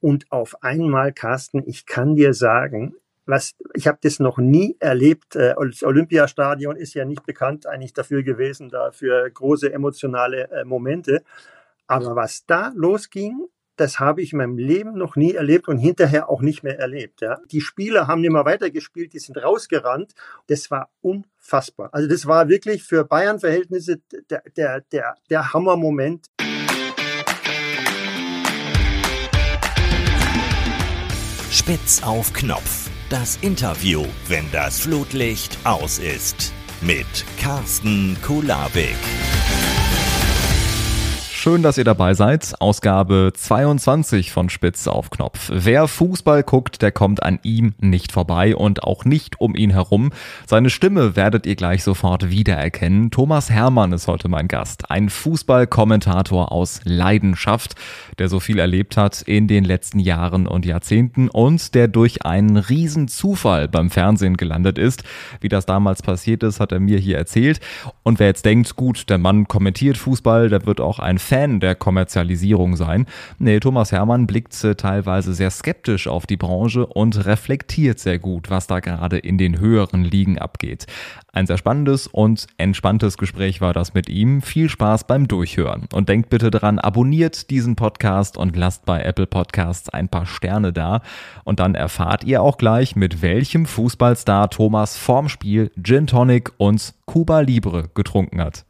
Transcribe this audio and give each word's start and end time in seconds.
Und 0.00 0.30
auf 0.30 0.62
einmal, 0.62 1.12
Carsten, 1.12 1.62
ich 1.66 1.86
kann 1.86 2.14
dir 2.14 2.34
sagen, 2.34 2.94
was, 3.26 3.54
ich 3.74 3.86
habe 3.86 3.98
das 4.00 4.20
noch 4.20 4.38
nie 4.38 4.76
erlebt. 4.80 5.36
Äh, 5.36 5.54
das 5.54 5.82
Olympiastadion 5.82 6.76
ist 6.76 6.94
ja 6.94 7.04
nicht 7.04 7.26
bekannt 7.26 7.66
eigentlich 7.66 7.92
dafür 7.92 8.22
gewesen, 8.22 8.70
da 8.70 8.90
für 8.90 9.30
große 9.30 9.72
emotionale 9.72 10.50
äh, 10.50 10.64
Momente. 10.64 11.22
Aber 11.86 12.16
was 12.16 12.46
da 12.46 12.72
losging, 12.74 13.48
das 13.76 14.00
habe 14.00 14.22
ich 14.22 14.32
in 14.32 14.38
meinem 14.38 14.58
Leben 14.58 14.94
noch 14.94 15.14
nie 15.14 15.34
erlebt 15.34 15.68
und 15.68 15.78
hinterher 15.78 16.28
auch 16.28 16.42
nicht 16.42 16.62
mehr 16.62 16.78
erlebt. 16.78 17.20
Ja. 17.20 17.38
Die 17.50 17.60
Spieler 17.60 18.06
haben 18.06 18.24
immer 18.24 18.44
weitergespielt, 18.44 19.12
die 19.12 19.20
sind 19.20 19.42
rausgerannt. 19.42 20.14
Das 20.48 20.70
war 20.70 20.90
unfassbar. 21.00 21.90
Also 21.92 22.08
das 22.08 22.26
war 22.26 22.48
wirklich 22.48 22.82
für 22.82 23.04
Bayern-Verhältnisse 23.04 24.00
der, 24.30 24.42
der, 24.56 24.80
der, 24.92 25.16
der 25.30 25.52
Hammermoment. 25.52 26.26
Spitz 31.68 32.02
auf 32.02 32.32
Knopf. 32.32 32.88
Das 33.10 33.36
Interview, 33.42 34.06
wenn 34.26 34.50
das 34.52 34.80
Flutlicht 34.80 35.58
aus 35.64 35.98
ist. 35.98 36.50
Mit 36.80 37.04
Carsten 37.38 38.16
Kulabik. 38.22 38.96
Schön, 41.48 41.62
dass 41.62 41.78
ihr 41.78 41.84
dabei 41.84 42.12
seid. 42.12 42.60
Ausgabe 42.60 43.32
22 43.34 44.32
von 44.32 44.50
Spitz 44.50 44.86
auf 44.86 45.08
Knopf. 45.08 45.50
Wer 45.50 45.88
Fußball 45.88 46.42
guckt, 46.42 46.82
der 46.82 46.92
kommt 46.92 47.22
an 47.22 47.38
ihm 47.42 47.72
nicht 47.80 48.12
vorbei 48.12 48.54
und 48.54 48.84
auch 48.84 49.06
nicht 49.06 49.40
um 49.40 49.54
ihn 49.54 49.70
herum. 49.70 50.10
Seine 50.46 50.68
Stimme 50.68 51.16
werdet 51.16 51.46
ihr 51.46 51.56
gleich 51.56 51.84
sofort 51.84 52.28
wiedererkennen. 52.28 53.10
Thomas 53.10 53.48
Hermann 53.48 53.94
ist 53.94 54.08
heute 54.08 54.28
mein 54.28 54.46
Gast. 54.46 54.90
Ein 54.90 55.08
Fußballkommentator 55.08 56.52
aus 56.52 56.82
Leidenschaft, 56.84 57.76
der 58.18 58.28
so 58.28 58.40
viel 58.40 58.58
erlebt 58.58 58.98
hat 58.98 59.22
in 59.22 59.48
den 59.48 59.64
letzten 59.64 60.00
Jahren 60.00 60.46
und 60.46 60.66
Jahrzehnten 60.66 61.30
und 61.30 61.74
der 61.74 61.88
durch 61.88 62.26
einen 62.26 62.58
riesen 62.58 63.08
Zufall 63.08 63.68
beim 63.68 63.88
Fernsehen 63.88 64.36
gelandet 64.36 64.76
ist. 64.76 65.02
Wie 65.40 65.48
das 65.48 65.64
damals 65.64 66.02
passiert 66.02 66.42
ist, 66.42 66.60
hat 66.60 66.72
er 66.72 66.80
mir 66.80 66.98
hier 66.98 67.16
erzählt. 67.16 67.58
Und 68.02 68.18
wer 68.18 68.26
jetzt 68.26 68.44
denkt, 68.44 68.76
gut, 68.76 69.08
der 69.08 69.16
Mann 69.16 69.48
kommentiert 69.48 69.96
Fußball, 69.96 70.50
der 70.50 70.66
wird 70.66 70.82
auch 70.82 70.98
ein 70.98 71.18
Fan 71.18 71.37
der 71.46 71.74
Kommerzialisierung 71.74 72.76
sein. 72.76 73.06
Nee, 73.38 73.60
Thomas 73.60 73.92
Hermann 73.92 74.26
blickt 74.26 74.62
äh, 74.64 74.74
teilweise 74.74 75.34
sehr 75.34 75.50
skeptisch 75.50 76.08
auf 76.08 76.26
die 76.26 76.36
Branche 76.36 76.86
und 76.86 77.24
reflektiert 77.26 77.98
sehr 77.98 78.18
gut, 78.18 78.50
was 78.50 78.66
da 78.66 78.80
gerade 78.80 79.18
in 79.18 79.38
den 79.38 79.60
höheren 79.60 80.04
Ligen 80.04 80.38
abgeht. 80.38 80.86
Ein 81.32 81.46
sehr 81.46 81.58
spannendes 81.58 82.08
und 82.08 82.48
entspanntes 82.56 83.16
Gespräch 83.16 83.60
war 83.60 83.72
das 83.72 83.94
mit 83.94 84.08
ihm. 84.08 84.42
Viel 84.42 84.68
Spaß 84.68 85.06
beim 85.06 85.28
Durchhören. 85.28 85.86
Und 85.92 86.08
denkt 86.08 86.30
bitte 86.30 86.50
dran, 86.50 86.80
abonniert 86.80 87.50
diesen 87.50 87.76
Podcast 87.76 88.36
und 88.36 88.56
lasst 88.56 88.84
bei 88.86 89.02
Apple 89.02 89.26
Podcasts 89.26 89.88
ein 89.88 90.08
paar 90.08 90.26
Sterne 90.26 90.72
da. 90.72 91.00
Und 91.44 91.60
dann 91.60 91.76
erfahrt 91.76 92.24
ihr 92.24 92.42
auch 92.42 92.56
gleich, 92.58 92.96
mit 92.96 93.22
welchem 93.22 93.66
Fußballstar 93.66 94.50
Thomas 94.50 94.96
vorm 94.96 95.28
Spiel 95.28 95.70
Gin 95.80 96.08
Tonic 96.08 96.52
und 96.56 96.94
Cuba 97.06 97.40
Libre 97.40 97.90
getrunken 97.94 98.40
hat. 98.40 98.64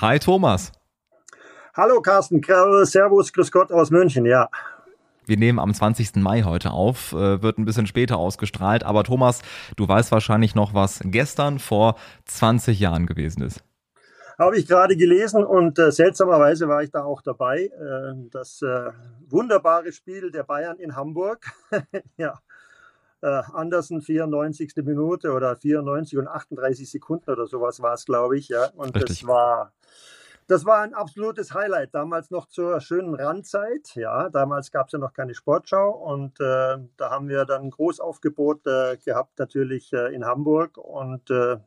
Hi 0.00 0.20
Thomas. 0.20 0.70
Hallo 1.74 2.00
Carsten, 2.00 2.40
Servus, 2.84 3.32
Grüß 3.32 3.50
Gott 3.50 3.72
aus 3.72 3.90
München, 3.90 4.26
ja. 4.26 4.48
Wir 5.26 5.36
nehmen 5.36 5.58
am 5.58 5.74
20. 5.74 6.22
Mai 6.22 6.44
heute 6.44 6.70
auf, 6.70 7.12
äh, 7.14 7.42
wird 7.42 7.58
ein 7.58 7.64
bisschen 7.64 7.88
später 7.88 8.16
ausgestrahlt, 8.16 8.84
aber 8.84 9.02
Thomas, 9.02 9.42
du 9.74 9.88
weißt 9.88 10.12
wahrscheinlich 10.12 10.54
noch, 10.54 10.72
was 10.72 11.00
gestern 11.02 11.58
vor 11.58 11.96
20 12.26 12.78
Jahren 12.78 13.06
gewesen 13.06 13.42
ist. 13.42 13.64
Habe 14.38 14.56
ich 14.56 14.68
gerade 14.68 14.96
gelesen 14.96 15.44
und 15.44 15.80
äh, 15.80 15.90
seltsamerweise 15.90 16.68
war 16.68 16.84
ich 16.84 16.92
da 16.92 17.02
auch 17.02 17.20
dabei. 17.20 17.64
Äh, 17.64 18.28
das 18.30 18.62
äh, 18.62 18.92
wunderbare 19.28 19.90
Spiel 19.90 20.30
der 20.30 20.44
Bayern 20.44 20.78
in 20.78 20.94
Hamburg. 20.94 21.44
ja, 22.16 22.38
äh, 23.22 23.42
Andersen 23.52 24.00
94. 24.00 24.72
Minute 24.76 25.32
oder 25.32 25.56
94 25.56 26.18
und 26.18 26.28
38 26.28 26.90
Sekunden 26.90 27.30
oder 27.30 27.46
sowas 27.46 27.80
war 27.80 27.94
es, 27.94 28.04
glaube 28.04 28.38
ich. 28.38 28.48
Ja. 28.48 28.70
Und 28.74 28.94
Richtig. 28.94 29.20
das 29.20 29.26
war 29.26 29.72
das 30.48 30.64
war 30.64 30.80
ein 30.80 30.94
absolutes 30.94 31.52
Highlight. 31.52 31.94
Damals 31.94 32.30
noch 32.30 32.46
zur 32.46 32.80
schönen 32.80 33.14
Randzeit. 33.14 33.94
Ja, 33.94 34.30
damals 34.30 34.72
gab 34.72 34.86
es 34.86 34.92
ja 34.92 34.98
noch 34.98 35.12
keine 35.12 35.34
Sportschau 35.34 35.90
und 35.90 36.40
äh, 36.40 36.78
da 36.96 37.10
haben 37.10 37.28
wir 37.28 37.44
dann 37.44 37.64
ein 37.64 37.70
Großaufgebot 37.70 38.66
äh, 38.66 38.96
gehabt, 38.96 39.38
natürlich 39.38 39.92
äh, 39.92 40.14
in 40.14 40.24
Hamburg. 40.24 40.78
Und 40.78 41.30
äh, 41.30 41.58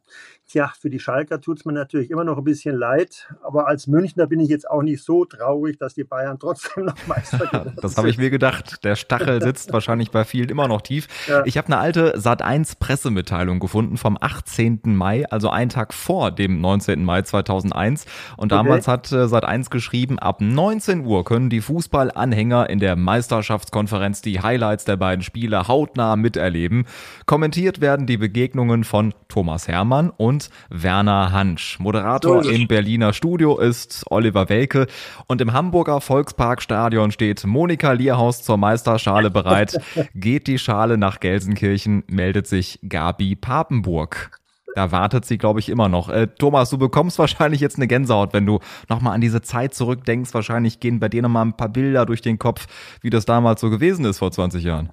tja, 0.47 0.73
für 0.79 0.89
die 0.89 0.99
Schalker 0.99 1.39
tut 1.39 1.59
es 1.59 1.65
mir 1.65 1.73
natürlich 1.73 2.09
immer 2.09 2.23
noch 2.23 2.39
ein 2.39 2.43
bisschen 2.43 2.75
leid. 2.75 3.31
Aber 3.43 3.67
als 3.67 3.85
Münchner 3.85 4.25
bin 4.25 4.39
ich 4.39 4.49
jetzt 4.49 4.67
auch 4.67 4.81
nicht 4.81 5.03
so 5.03 5.25
traurig, 5.25 5.77
dass 5.77 5.93
die 5.93 6.03
Bayern 6.03 6.39
trotzdem 6.39 6.85
noch 6.85 6.95
Meister 7.05 7.37
sind. 7.51 7.83
das 7.83 7.97
habe 7.97 8.09
ich 8.09 8.17
mir 8.17 8.31
gedacht. 8.31 8.83
Der 8.83 8.95
Stachel 8.95 9.41
sitzt 9.43 9.71
wahrscheinlich 9.71 10.09
bei 10.09 10.25
vielen 10.25 10.49
immer 10.49 10.67
noch 10.67 10.81
tief. 10.81 11.07
Ja. 11.27 11.45
Ich 11.45 11.55
habe 11.59 11.67
eine 11.67 11.77
alte 11.77 12.17
Sat1 12.17 12.79
Pressemitteilung 12.79 13.59
gefunden 13.59 13.97
vom 13.97 14.17
18. 14.19 14.81
Mai, 14.85 15.29
also 15.29 15.51
einen 15.51 15.69
Tag 15.69 15.93
vor 15.93 16.31
dem 16.31 16.61
19. 16.61 17.05
Mai 17.05 17.21
2001. 17.21 18.05
Und 18.37 18.51
damals 18.51 18.70
Damals 18.71 18.87
hat 18.87 19.11
äh, 19.11 19.25
Sat1 19.25 19.69
geschrieben, 19.69 20.17
ab 20.19 20.39
19 20.39 21.05
Uhr 21.05 21.25
können 21.25 21.49
die 21.49 21.61
Fußballanhänger 21.61 22.69
in 22.69 22.79
der 22.79 22.95
Meisterschaftskonferenz 22.95 24.21
die 24.21 24.41
Highlights 24.41 24.85
der 24.85 24.97
beiden 24.97 25.23
Spiele 25.23 25.67
hautnah 25.67 26.15
miterleben. 26.15 26.85
Kommentiert 27.25 27.81
werden 27.81 28.07
die 28.07 28.17
Begegnungen 28.17 28.83
von 28.83 29.13
Thomas 29.27 29.67
Hermann 29.67 30.09
und 30.09 30.49
Werner 30.69 31.31
Hansch. 31.31 31.79
Moderator 31.79 32.45
im 32.45 32.67
Berliner 32.67 33.13
Studio 33.13 33.57
ist 33.59 34.05
Oliver 34.09 34.49
Welke 34.49 34.87
und 35.27 35.41
im 35.41 35.53
Hamburger 35.53 36.01
Volksparkstadion 36.01 37.11
steht 37.11 37.45
Monika 37.45 37.91
Lierhaus 37.91 38.43
zur 38.43 38.57
Meisterschale 38.57 39.29
bereit. 39.29 39.77
Geht 40.15 40.47
die 40.47 40.59
Schale 40.59 40.97
nach 40.97 41.19
Gelsenkirchen, 41.19 42.03
meldet 42.07 42.47
sich 42.47 42.79
Gabi 42.87 43.35
Papenburg. 43.35 44.40
Da 44.75 44.91
wartet 44.91 45.25
sie, 45.25 45.37
glaube 45.37 45.59
ich, 45.59 45.69
immer 45.69 45.89
noch. 45.89 46.09
Äh, 46.09 46.27
Thomas, 46.27 46.69
du 46.69 46.77
bekommst 46.77 47.19
wahrscheinlich 47.19 47.59
jetzt 47.59 47.77
eine 47.77 47.87
Gänsehaut, 47.87 48.33
wenn 48.33 48.45
du 48.45 48.59
nochmal 48.89 49.13
an 49.15 49.21
diese 49.21 49.41
Zeit 49.41 49.73
zurückdenkst. 49.73 50.33
Wahrscheinlich 50.33 50.79
gehen 50.79 50.99
bei 50.99 51.09
dir 51.09 51.21
nochmal 51.21 51.45
ein 51.45 51.57
paar 51.57 51.69
Bilder 51.69 52.05
durch 52.05 52.21
den 52.21 52.39
Kopf, 52.39 52.67
wie 53.01 53.09
das 53.09 53.25
damals 53.25 53.61
so 53.61 53.69
gewesen 53.69 54.05
ist 54.05 54.19
vor 54.19 54.31
20 54.31 54.63
Jahren. 54.63 54.91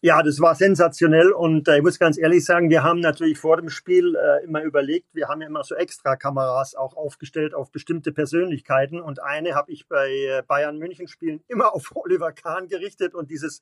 Ja, 0.00 0.22
das 0.22 0.40
war 0.40 0.54
sensationell 0.56 1.30
und 1.30 1.68
äh, 1.68 1.76
ich 1.76 1.82
muss 1.82 1.98
ganz 1.98 2.18
ehrlich 2.18 2.44
sagen, 2.44 2.70
wir 2.70 2.82
haben 2.82 2.98
natürlich 2.98 3.38
vor 3.38 3.56
dem 3.56 3.68
Spiel 3.68 4.16
äh, 4.16 4.44
immer 4.44 4.62
überlegt, 4.62 5.14
wir 5.14 5.28
haben 5.28 5.40
ja 5.40 5.46
immer 5.46 5.62
so 5.62 5.76
extra 5.76 6.16
Kameras 6.16 6.74
auch 6.74 6.96
aufgestellt 6.96 7.54
auf 7.54 7.70
bestimmte 7.70 8.10
Persönlichkeiten 8.10 9.00
und 9.00 9.22
eine 9.22 9.54
habe 9.54 9.70
ich 9.70 9.86
bei 9.86 10.08
äh, 10.08 10.42
Bayern 10.44 10.78
München 10.78 11.06
Spielen 11.06 11.44
immer 11.46 11.72
auf 11.74 11.92
Oliver 11.94 12.32
Kahn 12.32 12.66
gerichtet 12.66 13.14
und 13.14 13.30
dieses 13.30 13.60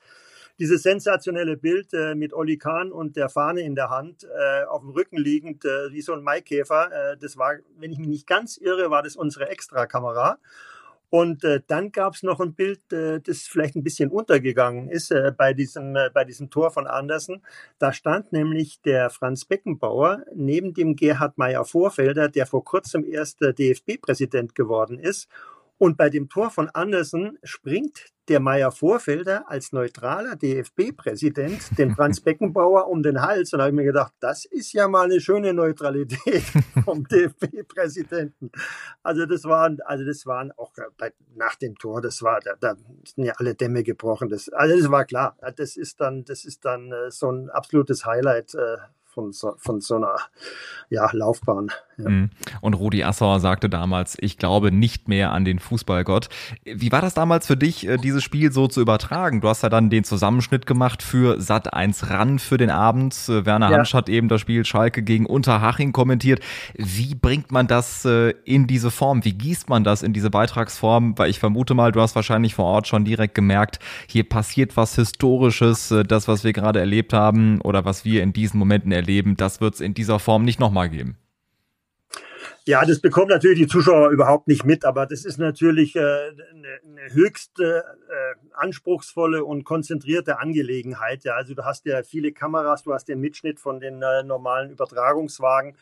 dieses 0.59 0.83
sensationelle 0.83 1.57
Bild 1.57 1.93
äh, 1.95 2.15
mit 2.15 2.33
Olli 2.33 2.59
Kahn 2.59 2.93
und 2.93 3.17
der 3.17 3.29
Fahne 3.29 3.62
in 3.62 3.75
der 3.75 3.91
Hand 3.91 4.25
äh, 4.25 4.65
auf 4.65 4.83
dem 4.83 4.91
Rücken 4.91 5.17
liegend 5.17 5.65
äh, 5.65 5.91
wie 5.91 6.03
so 6.03 6.12
ein 6.12 6.23
Maikäfer, 6.23 7.17
das 7.21 7.37
war, 7.37 7.55
wenn 7.79 7.93
ich 7.93 7.99
mich 7.99 8.09
nicht 8.09 8.27
ganz 8.27 8.57
irre, 8.57 8.91
war 8.91 9.03
das 9.03 9.17
unsere 9.17 9.49
Extra-Kamera. 9.49 10.39
Und 11.10 11.43
äh, 11.43 11.60
dann 11.66 11.91
gab 11.91 12.15
es 12.15 12.22
noch 12.22 12.38
ein 12.38 12.54
Bild, 12.54 12.93
äh, 12.93 13.21
das 13.21 13.43
vielleicht 13.43 13.75
ein 13.75 13.82
bisschen 13.82 14.10
untergegangen 14.10 14.88
ist 14.88 15.10
äh, 15.10 15.32
bei, 15.37 15.53
diesem, 15.53 15.97
äh, 15.97 16.09
bei 16.15 16.25
diesem 16.25 16.50
Tor 16.50 16.71
von 16.71 16.87
Andersen. 16.87 17.43
Da 17.81 17.93
stand 17.93 18.32
nämlich 18.32 18.81
der 18.82 19.10
Franz 19.10 19.44
Beckenbauer 19.44 20.25
neben 20.34 20.72
dem 20.72 20.94
Gerhard 20.94 21.37
Meyer 21.37 21.65
Vorfelder, 21.65 22.28
der 22.28 22.47
vor 22.47 22.65
kurzem 22.65 23.04
erst 23.04 23.43
äh, 23.43 23.53
DFB-Präsident 23.53 24.54
geworden 24.54 25.00
ist. 25.00 25.28
Und 25.81 25.97
bei 25.97 26.11
dem 26.11 26.29
Tor 26.29 26.51
von 26.51 26.69
Andersen 26.69 27.39
springt 27.43 28.13
der 28.29 28.39
Meier 28.39 28.71
Vorfelder 28.71 29.49
als 29.49 29.73
neutraler 29.73 30.37
DFB-Präsident 30.37 31.79
den 31.79 31.95
Franz 31.97 32.21
Beckenbauer 32.21 32.87
um 32.87 33.03
den 33.03 33.23
Hals. 33.23 33.55
Und 33.55 33.61
da 33.61 33.65
habe 33.65 33.71
ich 33.71 33.77
mir 33.77 33.85
gedacht, 33.85 34.13
das 34.21 34.45
ist 34.45 34.75
ja 34.75 34.89
mal 34.89 35.07
eine 35.07 35.23
schöne 35.23 35.55
Neutralität 35.55 36.43
vom 36.85 37.09
DFB-Präsidenten. 37.09 38.53
Also 39.03 39.25
das 39.25 39.45
waren, 39.45 39.81
also 39.81 40.05
das 40.05 40.27
waren 40.27 40.53
auch 40.53 40.75
bei, 40.99 41.15
nach 41.35 41.55
dem 41.55 41.79
Tor, 41.79 42.03
das 42.03 42.21
war, 42.21 42.41
da, 42.41 42.57
da 42.61 42.77
sind 43.06 43.25
ja 43.25 43.33
alle 43.38 43.55
Dämme 43.55 43.83
gebrochen. 43.83 44.29
Das, 44.29 44.50
also 44.50 44.79
das 44.79 44.91
war 44.91 45.06
klar. 45.06 45.38
Das 45.56 45.79
ist 45.79 45.99
dann, 46.03 46.26
das 46.26 46.44
ist 46.44 46.67
dann 46.67 46.93
äh, 46.93 47.11
so 47.11 47.33
ein 47.33 47.49
absolutes 47.49 48.05
Highlight 48.05 48.55
äh, 48.55 48.76
von 49.12 49.33
so, 49.33 49.55
von 49.59 49.81
so 49.81 49.97
einer 49.97 50.17
ja, 50.89 51.09
Laufbahn. 51.12 51.69
Ja. 51.99 52.09
Mhm. 52.09 52.31
Und 52.61 52.75
Rudi 52.75 53.05
Assauer 53.05 53.41
sagte 53.41 53.69
damals, 53.69 54.17
ich 54.21 54.39
glaube 54.39 54.73
nicht 54.73 55.09
mehr 55.09 55.33
an 55.33 55.45
den 55.45 55.59
Fußballgott. 55.59 56.29
Wie 56.65 56.93
war 56.93 57.01
das 57.01 57.15
damals 57.15 57.47
für 57.47 57.57
dich, 57.57 57.87
äh, 57.87 57.97
dieses 57.97 58.23
Spiel 58.23 58.53
so 58.53 58.69
zu 58.69 58.81
übertragen? 58.81 59.41
Du 59.41 59.49
hast 59.49 59.62
ja 59.62 59.69
dann 59.69 59.91
den 59.91 60.05
Zusammenschnitt 60.05 60.67
gemacht 60.67 61.03
für 61.03 61.41
Sat 61.41 61.75
1 61.75 62.11
ran 62.11 62.39
für 62.39 62.57
den 62.57 62.71
Abend. 62.71 63.15
Äh, 63.29 63.45
Werner 63.45 63.71
ja. 63.71 63.79
Hansch 63.79 63.95
hat 63.95 64.09
eben 64.09 64.29
das 64.29 64.41
Spiel 64.41 64.65
Schalke 64.65 65.03
gegen 65.03 65.27
Unterhaching 65.27 65.93
kommentiert. 65.93 66.41
Wie 66.75 67.15
bringt 67.15 67.53
man 67.53 67.67
das 67.67 68.05
äh, 68.05 68.31
in 68.45 68.67
diese 68.67 68.91
Form? 68.91 69.25
Wie 69.25 69.35
gießt 69.35 69.69
man 69.69 69.85
das 69.85 70.03
in 70.03 70.12
diese 70.12 70.31
Beitragsform? 70.31 71.19
Weil 71.19 71.31
ich 71.31 71.39
vermute 71.39 71.75
mal, 71.75 71.93
du 71.93 72.01
hast 72.01 72.15
wahrscheinlich 72.15 72.55
vor 72.55 72.65
Ort 72.65 72.89
schon 72.89 73.05
direkt 73.05 73.35
gemerkt, 73.35 73.81
hier 74.07 74.29
passiert 74.29 74.77
was 74.77 74.95
Historisches, 74.95 75.95
das, 76.07 76.29
was 76.29 76.45
wir 76.45 76.53
gerade 76.53 76.81
erlebt 76.81 77.12
haben 77.12 77.61
oder 77.61 77.85
was 77.85 78.05
wir 78.05 78.23
in 78.23 78.33
diesen 78.33 78.59
Momenten 78.59 78.93
erleben, 78.93 79.00
das 79.37 79.61
wird 79.61 79.75
es 79.75 79.81
in 79.81 79.94
dieser 79.94 80.19
Form 80.19 80.44
nicht 80.44 80.61
nochmal 80.61 80.88
geben. 80.88 81.17
Ja, 82.67 82.85
das 82.85 83.00
bekommen 83.00 83.29
natürlich 83.29 83.58
die 83.58 83.67
Zuschauer 83.67 84.11
überhaupt 84.11 84.47
nicht 84.47 84.64
mit, 84.64 84.85
aber 84.85 85.06
das 85.06 85.25
ist 85.25 85.38
natürlich 85.38 85.97
äh, 85.97 86.00
eine, 86.00 86.79
eine 86.85 87.14
höchst 87.14 87.58
äh, 87.58 87.81
anspruchsvolle 88.52 89.44
und 89.44 89.64
konzentrierte 89.64 90.38
Angelegenheit. 90.38 91.25
Ja, 91.25 91.35
also 91.35 91.55
du 91.55 91.64
hast 91.64 91.87
ja 91.87 92.02
viele 92.02 92.32
Kameras, 92.32 92.82
du 92.82 92.93
hast 92.93 93.08
den 93.08 93.20
Mitschnitt 93.20 93.58
von 93.61 93.81
den 93.81 94.02
äh, 94.02 94.23
normalen 94.23 94.70
Übertragungswagen. 94.70 95.75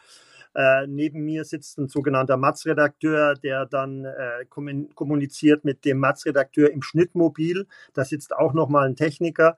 Äh, 0.55 0.87
neben 0.87 1.25
mir 1.25 1.44
sitzt 1.44 1.79
ein 1.79 1.88
sogenannter 1.88 2.37
Matz-Redakteur, 2.37 3.35
der 3.35 3.67
dann 3.67 4.05
äh, 4.05 4.44
kommuniziert 4.47 5.65
mit 5.65 5.85
dem 5.85 5.99
Matz-Redakteur 5.99 6.70
im 6.70 6.82
Schnittmobil. 6.82 7.67
Da 7.93 8.05
sitzt 8.05 8.35
auch 8.35 8.55
nochmal 8.55 8.88
ein 8.88 8.97
Techniker. 8.97 9.56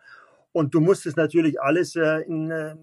Und 0.53 0.75
du 0.75 0.81
musst 0.81 1.07
es 1.07 1.17
natürlich 1.17 1.61
alles 1.61 1.97
äh, 1.97 2.21
in 2.23 2.51
äh, 2.51 2.75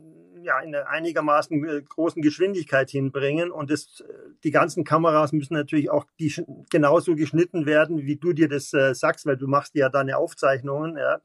ja, 0.47 0.59
in 0.59 0.73
einer 0.73 0.87
einigermaßen 0.87 1.67
äh, 1.67 1.81
großen 1.81 2.21
Geschwindigkeit 2.21 2.89
hinbringen. 2.89 3.51
Und 3.51 3.69
das, 3.69 4.01
äh, 4.01 4.13
die 4.43 4.51
ganzen 4.51 4.83
Kameras 4.83 5.33
müssen 5.33 5.53
natürlich 5.53 5.91
auch 5.91 6.05
die, 6.19 6.33
genauso 6.69 7.15
geschnitten 7.15 7.65
werden, 7.65 8.05
wie 8.05 8.15
du 8.15 8.33
dir 8.33 8.47
das 8.47 8.73
äh, 8.73 8.95
sagst, 8.95 9.25
weil 9.25 9.37
du 9.37 9.47
machst 9.47 9.75
ja 9.75 9.89
deine 9.89 10.17
Aufzeichnungen. 10.17 10.97
Ja. 10.97 11.19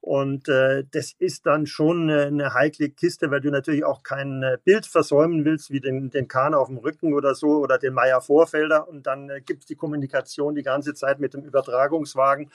Und 0.00 0.48
äh, 0.48 0.84
das 0.90 1.12
ist 1.18 1.46
dann 1.46 1.66
schon 1.66 2.10
eine, 2.10 2.26
eine 2.26 2.54
heikle 2.54 2.90
Kiste, 2.90 3.30
weil 3.30 3.40
du 3.40 3.50
natürlich 3.50 3.84
auch 3.84 4.02
kein 4.02 4.42
äh, 4.42 4.58
Bild 4.64 4.86
versäumen 4.86 5.44
willst, 5.44 5.70
wie 5.70 5.80
den, 5.80 6.10
den 6.10 6.26
Kahn 6.26 6.54
auf 6.54 6.68
dem 6.68 6.78
Rücken 6.78 7.14
oder 7.14 7.34
so 7.34 7.58
oder 7.58 7.78
den 7.78 7.94
Meier 7.94 8.20
Vorfelder. 8.20 8.88
Und 8.88 9.06
dann 9.06 9.28
äh, 9.30 9.40
gibt 9.40 9.60
es 9.60 9.66
die 9.66 9.76
Kommunikation 9.76 10.54
die 10.54 10.62
ganze 10.64 10.94
Zeit 10.94 11.20
mit 11.20 11.34
dem 11.34 11.42
Übertragungswagen 11.42 12.50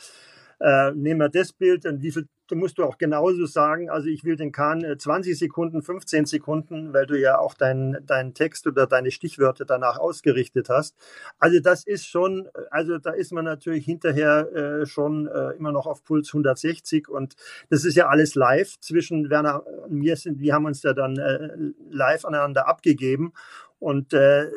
äh, 0.59 0.92
nehmen 0.92 1.19
wir 1.19 1.30
das 1.30 1.54
Bild, 1.54 1.86
und 1.86 2.01
wie 2.01 2.12
viel, 2.12 2.27
da 2.50 2.56
musst 2.56 2.77
du 2.77 2.83
auch 2.83 2.98
genauso 2.98 3.45
sagen, 3.45 3.89
also 3.89 4.07
ich 4.07 4.24
will 4.24 4.38
den 4.38 4.51
Kahn 4.51 4.83
20 4.98 5.31
äh, 5.31 5.36
Sekunden, 5.36 5.81
15 5.81 6.25
Sekunden, 6.25 6.94
weil 6.94 7.06
du 7.06 7.19
ja 7.19 7.38
auch 7.38 7.54
deinen 7.54 7.98
dein 8.06 8.33
Text 8.33 8.65
oder 8.68 8.88
deine 8.88 9.12
Stichwörter 9.12 9.65
danach 9.65 9.98
ausgerichtet 9.98 10.69
hast. 10.69 10.95
Also 11.39 11.59
das 11.59 11.86
ist 11.86 12.07
schon, 12.07 12.48
also 12.71 12.98
da 12.98 13.12
ist 13.12 13.33
man 13.33 13.45
natürlich 13.45 13.86
hinterher 13.86 14.51
äh, 14.54 14.86
schon 14.86 15.27
äh, 15.27 15.51
immer 15.57 15.71
noch 15.71 15.86
auf 15.86 16.04
Puls 16.04 16.30
160 16.30 17.10
und 17.10 17.36
das 17.69 17.86
ist 17.86 17.95
ja 17.95 18.07
alles 18.07 18.36
live 18.36 18.80
zwischen 18.80 19.30
Werner 19.30 19.65
und 19.65 19.92
mir 19.92 20.15
sind, 20.15 20.39
wir 20.39 20.53
haben 20.53 20.65
uns 20.65 20.83
ja 20.83 20.94
dann 20.94 21.18
äh, 21.18 21.50
live 21.89 22.25
aneinander 22.25 22.68
abgegeben 22.68 23.33
und 23.79 24.13
äh, 24.13 24.51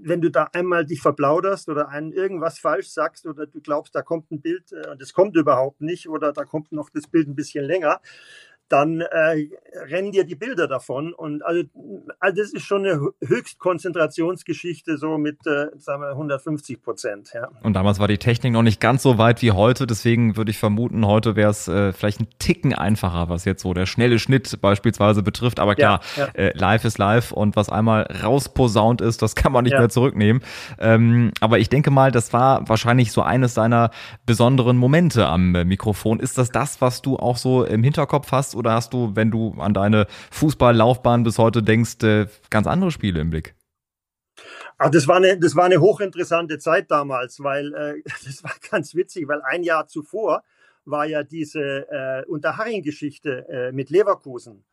wenn 0.00 0.20
du 0.20 0.30
da 0.30 0.50
einmal 0.52 0.84
dich 0.84 1.00
verplauderst 1.00 1.68
oder 1.68 1.88
einen 1.88 2.12
irgendwas 2.12 2.58
falsch 2.58 2.88
sagst 2.88 3.26
oder 3.26 3.46
du 3.46 3.60
glaubst, 3.60 3.94
da 3.94 4.02
kommt 4.02 4.30
ein 4.30 4.40
Bild 4.40 4.72
äh, 4.72 4.90
und 4.90 5.00
es 5.02 5.12
kommt 5.12 5.36
überhaupt 5.36 5.80
nicht 5.80 6.08
oder 6.08 6.32
da 6.32 6.44
kommt 6.44 6.72
noch 6.72 6.90
das 6.90 7.06
Bild 7.06 7.28
ein 7.28 7.34
bisschen 7.34 7.64
länger, 7.64 8.00
dann 8.68 9.00
äh, 9.00 9.48
rennen 9.88 10.12
dir 10.12 10.24
die 10.24 10.34
Bilder 10.34 10.66
davon. 10.66 11.12
Und 11.12 11.44
also, 11.44 11.62
also 12.18 12.42
das 12.42 12.52
ist 12.52 12.64
schon 12.64 12.86
eine 12.86 13.00
Höchstkonzentrationsgeschichte, 13.24 14.96
so 14.96 15.18
mit 15.18 15.46
äh, 15.46 15.66
sagen 15.76 16.02
wir 16.02 16.10
150 16.10 16.82
Prozent. 16.82 17.30
Ja. 17.34 17.48
Und 17.62 17.74
damals 17.74 17.98
war 17.98 18.08
die 18.08 18.18
Technik 18.18 18.52
noch 18.52 18.62
nicht 18.62 18.80
ganz 18.80 19.02
so 19.02 19.18
weit 19.18 19.42
wie 19.42 19.52
heute, 19.52 19.86
deswegen 19.86 20.36
würde 20.36 20.50
ich 20.50 20.58
vermuten, 20.58 21.06
heute 21.06 21.36
wäre 21.36 21.50
es 21.50 21.68
äh, 21.68 21.92
vielleicht 21.92 22.20
ein 22.20 22.28
Ticken 22.38 22.74
einfacher, 22.74 23.28
was 23.28 23.44
jetzt 23.44 23.62
so 23.62 23.74
der 23.74 23.86
schnelle 23.86 24.18
Schnitt 24.18 24.60
beispielsweise 24.60 25.22
betrifft. 25.22 25.60
Aber 25.60 25.74
klar, 25.74 26.00
ja, 26.16 26.26
ja. 26.26 26.32
Äh, 26.32 26.56
live 26.56 26.84
ist 26.84 26.98
live 26.98 27.32
und 27.32 27.56
was 27.56 27.68
einmal 27.68 28.06
rausposaunt 28.22 29.00
ist, 29.00 29.22
das 29.22 29.34
kann 29.34 29.52
man 29.52 29.64
nicht 29.64 29.76
mehr 29.76 29.88
zurücknehmen. 29.88 30.42
Ähm, 30.78 31.32
aber 31.40 31.58
ich 31.58 31.68
denke 31.68 31.90
mal, 31.90 32.10
das 32.10 32.32
war 32.32 32.68
wahrscheinlich 32.68 33.12
so 33.12 33.22
eines 33.22 33.54
deiner 33.54 33.90
besonderen 34.26 34.76
Momente 34.76 35.26
am 35.26 35.52
Mikrofon. 35.52 36.20
Ist 36.20 36.38
das 36.38 36.50
das, 36.50 36.80
was 36.80 37.02
du 37.02 37.16
auch 37.16 37.36
so 37.36 37.64
im 37.64 37.82
Hinterkopf 37.82 38.32
hast? 38.32 38.54
oder 38.54 38.72
hast 38.72 38.92
du, 38.92 39.12
wenn 39.14 39.30
du 39.30 39.54
an 39.64 39.74
deine 39.74 40.06
Fußballlaufbahn 40.30 41.24
bis 41.24 41.38
heute 41.38 41.62
denkst, 41.62 42.02
äh, 42.04 42.26
ganz 42.50 42.66
andere 42.66 42.90
Spiele 42.90 43.20
im 43.20 43.30
Blick? 43.30 43.54
Ach, 44.78 44.90
das 44.90 45.06
war 45.06 45.16
eine, 45.16 45.38
das 45.38 45.54
war 45.56 45.64
eine 45.64 45.80
hochinteressante 45.80 46.58
Zeit 46.58 46.90
damals, 46.90 47.40
weil 47.40 47.74
äh, 47.74 48.02
das 48.24 48.42
war 48.42 48.52
ganz 48.70 48.94
witzig, 48.94 49.28
weil 49.28 49.42
ein 49.42 49.62
Jahr 49.62 49.86
zuvor 49.86 50.42
war 50.84 51.06
ja 51.06 51.22
diese 51.22 51.88
äh, 51.90 52.24
Unterhaching-Geschichte 52.26 53.48
äh, 53.48 53.72
mit 53.72 53.90
Leverkusen. 53.90 54.64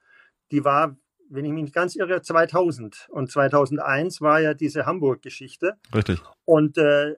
Die 0.52 0.66
war, 0.66 0.98
wenn 1.30 1.46
ich 1.46 1.52
mich 1.52 1.64
nicht 1.64 1.76
ganz 1.76 1.96
irre, 1.96 2.22
2000 2.22 3.08
und 3.10 3.32
2001 3.32 4.20
war 4.22 4.42
ja 4.42 4.54
diese 4.54 4.86
Hamburg-Geschichte. 4.86 5.78
Richtig. 5.94 6.22
Und 6.44 6.78
äh, 6.78 7.16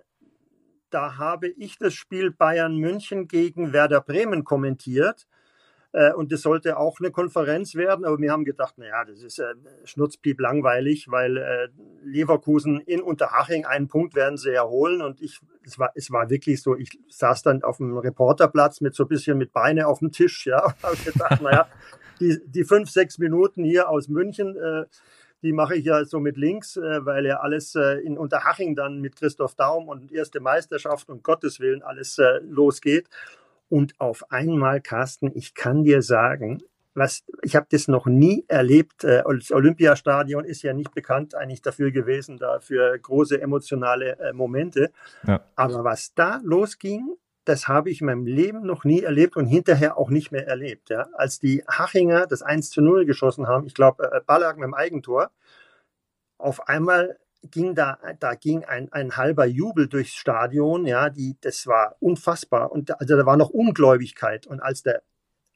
da 0.92 1.18
habe 1.18 1.48
ich 1.48 1.80
das 1.80 1.96
Spiel 1.96 2.30
Bayern 2.30 2.78
München 2.78 3.28
gegen 3.28 3.74
Werder 3.74 4.02
Bremen 4.02 4.44
kommentiert 4.44 5.26
und 6.16 6.32
das 6.32 6.42
sollte 6.42 6.78
auch 6.78 7.00
eine 7.00 7.12
Konferenz 7.12 7.76
werden, 7.76 8.04
aber 8.04 8.18
wir 8.20 8.32
haben 8.32 8.46
gedacht, 8.46 8.80
naja, 8.80 9.06
das 9.06 9.22
ist 9.22 9.38
äh, 9.38 9.54
schnurzpiep 9.84 10.40
langweilig, 10.40 11.06
weil 11.10 11.38
äh, 11.38 11.68
Leverkusen 12.04 12.80
in 12.80 13.02
Unterhaching 13.02 13.66
einen 13.66 13.88
Punkt 13.88 14.16
werden 14.16 14.38
sie 14.38 14.52
erholen. 14.52 15.04
Und 15.04 15.22
ich, 15.22 15.40
es 15.64 15.78
war, 15.78 15.92
es 15.94 16.12
war 16.12 16.32
wirklich 16.32 16.64
so, 16.64 16.76
ich 16.76 16.98
saß 17.10 17.44
dann 17.44 17.62
auf 17.62 17.78
dem 17.78 17.96
Reporterplatz 17.96 18.82
mit 18.82 18.96
so 18.96 19.04
ein 19.04 19.10
bisschen 19.10 19.38
mit 19.38 19.54
Beine 19.54 19.88
auf 19.88 20.00
dem 20.00 20.12
Tisch, 20.12 20.48
ja, 20.48 20.66
und 20.66 20.84
habe 20.84 20.98
gedacht, 20.98 21.42
naja, 21.42 21.68
die, 22.20 22.40
die 22.46 22.64
fünf, 22.64 22.90
sechs 22.90 23.20
Minuten 23.20 23.64
hier 23.64 23.90
aus 23.90 24.08
München, 24.08 24.58
äh, 24.58 24.86
die 25.44 25.52
mache 25.52 25.76
ich 25.76 25.86
ja 25.86 26.06
so 26.06 26.20
mit 26.20 26.38
links, 26.38 26.78
äh, 26.78 27.06
weil 27.06 27.26
ja 27.26 27.42
alles 27.42 27.76
äh, 27.76 28.00
in 28.00 28.18
Unterhaching 28.18 28.76
dann 28.76 29.02
mit 29.02 29.16
Christoph 29.18 29.56
Daum 29.56 29.90
und 29.90 30.12
erste 30.12 30.40
Meisterschaft 30.40 31.10
und 31.10 31.22
Gottes 31.22 31.60
Willen 31.60 31.84
alles 31.84 32.18
äh, 32.18 32.40
losgeht. 32.48 33.10
Und 33.74 34.00
auf 34.00 34.32
einmal, 34.32 34.82
Carsten, 34.82 35.32
ich 35.34 35.56
kann 35.56 35.84
dir 35.84 36.04
sagen, 36.04 36.62
was, 36.94 37.24
ich 37.42 37.56
habe 37.56 37.66
das 37.72 37.88
noch 37.88 38.06
nie 38.06 38.46
erlebt. 38.48 39.04
Äh, 39.04 39.24
das 39.28 39.52
Olympiastadion 39.52 40.46
ist 40.46 40.62
ja 40.62 40.74
nicht 40.74 40.94
bekannt 40.94 41.34
eigentlich 41.34 41.64
dafür 41.64 41.90
gewesen, 41.90 42.38
dafür 42.38 42.96
große 43.00 43.42
emotionale 43.42 44.20
äh, 44.20 44.32
Momente. 44.32 44.92
Ja. 45.26 45.44
Aber 45.56 45.84
was 45.84 46.14
da 46.14 46.40
losging, 46.44 47.16
das 47.46 47.68
habe 47.68 47.90
ich 47.90 48.02
in 48.02 48.06
meinem 48.06 48.28
Leben 48.28 48.64
noch 48.64 48.84
nie 48.84 49.02
erlebt 49.02 49.38
und 49.38 49.48
hinterher 49.48 49.98
auch 49.98 50.12
nicht 50.12 50.32
mehr 50.32 50.46
erlebt. 50.46 50.92
Ja. 50.92 51.08
Als 51.14 51.40
die 51.40 51.64
Hachinger 51.68 52.28
das 52.28 52.44
1 52.44 52.70
zu 52.70 52.80
0 52.80 53.08
geschossen 53.08 53.48
haben, 53.48 53.66
ich 53.66 53.74
glaube, 53.74 54.04
äh, 54.04 54.22
Ballack 54.24 54.58
mit 54.58 54.66
dem 54.66 54.76
Eigentor, 54.76 55.32
auf 56.38 56.68
einmal 56.68 57.18
ging 57.52 57.76
da, 57.76 57.98
da 58.20 58.36
ging 58.36 58.64
ein, 58.66 58.92
ein 58.92 59.18
halber 59.18 59.46
Jubel 59.46 59.88
durchs 59.88 60.14
Stadion, 60.14 60.86
ja, 60.86 61.10
die, 61.10 61.38
das 61.42 61.68
war 61.68 61.96
unfassbar. 62.00 62.72
Und 62.72 63.00
also 63.00 63.18
da 63.18 63.26
war 63.26 63.38
noch 63.38 63.50
Ungläubigkeit. 63.50 64.48
Und 64.48 64.62
als 64.62 64.84
der 64.84 65.04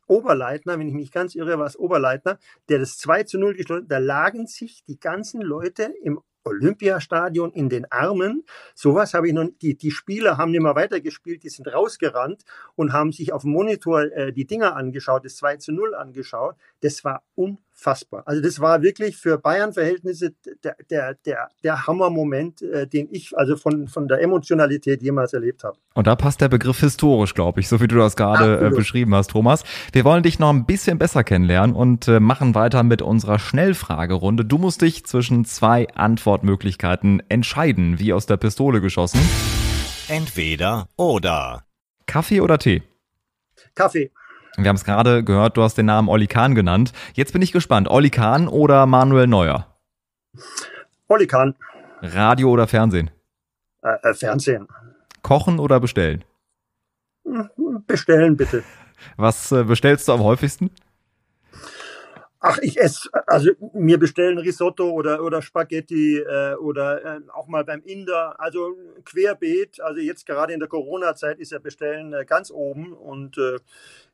Oberleitner, 0.08 0.80
wenn 0.80 0.88
ich 0.88 0.94
mich 0.94 1.12
ganz 1.12 1.36
irre, 1.36 1.60
war 1.60 1.66
es 1.66 1.78
Oberleitner, 1.78 2.40
der 2.70 2.80
das 2.80 2.98
2 2.98 3.24
zu 3.24 3.40
0 3.40 3.56
geschlossen, 3.56 3.88
da 3.88 3.98
lagen 3.98 4.48
sich 4.48 4.84
die 4.86 5.00
ganzen 5.00 5.42
Leute 5.42 5.94
im 6.02 6.22
Olympiastadion 6.48 7.52
in 7.52 7.70
den 7.70 7.92
Armen. 7.92 8.44
Sowas 8.74 9.14
habe 9.14 9.28
ich 9.28 9.34
noch 9.34 9.50
die 9.62 9.78
die 9.78 9.92
Spieler 9.92 10.38
haben 10.38 10.52
nicht 10.52 10.62
mehr 10.62 10.76
weitergespielt, 10.76 11.44
die 11.44 11.50
sind 11.50 11.68
rausgerannt 11.68 12.44
und 12.76 12.94
haben 12.94 13.12
sich 13.12 13.34
auf 13.34 13.42
dem 13.42 13.52
Monitor 13.52 14.04
äh, 14.04 14.32
die 14.32 14.48
Dinger 14.48 14.76
angeschaut, 14.76 15.26
das 15.26 15.36
2 15.38 15.58
zu 15.58 15.72
0 15.74 15.94
angeschaut. 15.94 16.56
Das 16.82 17.04
war 17.04 17.24
unfassbar. 17.36 18.24
Also 18.26 18.42
das 18.42 18.60
war 18.60 18.82
wirklich 18.82 19.18
für 19.18 19.38
Bayern-Verhältnisse 19.38 20.34
der, 20.64 20.76
der, 20.90 21.16
der, 21.26 21.50
der 21.64 21.88
Hammermoment, 21.88 22.62
äh, 22.62 22.88
den 22.88 23.08
ich 23.12 23.38
also 23.38 23.56
von, 23.56 23.88
von 23.88 24.08
der 24.08 24.22
Emotionalität 24.22 25.02
jemals 25.02 25.34
erlebt 25.34 25.64
habe. 25.64 25.78
Und 25.96 26.08
da 26.08 26.16
passt 26.16 26.42
der 26.42 26.50
Begriff 26.50 26.80
historisch, 26.80 27.34
glaube 27.34 27.60
ich, 27.60 27.68
so 27.68 27.82
wie 27.82 27.88
du 27.88 27.96
das 27.96 28.16
gerade 28.16 28.68
äh, 28.68 28.70
beschrieben 28.70 29.16
hast, 29.16 29.32
Thomas. 29.32 29.64
Wir 29.92 30.06
wollen 30.06 30.24
dich 30.24 30.40
noch 30.40 30.50
ein 30.50 30.66
bisschen 30.66 30.98
besser 30.98 31.24
kennenlernen 31.24 31.76
und 31.76 32.08
äh, 32.08 32.20
machen 32.20 32.54
weiter 32.56 32.84
mit 32.84 33.02
unserer 33.02 33.40
Schnellfragerunde. 33.40 34.46
Du 34.46 34.58
musst 34.58 34.82
dich 34.82 35.06
zwischen 35.06 35.46
zwei 35.46 35.88
Antwortmöglichkeiten 35.96 37.24
entscheiden, 37.30 38.00
wie 38.00 38.14
aus 38.14 38.26
der 38.26 38.38
Pistole 38.38 38.82
geschossen. 38.82 39.20
Entweder 40.10 40.88
oder. 40.96 41.64
Kaffee 42.06 42.42
oder 42.42 42.58
Tee? 42.58 42.84
Kaffee. 43.76 44.12
Wir 44.60 44.70
haben 44.70 44.76
es 44.76 44.84
gerade 44.84 45.24
gehört, 45.24 45.56
du 45.56 45.62
hast 45.62 45.78
den 45.78 45.86
Namen 45.86 46.10
Olli 46.10 46.26
Kahn 46.26 46.56
genannt. 46.56 46.92
Jetzt 47.14 47.32
bin 47.32 47.44
ich 47.44 47.52
gespannt. 47.52 47.88
Olli 47.88 48.10
Kahn 48.10 48.48
oder 48.48 48.88
Manuel 48.88 49.28
Neuer? 49.28 49.68
Olli 51.08 51.28
Kahn. 51.28 51.54
Radio 52.02 52.50
oder 52.50 52.68
Fernsehen? 52.68 53.12
Äh, 53.84 53.98
äh, 54.02 54.14
Fernsehen. 54.16 54.68
Kochen 55.22 55.60
oder 55.60 55.80
bestellen? 55.80 56.24
Bestellen 57.86 58.36
bitte. 58.36 58.64
Was 59.16 59.52
äh, 59.52 59.64
bestellst 59.64 60.08
du 60.08 60.14
am 60.14 60.24
häufigsten? 60.24 60.72
Ach, 62.40 62.60
ich 62.60 62.80
esse, 62.80 63.10
also 63.26 63.52
mir 63.74 63.98
bestellen 63.98 64.38
Risotto 64.38 64.92
oder, 64.92 65.24
oder 65.24 65.42
Spaghetti 65.42 66.20
äh, 66.20 66.54
oder 66.56 67.04
äh, 67.04 67.20
auch 67.34 67.48
mal 67.48 67.64
beim 67.64 67.82
Inder, 67.84 68.40
also 68.40 68.76
querbeet. 69.06 69.82
Also 69.82 70.02
jetzt 70.02 70.26
gerade 70.26 70.54
in 70.54 70.60
der 70.60 70.70
Corona-Zeit 70.70 71.40
ist 71.40 71.52
ja 71.52 71.60
Bestellen 71.60 72.14
äh, 72.14 72.26
ganz 72.26 72.52
oben 72.52 72.94
und 72.94 73.38
äh, 73.38 73.58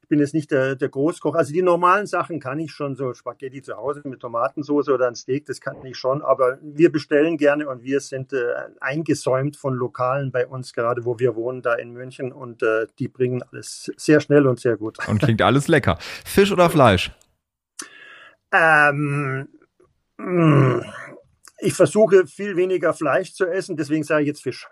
ich 0.03 0.09
bin 0.09 0.19
jetzt 0.19 0.33
nicht 0.33 0.51
der, 0.51 0.75
der 0.75 0.89
Großkoch. 0.89 1.33
Also 1.33 1.53
die 1.53 1.61
normalen 1.61 2.07
Sachen 2.07 2.41
kann 2.41 2.59
ich 2.59 2.71
schon, 2.71 2.95
so 2.95 3.13
Spaghetti 3.13 3.61
zu 3.61 3.77
Hause 3.77 4.01
mit 4.03 4.19
Tomatensauce 4.19 4.89
oder 4.89 5.07
ein 5.07 5.15
Steak, 5.15 5.45
das 5.45 5.61
kann 5.61 5.77
ich 5.85 5.97
schon. 5.97 6.21
Aber 6.21 6.59
wir 6.61 6.91
bestellen 6.91 7.37
gerne 7.37 7.69
und 7.69 7.83
wir 7.83 8.01
sind 8.01 8.33
äh, 8.33 8.53
eingesäumt 8.81 9.55
von 9.55 9.73
Lokalen 9.73 10.31
bei 10.31 10.45
uns, 10.45 10.73
gerade 10.73 11.05
wo 11.05 11.19
wir 11.19 11.35
wohnen, 11.35 11.61
da 11.61 11.75
in 11.75 11.91
München. 11.91 12.33
Und 12.33 12.63
äh, 12.63 12.87
die 12.99 13.07
bringen 13.07 13.43
alles 13.51 13.91
sehr 13.95 14.19
schnell 14.19 14.45
und 14.45 14.59
sehr 14.59 14.75
gut. 14.75 14.97
Und 15.07 15.21
klingt 15.21 15.41
alles 15.41 15.69
lecker. 15.69 15.97
Fisch 16.25 16.51
oder 16.51 16.69
Fleisch? 16.69 17.11
Ähm, 18.53 19.47
mm, 20.17 20.81
Ich 21.59 21.73
versuche 21.73 22.27
viel 22.27 22.55
weniger 22.55 22.93
Fleisch 22.93 23.33
zu 23.33 23.45
essen, 23.45 23.75
deswegen 23.75 24.03
sage 24.03 24.21
ich 24.23 24.27
jetzt 24.27 24.43
Fisch. 24.43 24.67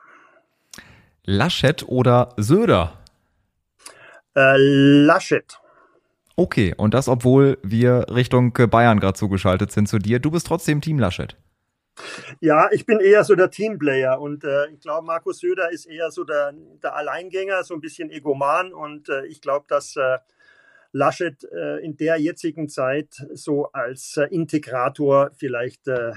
Laschet 1.23 1.83
oder 1.87 2.33
Söder? 2.37 2.99
Äh, 4.35 4.55
Laschet. 4.57 5.57
Okay, 6.35 6.73
und 6.77 6.93
das, 6.93 7.07
obwohl 7.07 7.57
wir 7.63 8.05
Richtung 8.09 8.53
Bayern 8.53 8.99
gerade 8.99 9.13
zugeschaltet 9.13 9.71
sind 9.71 9.87
zu 9.87 9.99
dir. 9.99 10.19
Du 10.19 10.31
bist 10.31 10.47
trotzdem 10.47 10.81
Team 10.81 10.99
Laschet. 10.99 11.37
Ja, 12.39 12.69
ich 12.71 12.85
bin 12.85 12.99
eher 12.99 13.23
so 13.23 13.35
der 13.35 13.51
Teamplayer 13.51 14.19
und 14.19 14.43
äh, 14.43 14.67
ich 14.67 14.79
glaube, 14.79 15.05
Markus 15.05 15.39
Söder 15.39 15.71
ist 15.71 15.85
eher 15.85 16.09
so 16.09 16.23
der, 16.23 16.53
der 16.81 16.95
Alleingänger, 16.95 17.63
so 17.63 17.73
ein 17.73 17.81
bisschen 17.81 18.09
egoman 18.09 18.73
und 18.73 19.09
äh, 19.09 19.25
ich 19.25 19.41
glaube, 19.41 19.65
dass 19.67 19.95
äh, 19.97 20.17
Laschet 20.91 21.43
äh, 21.51 21.83
in 21.83 21.95
der 21.97 22.17
jetzigen 22.19 22.69
Zeit 22.69 23.25
so 23.33 23.71
als 23.71 24.17
äh, 24.17 24.23
Integrator 24.25 25.31
vielleicht 25.33 25.87
äh, 25.87 26.11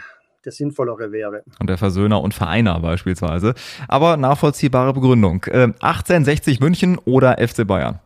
der 0.44 0.52
sinnvollere 0.52 1.10
wäre. 1.12 1.42
Und 1.58 1.70
der 1.70 1.78
Versöhner 1.78 2.20
und 2.20 2.34
Vereiner 2.34 2.78
beispielsweise. 2.80 3.54
Aber 3.88 4.16
nachvollziehbare 4.16 4.92
Begründung. 4.92 5.44
Äh, 5.44 5.72
1860 5.80 6.60
München 6.60 6.98
oder 6.98 7.36
FC 7.38 7.66
Bayern? 7.66 8.00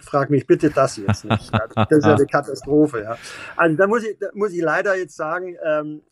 Frag 0.00 0.30
mich 0.30 0.46
bitte 0.46 0.70
das 0.70 0.96
jetzt 0.96 1.24
nicht. 1.24 1.52
Das 1.74 1.98
ist 1.98 2.04
ja 2.04 2.14
eine 2.14 2.26
Katastrophe. 2.26 3.02
Ja. 3.02 3.18
Also 3.56 3.76
da 3.76 3.86
muss 3.86 4.04
ich, 4.04 4.18
da 4.18 4.28
muss 4.34 4.52
ich 4.52 4.60
leider 4.60 4.96
jetzt 4.96 5.16
sagen, 5.16 5.56
ähm, 5.64 6.02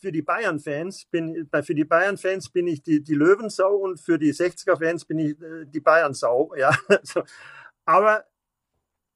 für 0.00 0.12
die 0.12 0.22
Bayern-Fans 0.22 1.06
bin, 1.10 1.48
für 1.62 1.74
die 1.74 1.84
Bayern-Fans 1.84 2.48
bin 2.50 2.66
ich 2.66 2.82
die, 2.82 3.02
die 3.02 3.14
Löwensau 3.14 3.76
und 3.76 4.00
für 4.00 4.18
die 4.18 4.32
60er-Fans 4.32 5.04
bin 5.04 5.18
ich 5.18 5.36
die 5.66 5.80
Bayern-Sau. 5.80 6.54
Ja. 6.56 6.70
Aber 7.84 8.24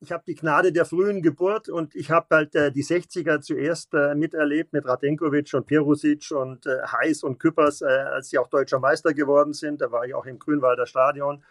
ich 0.05 0.13
habe 0.13 0.23
die 0.27 0.35
Gnade 0.35 0.71
der 0.71 0.85
frühen 0.85 1.23
Geburt 1.23 1.71
und 1.71 1.95
ich 1.95 2.11
habe 2.11 2.27
halt 2.31 2.55
äh, 2.55 2.71
die 2.71 2.85
60er 2.85 3.41
zuerst 3.41 3.95
äh, 3.95 4.15
miterlebt 4.15 4.75
mit 4.75 4.87
Radenkovic 4.87 5.55
und 5.55 5.67
Perusic 5.67 6.31
und 6.31 6.67
äh, 6.67 6.83
Heiß 6.83 7.23
und 7.23 7.39
Küppers, 7.39 7.81
äh, 7.81 7.87
als 7.87 8.29
sie 8.29 8.39
auch 8.39 8.49
deutscher 8.49 8.79
Meister 8.79 9.15
geworden 9.15 9.55
sind. 9.55 9.81
Da 9.81 9.91
war 9.91 10.05
ich 10.05 10.15
auch 10.15 10.27
im 10.27 10.39
Grünwalder 10.39 10.87
Stadion. 10.87 11.43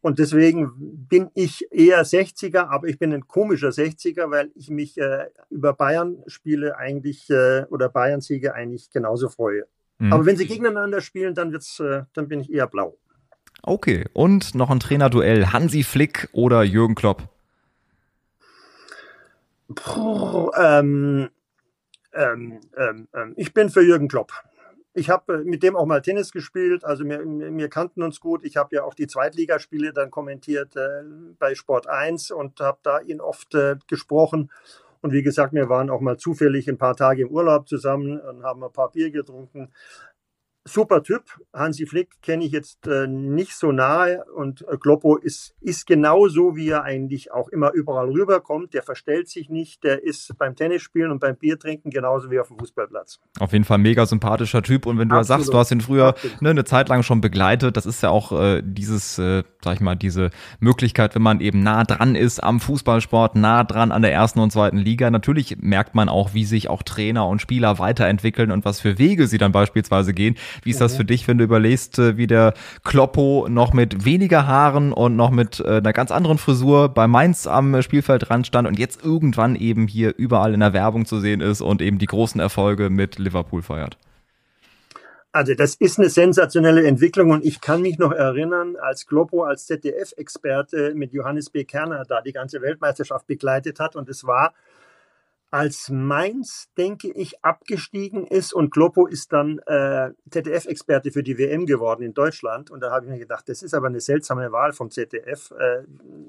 Und 0.00 0.20
deswegen 0.20 0.70
bin 1.08 1.30
ich 1.34 1.66
eher 1.72 2.04
60er, 2.04 2.68
aber 2.68 2.86
ich 2.86 3.00
bin 3.00 3.12
ein 3.12 3.26
komischer 3.26 3.70
60er, 3.70 4.30
weil 4.30 4.52
ich 4.54 4.70
mich 4.70 4.96
äh, 4.96 5.26
über 5.50 5.72
Bayern-Spiele 5.72 6.76
eigentlich 6.76 7.28
äh, 7.30 7.64
oder 7.68 7.88
Bayern-Siege 7.88 8.54
eigentlich 8.54 8.90
genauso 8.90 9.28
freue. 9.28 9.64
Mhm. 9.98 10.12
Aber 10.12 10.24
wenn 10.24 10.36
sie 10.36 10.46
gegeneinander 10.46 11.00
spielen, 11.00 11.34
dann 11.34 11.50
wird's, 11.50 11.82
dann 12.14 12.28
bin 12.28 12.38
ich 12.38 12.52
eher 12.52 12.68
blau. 12.68 12.96
Okay, 13.64 14.04
und 14.12 14.54
noch 14.54 14.70
ein 14.70 14.78
Trainerduell. 14.78 15.46
Hansi 15.46 15.82
Flick 15.82 16.28
oder 16.30 16.62
Jürgen 16.62 16.94
Klopp? 16.94 17.28
Puh, 19.74 20.50
ähm, 20.56 21.28
ähm, 22.14 22.60
ähm, 22.76 23.08
ähm, 23.14 23.34
ich 23.36 23.52
bin 23.52 23.68
für 23.68 23.82
Jürgen 23.82 24.08
Klopp. 24.08 24.32
Ich 24.94 25.10
habe 25.10 25.44
mit 25.44 25.62
dem 25.62 25.76
auch 25.76 25.86
mal 25.86 26.00
Tennis 26.00 26.32
gespielt, 26.32 26.84
also 26.84 27.04
wir, 27.04 27.20
wir 27.20 27.68
kannten 27.68 28.02
uns 28.02 28.18
gut. 28.18 28.44
Ich 28.44 28.56
habe 28.56 28.74
ja 28.74 28.82
auch 28.82 28.94
die 28.94 29.06
Zweitligaspiele 29.06 29.92
dann 29.92 30.10
kommentiert 30.10 30.74
äh, 30.76 31.02
bei 31.38 31.54
Sport 31.54 31.86
1 31.86 32.30
und 32.30 32.58
habe 32.60 32.78
da 32.82 33.00
ihn 33.00 33.20
oft 33.20 33.54
äh, 33.54 33.76
gesprochen. 33.86 34.50
Und 35.00 35.12
wie 35.12 35.22
gesagt, 35.22 35.52
wir 35.52 35.68
waren 35.68 35.90
auch 35.90 36.00
mal 36.00 36.16
zufällig 36.16 36.68
ein 36.68 36.78
paar 36.78 36.96
Tage 36.96 37.22
im 37.22 37.30
Urlaub 37.30 37.68
zusammen 37.68 38.18
und 38.20 38.42
haben 38.42 38.64
ein 38.64 38.72
paar 38.72 38.90
Bier 38.90 39.10
getrunken 39.10 39.70
super 40.72 41.02
Typ. 41.02 41.22
Hansi 41.52 41.86
Flick 41.86 42.22
kenne 42.22 42.44
ich 42.44 42.52
jetzt 42.52 42.86
äh, 42.86 43.06
nicht 43.06 43.54
so 43.54 43.72
nahe 43.72 44.24
und 44.34 44.62
äh, 44.62 44.76
Kloppo 44.76 45.16
ist, 45.16 45.54
ist 45.60 45.86
genau 45.86 46.28
so, 46.28 46.56
wie 46.56 46.68
er 46.68 46.84
eigentlich 46.84 47.32
auch 47.32 47.48
immer 47.48 47.72
überall 47.72 48.10
rüberkommt. 48.10 48.74
Der 48.74 48.82
verstellt 48.82 49.28
sich 49.28 49.48
nicht, 49.48 49.84
der 49.84 50.04
ist 50.04 50.36
beim 50.38 50.54
Tennisspielen 50.56 51.10
und 51.10 51.20
beim 51.20 51.36
Biertrinken 51.36 51.90
genauso 51.90 52.30
wie 52.30 52.38
auf 52.38 52.48
dem 52.48 52.58
Fußballplatz. 52.58 53.20
Auf 53.40 53.52
jeden 53.52 53.64
Fall 53.64 53.78
mega 53.78 54.06
sympathischer 54.06 54.62
Typ 54.62 54.86
und 54.86 54.98
wenn 54.98 55.08
du 55.08 55.16
Absolut. 55.16 55.44
sagst, 55.44 55.54
du 55.54 55.58
hast 55.58 55.70
ihn 55.70 55.80
früher 55.80 56.14
ne, 56.40 56.50
eine 56.50 56.64
Zeit 56.64 56.88
lang 56.88 57.02
schon 57.02 57.20
begleitet, 57.20 57.76
das 57.76 57.86
ist 57.86 58.02
ja 58.02 58.10
auch 58.10 58.32
äh, 58.32 58.62
dieses, 58.64 59.18
äh, 59.18 59.42
sag 59.62 59.74
ich 59.74 59.80
mal, 59.80 59.96
diese 59.96 60.30
Möglichkeit, 60.60 61.14
wenn 61.14 61.22
man 61.22 61.40
eben 61.40 61.62
nah 61.62 61.84
dran 61.84 62.14
ist 62.14 62.42
am 62.42 62.60
Fußballsport, 62.60 63.36
nah 63.36 63.64
dran 63.64 63.92
an 63.92 64.02
der 64.02 64.12
ersten 64.12 64.40
und 64.40 64.52
zweiten 64.52 64.78
Liga. 64.78 65.10
Natürlich 65.10 65.56
merkt 65.60 65.94
man 65.94 66.08
auch, 66.08 66.34
wie 66.34 66.44
sich 66.44 66.68
auch 66.68 66.82
Trainer 66.82 67.26
und 67.26 67.40
Spieler 67.40 67.78
weiterentwickeln 67.78 68.50
und 68.50 68.64
was 68.64 68.80
für 68.80 68.98
Wege 68.98 69.26
sie 69.26 69.38
dann 69.38 69.52
beispielsweise 69.52 70.12
gehen. 70.12 70.36
Wie 70.62 70.70
ist 70.70 70.80
das 70.80 70.96
für 70.96 71.04
dich, 71.04 71.26
wenn 71.28 71.38
du 71.38 71.44
überlegst, 71.44 71.98
äh, 71.98 72.16
wie 72.16 72.26
der 72.26 72.54
Kloppo 72.84 73.46
noch 73.48 73.72
mit 73.72 74.04
weniger 74.04 74.46
Haaren 74.46 74.92
und 74.92 75.16
noch 75.16 75.30
mit 75.30 75.60
äh, 75.60 75.78
einer 75.78 75.92
ganz 75.92 76.10
anderen 76.10 76.38
Frisur 76.38 76.88
bei 76.88 77.06
Mainz 77.06 77.46
am 77.46 77.80
Spielfeldrand 77.82 78.46
stand 78.46 78.68
und 78.68 78.78
jetzt 78.78 79.04
irgendwann 79.04 79.56
eben 79.56 79.86
hier 79.86 80.14
überall 80.16 80.54
in 80.54 80.60
der 80.60 80.72
Werbung 80.72 81.06
zu 81.06 81.20
sehen 81.20 81.40
ist 81.40 81.60
und 81.60 81.82
eben 81.82 81.98
die 81.98 82.06
großen 82.06 82.40
Erfolge 82.40 82.90
mit 82.90 83.18
Liverpool 83.18 83.62
feiert? 83.62 83.96
Also 85.30 85.54
das 85.54 85.74
ist 85.74 85.98
eine 85.98 86.08
sensationelle 86.08 86.86
Entwicklung 86.86 87.30
und 87.30 87.44
ich 87.44 87.60
kann 87.60 87.82
mich 87.82 87.98
noch 87.98 88.12
erinnern, 88.12 88.76
als 88.76 89.06
Kloppo 89.06 89.44
als 89.44 89.66
ZDF-Experte 89.66 90.94
mit 90.94 91.12
Johannes 91.12 91.50
B. 91.50 91.64
Kerner 91.64 92.04
da 92.08 92.22
die 92.22 92.32
ganze 92.32 92.62
Weltmeisterschaft 92.62 93.26
begleitet 93.26 93.78
hat 93.78 93.94
und 93.94 94.08
es 94.08 94.24
war 94.24 94.54
als 95.50 95.88
Mainz, 95.88 96.68
denke 96.76 97.10
ich, 97.10 97.42
abgestiegen 97.42 98.26
ist 98.26 98.52
und 98.52 98.70
Kloppo 98.70 99.06
ist 99.06 99.32
dann 99.32 99.58
äh, 99.66 100.10
ZDF-Experte 100.30 101.10
für 101.10 101.22
die 101.22 101.38
WM 101.38 101.64
geworden 101.64 102.02
in 102.02 102.12
Deutschland. 102.12 102.70
Und 102.70 102.80
da 102.80 102.90
habe 102.90 103.06
ich 103.06 103.12
mir 103.12 103.18
gedacht, 103.18 103.48
das 103.48 103.62
ist 103.62 103.72
aber 103.72 103.86
eine 103.86 104.00
seltsame 104.00 104.52
Wahl 104.52 104.72
vom 104.72 104.90
ZDF. 104.90 105.50
Äh, 105.52 105.84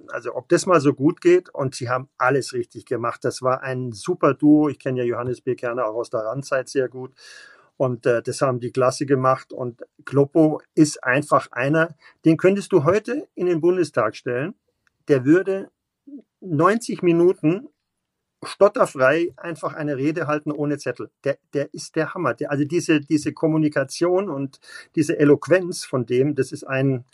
also 0.07 0.35
ob 0.35 0.47
das 0.47 0.65
mal 0.65 0.79
so 0.79 0.93
gut 0.93 1.19
geht. 1.19 1.49
Und 1.49 1.75
sie 1.75 1.89
haben 1.89 2.07
alles 2.17 2.53
richtig 2.53 2.85
gemacht. 2.85 3.25
Das 3.25 3.41
war 3.41 3.61
ein 3.61 3.91
super 3.91 4.33
Duo. 4.33 4.69
Ich 4.69 4.79
kenne 4.79 4.99
ja 4.99 5.05
Johannes 5.05 5.41
B. 5.41 5.55
Kerner 5.55 5.85
auch 5.85 5.95
aus 5.95 6.09
der 6.09 6.21
Randzeit 6.21 6.69
sehr 6.69 6.87
gut. 6.87 7.13
Und 7.75 8.05
äh, 8.05 8.21
das 8.21 8.41
haben 8.41 8.61
die 8.61 8.71
klasse 8.71 9.05
gemacht. 9.05 9.51
Und 9.51 9.83
Kloppo 10.05 10.61
ist 10.75 11.03
einfach 11.03 11.51
einer, 11.51 11.95
den 12.23 12.37
könntest 12.37 12.71
du 12.71 12.85
heute 12.85 13.27
in 13.35 13.47
den 13.47 13.59
Bundestag 13.59 14.15
stellen. 14.15 14.55
Der 15.09 15.25
würde 15.25 15.71
90 16.39 17.01
Minuten 17.01 17.67
stotterfrei 18.43 19.33
einfach 19.37 19.73
eine 19.73 19.97
Rede 19.97 20.27
halten 20.27 20.51
ohne 20.51 20.77
Zettel. 20.77 21.09
Der, 21.23 21.37
der 21.53 21.73
ist 21.73 21.95
der 21.95 22.13
Hammer. 22.13 22.33
Der, 22.33 22.51
also 22.51 22.63
diese, 22.63 23.01
diese 23.01 23.33
Kommunikation 23.33 24.29
und 24.29 24.59
diese 24.95 25.19
Eloquenz 25.19 25.85
von 25.85 26.05
dem, 26.05 26.35
das 26.35 26.51
ist 26.51 26.63
ein 26.63 27.05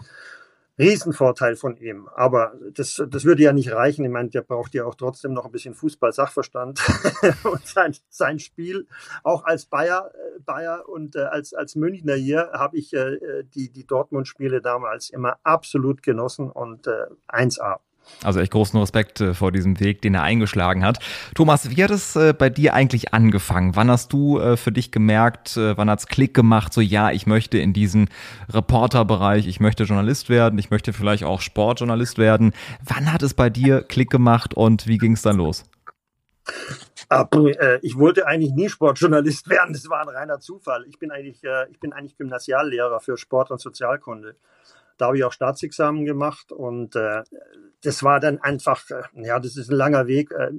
Riesenvorteil 0.77 1.55
von 1.55 1.77
ihm. 1.77 2.09
Aber 2.15 2.53
das, 2.73 3.01
das 3.07 3.23
würde 3.23 3.43
ja 3.43 3.53
nicht 3.53 3.71
reichen. 3.71 4.03
Ich 4.03 4.11
meine, 4.11 4.29
der 4.29 4.41
braucht 4.41 4.73
ja 4.73 4.85
auch 4.85 4.95
trotzdem 4.95 5.33
noch 5.33 5.45
ein 5.45 5.51
bisschen 5.51 5.73
Fußball-Sachverstand 5.73 6.81
und 7.43 7.65
sein, 7.65 7.95
sein 8.09 8.39
Spiel. 8.39 8.85
Auch 9.23 9.45
als 9.45 9.65
Bayer, 9.65 10.11
äh, 10.13 10.39
Bayer 10.41 10.87
und 10.87 11.15
äh, 11.15 11.19
als, 11.19 11.53
als 11.53 11.75
Münchner 11.75 12.15
hier 12.15 12.51
habe 12.53 12.77
ich 12.77 12.93
äh, 12.93 13.43
die, 13.55 13.71
die 13.71 13.87
Dortmund-Spiele 13.87 14.61
damals 14.61 15.09
immer 15.09 15.37
absolut 15.43 16.03
genossen 16.03 16.51
und 16.51 16.87
äh, 16.87 17.05
1A. 17.29 17.79
Also 18.23 18.39
echt 18.39 18.51
großen 18.51 18.79
Respekt 18.79 19.21
äh, 19.21 19.33
vor 19.33 19.51
diesem 19.51 19.79
Weg, 19.79 20.01
den 20.01 20.15
er 20.15 20.23
eingeschlagen 20.23 20.83
hat. 20.83 20.99
Thomas, 21.35 21.69
wie 21.69 21.83
hat 21.83 21.91
es 21.91 22.15
äh, 22.15 22.33
bei 22.33 22.49
dir 22.49 22.73
eigentlich 22.73 23.13
angefangen? 23.13 23.75
Wann 23.75 23.91
hast 23.91 24.13
du 24.13 24.39
äh, 24.39 24.57
für 24.57 24.71
dich 24.71 24.91
gemerkt, 24.91 25.57
wann 25.57 25.89
hat's 25.89 26.07
Klick 26.07 26.33
gemacht, 26.33 26.73
so 26.73 26.81
ja, 26.81 27.11
ich 27.11 27.27
möchte 27.27 27.57
in 27.57 27.73
diesen 27.73 28.09
Reporterbereich, 28.51 29.47
ich 29.47 29.59
möchte 29.59 29.83
Journalist 29.83 30.29
werden, 30.29 30.57
ich 30.59 30.71
möchte 30.71 30.93
vielleicht 30.93 31.23
auch 31.23 31.41
Sportjournalist 31.41 32.17
werden. 32.17 32.53
Wann 32.83 33.11
hat 33.11 33.23
es 33.23 33.33
bei 33.33 33.49
dir 33.49 33.81
Klick 33.81 34.09
gemacht 34.09 34.53
und 34.53 34.87
wie 34.87 34.97
ging 34.97 35.13
es 35.13 35.21
dann 35.21 35.37
los? 35.37 35.63
Ich 37.81 37.97
wollte 37.97 38.27
eigentlich 38.27 38.53
nie 38.53 38.69
Sportjournalist 38.69 39.49
werden. 39.49 39.73
Das 39.73 39.87
war 39.89 40.01
ein 40.01 40.09
reiner 40.09 40.39
Zufall. 40.39 40.85
Ich 40.87 40.97
bin 40.99 41.11
eigentlich, 41.11 41.41
ich 41.69 41.79
bin 41.79 41.93
eigentlich 41.93 42.17
Gymnasiallehrer 42.17 42.99
für 42.99 43.17
Sport 43.17 43.51
und 43.51 43.59
Sozialkunde. 43.59 44.35
Da 44.97 45.07
habe 45.07 45.17
ich 45.17 45.23
auch 45.23 45.33
Staatsexamen 45.33 46.05
gemacht 46.05 46.51
und 46.51 46.95
das 47.85 48.03
war 48.03 48.19
dann 48.19 48.39
einfach, 48.39 48.89
äh, 48.89 49.03
ja, 49.15 49.39
das 49.39 49.57
ist 49.57 49.69
ein 49.69 49.75
langer 49.75 50.07
Weg. 50.07 50.31
Äh, 50.31 50.51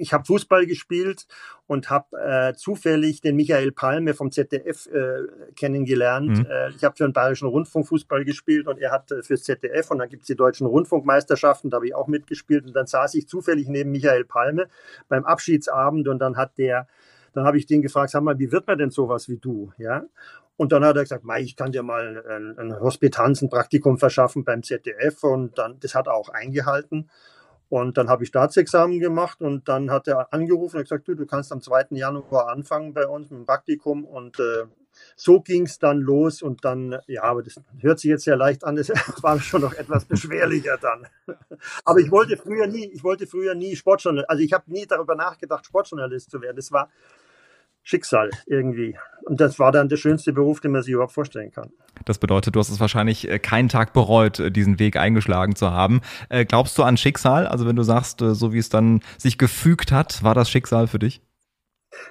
ich 0.00 0.14
habe 0.14 0.24
Fußball 0.24 0.64
gespielt 0.66 1.26
und 1.66 1.90
habe 1.90 2.16
äh, 2.18 2.54
zufällig 2.54 3.20
den 3.20 3.36
Michael 3.36 3.70
Palme 3.70 4.14
vom 4.14 4.32
ZDF 4.32 4.86
äh, 4.86 5.52
kennengelernt. 5.54 6.38
Mhm. 6.38 6.46
Äh, 6.46 6.70
ich 6.70 6.84
habe 6.84 6.96
für 6.96 7.04
den 7.04 7.12
Bayerischen 7.12 7.48
Rundfunk 7.48 7.86
Fußball 7.86 8.24
gespielt 8.24 8.66
und 8.66 8.80
er 8.80 8.92
hat 8.92 9.12
äh, 9.12 9.22
fürs 9.22 9.44
ZDF 9.44 9.90
und 9.90 9.98
dann 9.98 10.08
gibt's 10.08 10.26
die 10.26 10.36
deutschen 10.36 10.66
Rundfunkmeisterschaften, 10.66 11.70
da 11.70 11.76
habe 11.76 11.86
ich 11.86 11.94
auch 11.94 12.08
mitgespielt 12.08 12.66
und 12.66 12.72
dann 12.72 12.86
saß 12.86 13.14
ich 13.14 13.28
zufällig 13.28 13.68
neben 13.68 13.90
Michael 13.90 14.24
Palme 14.24 14.68
beim 15.08 15.24
Abschiedsabend 15.24 16.08
und 16.08 16.18
dann 16.18 16.36
hat 16.36 16.56
der 16.56 16.88
dann 17.32 17.44
habe 17.44 17.58
ich 17.58 17.66
den 17.66 17.82
gefragt, 17.82 18.10
sag 18.10 18.22
mal, 18.22 18.38
wie 18.38 18.52
wird 18.52 18.66
man 18.66 18.78
denn 18.78 18.90
sowas 18.90 19.28
wie 19.28 19.38
du? 19.38 19.72
Ja. 19.78 20.04
Und 20.56 20.72
dann 20.72 20.84
hat 20.84 20.96
er 20.96 21.02
gesagt, 21.02 21.24
ich 21.38 21.56
kann 21.56 21.72
dir 21.72 21.82
mal 21.82 22.22
ein, 22.28 22.58
ein 22.58 22.80
Hospitanz, 22.80 23.40
ein 23.40 23.48
Praktikum 23.48 23.98
verschaffen 23.98 24.44
beim 24.44 24.62
ZDF. 24.62 25.24
Und 25.24 25.56
dann, 25.58 25.78
das 25.80 25.94
hat 25.94 26.06
er 26.06 26.14
auch 26.14 26.28
eingehalten. 26.28 27.08
Und 27.70 27.96
dann 27.96 28.08
habe 28.08 28.24
ich 28.24 28.28
Staatsexamen 28.28 28.98
gemacht 28.98 29.40
und 29.40 29.68
dann 29.68 29.92
hat 29.92 30.08
er 30.08 30.32
angerufen 30.34 30.76
und 30.76 30.82
gesagt, 30.82 31.06
du, 31.06 31.14
du 31.14 31.24
kannst 31.24 31.52
am 31.52 31.62
2. 31.62 31.86
Januar 31.90 32.48
anfangen 32.48 32.92
bei 32.92 33.06
uns 33.06 33.30
mit 33.30 33.38
dem 33.38 33.46
Praktikum. 33.46 34.04
Und 34.04 34.38
äh, 34.40 34.64
so 35.16 35.40
ging 35.40 35.66
es 35.66 35.78
dann 35.78 35.98
los. 35.98 36.42
Und 36.42 36.64
dann, 36.64 36.98
ja, 37.06 37.24
aber 37.24 37.42
das 37.42 37.60
hört 37.78 38.00
sich 38.00 38.10
jetzt 38.10 38.24
sehr 38.24 38.36
leicht 38.36 38.64
an, 38.64 38.76
das 38.76 38.88
war 39.22 39.40
schon 39.40 39.62
noch 39.62 39.74
etwas 39.74 40.04
beschwerlicher 40.04 40.78
dann. 40.78 41.06
aber 41.84 42.00
ich 42.00 42.10
wollte 42.10 42.36
früher 42.36 42.66
nie, 42.66 42.86
ich 42.92 43.04
wollte 43.04 43.26
früher 43.26 43.54
nie 43.54 43.76
Sportjournalist, 43.76 44.30
also 44.30 44.42
ich 44.42 44.52
habe 44.52 44.70
nie 44.70 44.86
darüber 44.86 45.14
nachgedacht, 45.14 45.66
Sportjournalist 45.66 46.30
zu 46.30 46.40
werden. 46.40 46.56
Das 46.56 46.72
war, 46.72 46.90
Schicksal 47.82 48.30
irgendwie. 48.46 48.96
Und 49.24 49.40
das 49.40 49.58
war 49.58 49.72
dann 49.72 49.88
der 49.88 49.96
schönste 49.96 50.32
Beruf, 50.32 50.60
den 50.60 50.72
man 50.72 50.82
sich 50.82 50.92
überhaupt 50.92 51.12
vorstellen 51.12 51.50
kann. 51.50 51.70
Das 52.04 52.18
bedeutet, 52.18 52.54
du 52.54 52.60
hast 52.60 52.70
es 52.70 52.80
wahrscheinlich 52.80 53.28
äh, 53.28 53.38
keinen 53.38 53.68
Tag 53.68 53.92
bereut, 53.92 54.38
äh, 54.38 54.50
diesen 54.50 54.78
Weg 54.78 54.96
eingeschlagen 54.96 55.56
zu 55.56 55.70
haben. 55.70 56.00
Äh, 56.28 56.44
glaubst 56.44 56.76
du 56.78 56.82
an 56.82 56.96
Schicksal? 56.96 57.46
Also 57.46 57.66
wenn 57.66 57.76
du 57.76 57.82
sagst, 57.82 58.20
so 58.20 58.52
wie 58.52 58.58
es 58.58 58.68
dann 58.68 59.00
sich 59.18 59.38
gefügt 59.38 59.92
hat, 59.92 60.22
war 60.22 60.34
das 60.34 60.50
Schicksal 60.50 60.86
für 60.86 60.98
dich? 60.98 61.22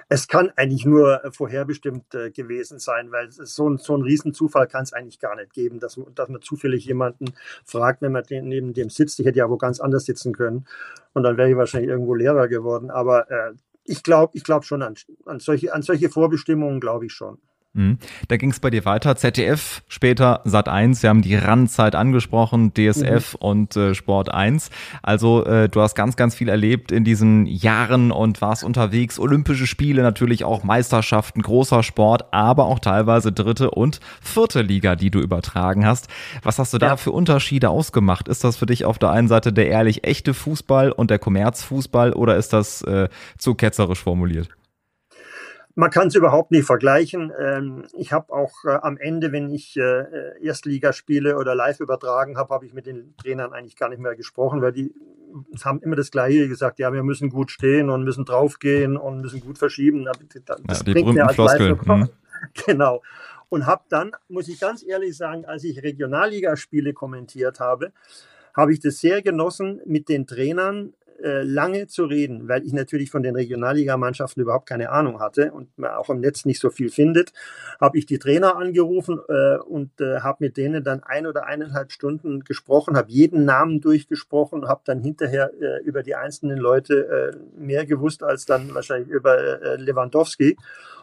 Es 0.08 0.28
kann 0.28 0.52
eigentlich 0.56 0.84
nur 0.84 1.20
vorherbestimmt 1.32 2.10
gewesen 2.34 2.78
sein, 2.78 3.10
weil 3.12 3.30
so 3.30 3.68
ein, 3.68 3.78
so 3.78 3.96
ein 3.96 4.02
Riesenzufall 4.02 4.66
kann 4.66 4.82
es 4.82 4.92
eigentlich 4.92 5.18
gar 5.20 5.36
nicht 5.36 5.52
geben, 5.52 5.80
dass, 5.80 5.98
dass 6.14 6.28
man 6.28 6.42
zufällig 6.42 6.84
jemanden 6.84 7.32
fragt, 7.64 8.02
wenn 8.02 8.12
man 8.12 8.24
neben 8.28 8.74
dem 8.74 8.90
sitzt. 8.90 9.20
Ich 9.20 9.26
hätte 9.26 9.38
ja 9.38 9.50
wo 9.50 9.56
ganz 9.56 9.80
anders 9.80 10.04
sitzen 10.04 10.32
können 10.32 10.66
und 11.12 11.22
dann 11.22 11.36
wäre 11.36 11.50
ich 11.50 11.56
wahrscheinlich 11.56 11.90
irgendwo 11.90 12.14
Lehrer 12.14 12.48
geworden. 12.48 12.90
Aber 12.90 13.30
äh, 13.30 13.52
ich 13.84 14.02
glaube 14.02 14.32
ich 14.36 14.44
glaub 14.44 14.64
schon 14.64 14.82
an, 14.82 14.94
an, 15.24 15.40
solche, 15.40 15.72
an 15.72 15.82
solche 15.82 16.10
Vorbestimmungen, 16.10 16.80
glaube 16.80 17.06
ich 17.06 17.12
schon. 17.12 17.38
Mhm. 17.72 17.98
Da 18.26 18.36
ging 18.36 18.50
es 18.50 18.58
bei 18.58 18.70
dir 18.70 18.84
weiter. 18.84 19.14
ZDF, 19.14 19.82
später 19.86 20.40
Sat 20.44 20.68
1. 20.68 21.04
Wir 21.04 21.10
haben 21.10 21.22
die 21.22 21.36
Randzeit 21.36 21.94
angesprochen, 21.94 22.74
DSF 22.74 23.34
mhm. 23.34 23.38
und 23.38 23.76
äh, 23.76 23.94
Sport 23.94 24.34
1. 24.34 24.70
Also 25.02 25.44
äh, 25.44 25.68
du 25.68 25.80
hast 25.80 25.94
ganz, 25.94 26.16
ganz 26.16 26.34
viel 26.34 26.48
erlebt 26.48 26.90
in 26.90 27.04
diesen 27.04 27.46
Jahren 27.46 28.10
und 28.10 28.40
warst 28.40 28.64
unterwegs. 28.64 29.20
Olympische 29.20 29.68
Spiele, 29.68 30.02
natürlich 30.02 30.42
auch 30.42 30.64
Meisterschaften, 30.64 31.42
großer 31.42 31.84
Sport, 31.84 32.32
aber 32.32 32.64
auch 32.64 32.80
teilweise 32.80 33.30
dritte 33.30 33.70
und 33.70 34.00
vierte 34.20 34.62
Liga, 34.62 34.96
die 34.96 35.12
du 35.12 35.20
übertragen 35.20 35.86
hast. 35.86 36.08
Was 36.42 36.58
hast 36.58 36.74
du 36.74 36.78
da 36.78 36.96
für 36.96 37.12
Unterschiede 37.12 37.70
ausgemacht? 37.70 38.26
Ist 38.26 38.42
das 38.42 38.56
für 38.56 38.66
dich 38.66 38.84
auf 38.84 38.98
der 38.98 39.10
einen 39.10 39.28
Seite 39.28 39.52
der 39.52 39.68
ehrlich 39.68 40.02
echte 40.02 40.34
Fußball 40.34 40.90
und 40.90 41.10
der 41.10 41.20
Kommerzfußball 41.20 42.14
oder 42.14 42.36
ist 42.36 42.52
das 42.52 42.82
äh, 42.82 43.08
zu 43.38 43.54
ketzerisch 43.54 44.02
formuliert? 44.02 44.48
Man 45.80 45.90
kann 45.90 46.08
es 46.08 46.14
überhaupt 46.14 46.50
nicht 46.50 46.66
vergleichen. 46.66 47.32
Ähm, 47.40 47.86
ich 47.96 48.12
habe 48.12 48.30
auch 48.34 48.52
äh, 48.66 48.76
am 48.82 48.98
Ende, 48.98 49.32
wenn 49.32 49.48
ich 49.48 49.78
äh, 49.78 50.38
Erstligaspiele 50.38 51.38
oder 51.38 51.54
live 51.54 51.80
übertragen 51.80 52.36
habe, 52.36 52.52
habe 52.52 52.66
ich 52.66 52.74
mit 52.74 52.84
den 52.84 53.16
Trainern 53.16 53.54
eigentlich 53.54 53.76
gar 53.76 53.88
nicht 53.88 53.98
mehr 53.98 54.14
gesprochen, 54.14 54.60
weil 54.60 54.72
die 54.72 54.92
haben 55.64 55.80
immer 55.80 55.96
das 55.96 56.10
Gleiche 56.10 56.48
gesagt, 56.48 56.80
ja, 56.80 56.92
wir 56.92 57.02
müssen 57.02 57.30
gut 57.30 57.50
stehen 57.50 57.88
und 57.88 58.04
müssen 58.04 58.26
draufgehen 58.26 58.98
und 58.98 59.22
müssen 59.22 59.40
gut 59.40 59.56
verschieben. 59.56 60.04
Das 60.04 60.80
ja, 60.80 60.84
die 60.84 60.92
bringt 60.92 61.14
mir 61.14 61.26
als 61.26 61.34
Floskeln. 61.34 61.80
Mhm. 61.82 62.08
Genau. 62.66 63.02
Und 63.48 63.66
habe 63.66 63.84
dann, 63.88 64.12
muss 64.28 64.48
ich 64.48 64.60
ganz 64.60 64.84
ehrlich 64.86 65.16
sagen, 65.16 65.46
als 65.46 65.64
ich 65.64 65.82
Regionalligaspiele 65.82 66.92
kommentiert 66.92 67.58
habe, 67.58 67.92
habe 68.54 68.72
ich 68.74 68.80
das 68.80 68.98
sehr 68.98 69.22
genossen, 69.22 69.80
mit 69.86 70.10
den 70.10 70.26
Trainern 70.26 70.92
äh, 71.22 71.42
lange 71.42 71.86
zu 71.86 72.04
reden, 72.04 72.48
weil 72.48 72.64
ich 72.64 72.72
natürlich 72.72 73.10
von 73.10 73.22
den 73.22 73.34
Regionalligamannschaften 73.34 74.42
überhaupt 74.42 74.68
keine 74.68 74.90
Ahnung 74.90 75.20
hatte 75.20 75.52
und 75.52 75.76
man 75.78 75.90
auch 75.92 76.10
im 76.10 76.20
Netz 76.20 76.44
nicht 76.44 76.60
so 76.60 76.70
viel 76.70 76.90
findet, 76.90 77.32
habe 77.80 77.98
ich 77.98 78.06
die 78.06 78.18
Trainer 78.18 78.56
angerufen 78.56 79.20
äh, 79.28 79.56
und 79.58 80.00
äh, 80.00 80.20
habe 80.20 80.38
mit 80.40 80.56
denen 80.56 80.84
dann 80.84 81.02
ein 81.02 81.26
oder 81.26 81.46
eineinhalb 81.46 81.92
Stunden 81.92 82.44
gesprochen, 82.44 82.96
habe 82.96 83.10
jeden 83.10 83.44
Namen 83.44 83.80
durchgesprochen, 83.80 84.68
habe 84.68 84.82
dann 84.84 85.00
hinterher 85.00 85.50
äh, 85.60 85.82
über 85.82 86.02
die 86.02 86.14
einzelnen 86.14 86.58
Leute 86.58 87.34
äh, 87.34 87.60
mehr 87.60 87.86
gewusst 87.86 88.22
als 88.22 88.46
dann 88.46 88.74
wahrscheinlich 88.74 89.08
über 89.08 89.76
Lewandowski 89.76 90.56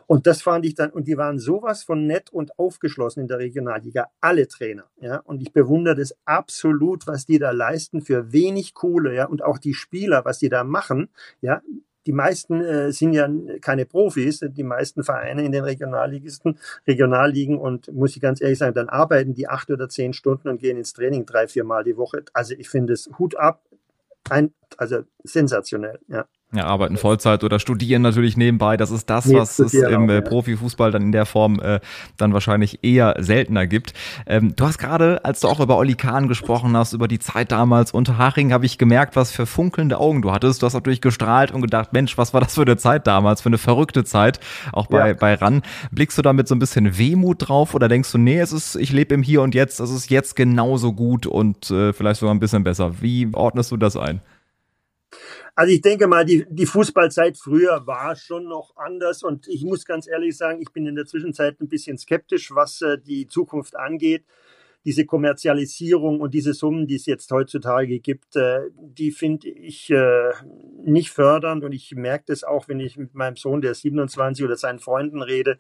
und 0.08 0.26
das 0.26 0.42
fand 0.42 0.66
ich 0.66 0.74
dann, 0.74 0.90
und 0.90 1.08
die 1.08 1.18
waren 1.18 1.38
sowas 1.38 1.84
von 1.84 2.08
nett 2.08 2.32
und 2.32 2.58
aufgeschlossen 2.58 3.22
in 3.22 3.28
der 3.28 3.40
Regionalliga, 3.40 4.08
alle 4.22 4.48
Trainer, 4.48 4.86
ja. 5.02 5.18
Und 5.18 5.42
ich 5.42 5.52
bewundere 5.52 5.96
das 5.96 6.16
absolut, 6.26 7.08
was 7.08 7.26
die 7.26 7.40
da 7.40 7.52
leisten 7.52 8.02
für 8.02 8.32
wenig 8.32 8.74
Kohle, 8.74 9.14
ja. 9.14 9.26
Und 9.28 9.44
auch 9.44 9.58
die 9.58 9.74
Spieler, 9.74 10.24
was 10.24 10.40
die 10.40 10.50
da 10.50 10.64
machen, 10.64 11.10
ja. 11.42 11.62
Die 12.06 12.14
meisten 12.14 12.62
äh, 12.62 12.94
sind 12.94 13.12
ja 13.12 13.30
keine 13.60 13.86
Profis, 13.86 14.40
die 14.40 14.64
meisten 14.64 15.04
Vereine 15.04 15.44
in 15.44 15.52
den 15.52 15.66
Regionalligisten, 15.66 16.58
Regionalligen 16.88 17.58
und 17.58 17.94
muss 17.94 18.16
ich 18.16 18.22
ganz 18.22 18.40
ehrlich 18.40 18.60
sagen, 18.60 18.74
dann 18.76 18.88
arbeiten 18.88 19.34
die 19.34 19.50
acht 19.50 19.70
oder 19.70 19.90
zehn 19.90 20.14
Stunden 20.14 20.48
und 20.48 20.60
gehen 20.62 20.78
ins 20.78 20.94
Training 20.94 21.26
drei, 21.26 21.50
vier 21.50 21.66
Mal 21.66 21.84
die 21.84 21.98
Woche. 21.98 22.24
Also 22.32 22.54
ich 22.58 22.70
finde 22.70 22.94
es 22.94 23.10
Hut 23.20 23.36
ab, 23.36 23.62
ein, 24.30 24.54
also 24.78 25.04
sensationell, 25.24 26.00
ja. 26.08 26.28
Ja, 26.54 26.64
arbeiten 26.64 26.96
Vollzeit 26.96 27.44
oder 27.44 27.60
studieren 27.60 28.02
natürlich 28.02 28.38
nebenbei. 28.38 28.78
Das 28.78 28.90
ist 28.90 29.10
das, 29.10 29.32
was 29.34 29.60
es 29.60 29.74
im 29.74 30.10
äh, 30.10 30.22
Profifußball 30.22 30.92
dann 30.92 31.02
in 31.02 31.12
der 31.12 31.26
Form 31.26 31.60
äh, 31.60 31.82
dann 32.16 32.32
wahrscheinlich 32.32 32.86
eher 32.86 33.16
seltener 33.20 33.68
gibt. 33.68 33.94
Ähm, 34.26 34.56
du 34.56 34.66
hast 34.66 34.78
gerade, 34.78 35.26
als 35.26 35.42
du 35.42 35.50
auch 35.50 35.60
über 35.60 35.76
Olli 35.76 35.96
Kahn 35.96 36.30
gesprochen 36.30 36.78
hast, 36.78 36.94
über 36.94 37.10
die 37.10 37.20
Zeit 37.20 37.52
damals 37.52 37.92
unter 37.92 38.18
Haching, 38.18 38.54
habe 38.54 38.66
ich 38.66 38.78
gemerkt, 38.78 39.18
was 39.18 39.34
für 39.34 39.46
funkelnde 39.46 40.00
Augen 40.00 40.22
du 40.22 40.32
hattest. 40.32 40.62
Du 40.62 40.66
hast 40.66 40.74
natürlich 40.74 41.02
gestrahlt 41.02 41.52
und 41.52 41.62
gedacht, 41.62 41.92
Mensch, 41.92 42.18
was 42.18 42.34
war 42.34 42.40
das 42.40 42.56
für 42.56 42.62
eine 42.62 42.78
Zeit 42.78 43.08
damals, 43.08 43.42
für 43.42 43.50
eine 43.50 43.58
verrückte 43.58 44.06
Zeit, 44.06 44.40
auch 44.72 44.88
bei, 44.88 45.10
ja. 45.10 45.14
bei 45.16 45.34
RAN. 45.34 45.64
Blickst 45.92 46.18
du 46.18 46.22
da 46.22 46.32
mit 46.32 46.48
so 46.48 46.56
ein 46.56 46.60
bisschen 46.60 46.98
Wehmut 46.98 47.50
drauf 47.50 47.76
oder 47.76 47.90
denkst 47.90 48.14
du, 48.14 48.20
nee, 48.20 48.40
es 48.40 48.54
ist, 48.54 48.78
ich 48.78 48.94
lebe 48.94 49.14
im 49.14 49.22
Hier 49.22 49.42
und 49.42 49.54
Jetzt, 49.54 49.82
es 49.82 49.90
ist 49.90 50.10
jetzt 50.10 50.38
genauso 50.38 50.94
gut 50.94 51.26
und 51.28 51.70
äh, 51.72 51.92
vielleicht 51.92 52.22
sogar 52.22 52.34
ein 52.34 52.40
bisschen 52.40 52.64
besser. 52.64 53.02
Wie 53.02 53.28
ordnest 53.34 53.72
du 53.72 53.76
das 53.76 53.98
ein? 53.98 54.22
Also 55.58 55.74
ich 55.74 55.82
denke 55.82 56.06
mal, 56.06 56.24
die, 56.24 56.46
die 56.52 56.68
Fußballzeit 56.68 57.36
früher 57.36 57.88
war 57.88 58.16
schon 58.16 58.44
noch 58.44 58.78
anders. 58.78 59.24
Und 59.24 59.48
ich 59.48 59.64
muss 59.64 59.86
ganz 59.86 60.08
ehrlich 60.08 60.38
sagen, 60.38 60.62
ich 60.62 60.72
bin 60.72 60.86
in 60.86 60.94
der 60.94 61.08
Zwischenzeit 61.08 61.60
ein 61.60 61.68
bisschen 61.68 61.98
skeptisch, 61.98 62.54
was 62.54 62.84
äh, 62.84 63.00
die 63.00 63.26
Zukunft 63.26 63.76
angeht. 63.76 64.24
Diese 64.86 65.08
Kommerzialisierung 65.08 66.22
und 66.22 66.36
diese 66.36 66.54
Summen, 66.54 66.86
die 66.86 66.98
es 66.98 67.08
jetzt 67.08 67.32
heutzutage 67.32 68.00
gibt, 68.00 68.36
äh, 68.36 68.70
die 68.76 69.10
finde 69.10 69.50
ich 69.50 69.90
äh, 69.90 70.32
nicht 70.86 71.10
fördernd. 71.10 71.64
Und 71.64 71.72
ich 71.72 71.96
merke 71.96 72.26
das 72.28 72.44
auch, 72.44 72.68
wenn 72.68 72.80
ich 72.80 72.96
mit 72.96 73.16
meinem 73.16 73.36
Sohn, 73.36 73.62
der 73.62 73.74
27 73.74 74.46
oder 74.46 74.58
seinen 74.58 74.78
Freunden 74.78 75.24
rede, 75.24 75.58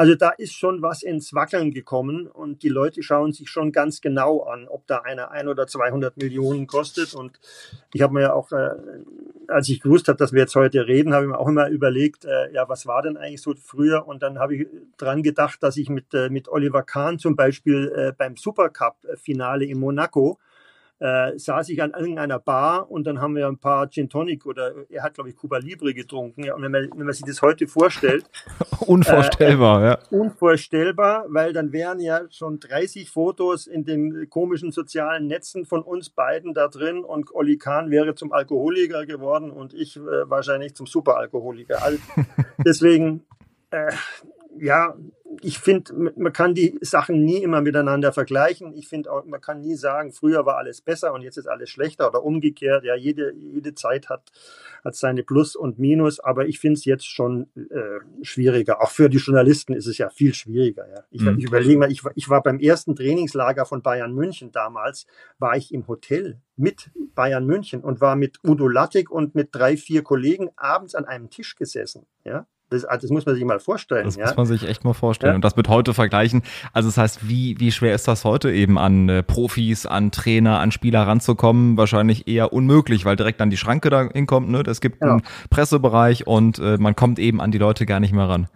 also 0.00 0.14
da 0.14 0.30
ist 0.30 0.54
schon 0.54 0.80
was 0.80 1.02
ins 1.02 1.34
Wackeln 1.34 1.72
gekommen 1.72 2.26
und 2.26 2.62
die 2.62 2.70
Leute 2.70 3.02
schauen 3.02 3.34
sich 3.34 3.50
schon 3.50 3.70
ganz 3.70 4.00
genau 4.00 4.44
an, 4.44 4.66
ob 4.66 4.86
da 4.86 5.00
einer 5.00 5.30
ein 5.30 5.46
oder 5.46 5.66
200 5.66 6.16
Millionen 6.16 6.66
kostet. 6.66 7.12
Und 7.12 7.38
ich 7.92 8.00
habe 8.00 8.14
mir 8.14 8.22
ja 8.22 8.32
auch, 8.32 8.50
äh, 8.50 8.70
als 9.48 9.68
ich 9.68 9.82
gewusst 9.82 10.08
habe, 10.08 10.16
dass 10.16 10.32
wir 10.32 10.40
jetzt 10.40 10.54
heute 10.54 10.86
reden, 10.86 11.12
habe 11.12 11.26
ich 11.26 11.30
mir 11.30 11.38
auch 11.38 11.48
immer 11.48 11.68
überlegt, 11.68 12.24
äh, 12.24 12.50
ja, 12.50 12.66
was 12.66 12.86
war 12.86 13.02
denn 13.02 13.18
eigentlich 13.18 13.42
so 13.42 13.52
früher? 13.62 14.08
Und 14.08 14.22
dann 14.22 14.38
habe 14.38 14.56
ich 14.56 14.68
dran 14.96 15.22
gedacht, 15.22 15.62
dass 15.62 15.76
ich 15.76 15.90
mit, 15.90 16.14
äh, 16.14 16.30
mit 16.30 16.48
Oliver 16.48 16.82
Kahn 16.82 17.18
zum 17.18 17.36
Beispiel 17.36 17.92
äh, 17.94 18.12
beim 18.16 18.38
Supercup-Finale 18.38 19.66
in 19.66 19.78
Monaco 19.78 20.38
äh, 21.00 21.38
saß 21.38 21.70
ich 21.70 21.82
an 21.82 21.92
irgendeiner 21.92 22.38
Bar 22.38 22.90
und 22.90 23.06
dann 23.06 23.20
haben 23.20 23.34
wir 23.34 23.48
ein 23.48 23.58
paar 23.58 23.88
Gin 23.88 24.08
Tonic 24.08 24.44
oder 24.44 24.74
er 24.90 25.02
hat, 25.02 25.14
glaube 25.14 25.30
ich, 25.30 25.36
Cuba 25.36 25.56
Libre 25.56 25.94
getrunken. 25.94 26.44
Ja, 26.44 26.54
und 26.54 26.62
wenn 26.62 26.70
man, 26.70 26.90
wenn 26.94 27.06
man 27.06 27.14
sich 27.14 27.24
das 27.24 27.40
heute 27.40 27.66
vorstellt. 27.66 28.26
unvorstellbar, 28.86 29.82
äh, 29.82 29.86
ja. 29.86 29.98
Unvorstellbar, 30.10 31.24
weil 31.28 31.54
dann 31.54 31.72
wären 31.72 32.00
ja 32.00 32.20
schon 32.30 32.60
30 32.60 33.10
Fotos 33.10 33.66
in 33.66 33.84
den 33.84 34.28
komischen 34.28 34.72
sozialen 34.72 35.26
Netzen 35.26 35.64
von 35.64 35.82
uns 35.82 36.10
beiden 36.10 36.52
da 36.52 36.68
drin 36.68 37.02
und 37.02 37.34
Olli 37.34 37.56
Kahn 37.56 37.90
wäre 37.90 38.14
zum 38.14 38.32
Alkoholiker 38.32 39.06
geworden 39.06 39.50
und 39.50 39.72
ich 39.72 39.96
äh, 39.96 40.00
wahrscheinlich 40.28 40.74
zum 40.74 40.86
Superalkoholiker. 40.86 41.82
Also 41.82 41.98
deswegen, 42.64 43.24
äh, 43.70 43.90
ja, 44.58 44.94
ich 45.42 45.58
finde, 45.58 46.12
man 46.16 46.32
kann 46.32 46.54
die 46.54 46.78
Sachen 46.80 47.24
nie 47.24 47.42
immer 47.42 47.60
miteinander 47.60 48.12
vergleichen. 48.12 48.74
Ich 48.74 48.88
finde 48.88 49.12
auch, 49.12 49.24
man 49.24 49.40
kann 49.40 49.60
nie 49.60 49.76
sagen, 49.76 50.12
früher 50.12 50.44
war 50.44 50.56
alles 50.56 50.80
besser 50.80 51.12
und 51.14 51.22
jetzt 51.22 51.38
ist 51.38 51.46
alles 51.46 51.70
schlechter 51.70 52.08
oder 52.08 52.24
umgekehrt. 52.24 52.84
Ja, 52.84 52.96
jede, 52.96 53.32
jede 53.34 53.74
Zeit 53.74 54.08
hat, 54.08 54.32
hat 54.84 54.96
seine 54.96 55.22
Plus 55.22 55.54
und 55.54 55.78
Minus, 55.78 56.20
aber 56.20 56.46
ich 56.46 56.58
finde 56.58 56.78
es 56.78 56.84
jetzt 56.84 57.06
schon 57.06 57.48
äh, 57.54 58.00
schwieriger. 58.22 58.82
Auch 58.82 58.90
für 58.90 59.08
die 59.08 59.18
Journalisten 59.18 59.72
ist 59.72 59.86
es 59.86 59.98
ja 59.98 60.10
viel 60.10 60.34
schwieriger. 60.34 60.88
Ja. 60.88 61.04
Ich, 61.10 61.22
mhm. 61.22 61.38
ich 61.38 61.44
überlege 61.44 61.78
mal, 61.78 61.92
ich, 61.92 62.02
ich 62.16 62.28
war 62.28 62.42
beim 62.42 62.58
ersten 62.58 62.96
Trainingslager 62.96 63.66
von 63.66 63.82
Bayern 63.82 64.12
München 64.12 64.50
damals, 64.52 65.06
war 65.38 65.56
ich 65.56 65.72
im 65.72 65.86
Hotel 65.86 66.40
mit 66.56 66.90
Bayern 67.14 67.46
München 67.46 67.82
und 67.82 68.00
war 68.00 68.16
mit 68.16 68.38
Udo 68.44 68.68
Lattek 68.68 69.10
und 69.10 69.34
mit 69.34 69.50
drei, 69.52 69.76
vier 69.76 70.02
Kollegen 70.02 70.50
abends 70.56 70.94
an 70.94 71.04
einem 71.04 71.30
Tisch 71.30 71.56
gesessen. 71.56 72.06
Ja, 72.24 72.46
das, 72.70 72.84
also 72.84 73.06
das 73.06 73.10
muss 73.10 73.26
man 73.26 73.34
sich 73.34 73.44
mal 73.44 73.60
vorstellen. 73.60 74.04
Das 74.04 74.16
ja? 74.16 74.26
muss 74.26 74.36
man 74.36 74.46
sich 74.46 74.66
echt 74.66 74.84
mal 74.84 74.94
vorstellen. 74.94 75.32
Ja. 75.32 75.34
Und 75.34 75.44
das 75.44 75.56
mit 75.56 75.68
heute 75.68 75.92
vergleichen. 75.92 76.42
Also 76.72 76.88
das 76.88 76.96
heißt, 76.96 77.28
wie, 77.28 77.58
wie 77.58 77.72
schwer 77.72 77.94
ist 77.94 78.08
das 78.08 78.24
heute 78.24 78.50
eben 78.50 78.78
an 78.78 79.08
äh, 79.08 79.22
Profis, 79.22 79.86
an 79.86 80.10
Trainer, 80.12 80.60
an 80.60 80.72
Spieler 80.72 81.02
ranzukommen? 81.02 81.76
Wahrscheinlich 81.76 82.28
eher 82.28 82.52
unmöglich, 82.52 83.04
weil 83.04 83.16
direkt 83.16 83.40
an 83.40 83.50
die 83.50 83.56
Schranke 83.56 83.90
da 83.90 84.08
hinkommt. 84.08 84.48
Ne? 84.48 84.62
Es 84.66 84.80
gibt 84.80 85.02
ja. 85.02 85.12
einen 85.12 85.22
Pressebereich 85.50 86.26
und 86.26 86.58
äh, 86.58 86.78
man 86.78 86.96
kommt 86.96 87.18
eben 87.18 87.40
an 87.40 87.50
die 87.50 87.58
Leute 87.58 87.86
gar 87.86 88.00
nicht 88.00 88.12
mehr 88.12 88.28
ran. 88.28 88.48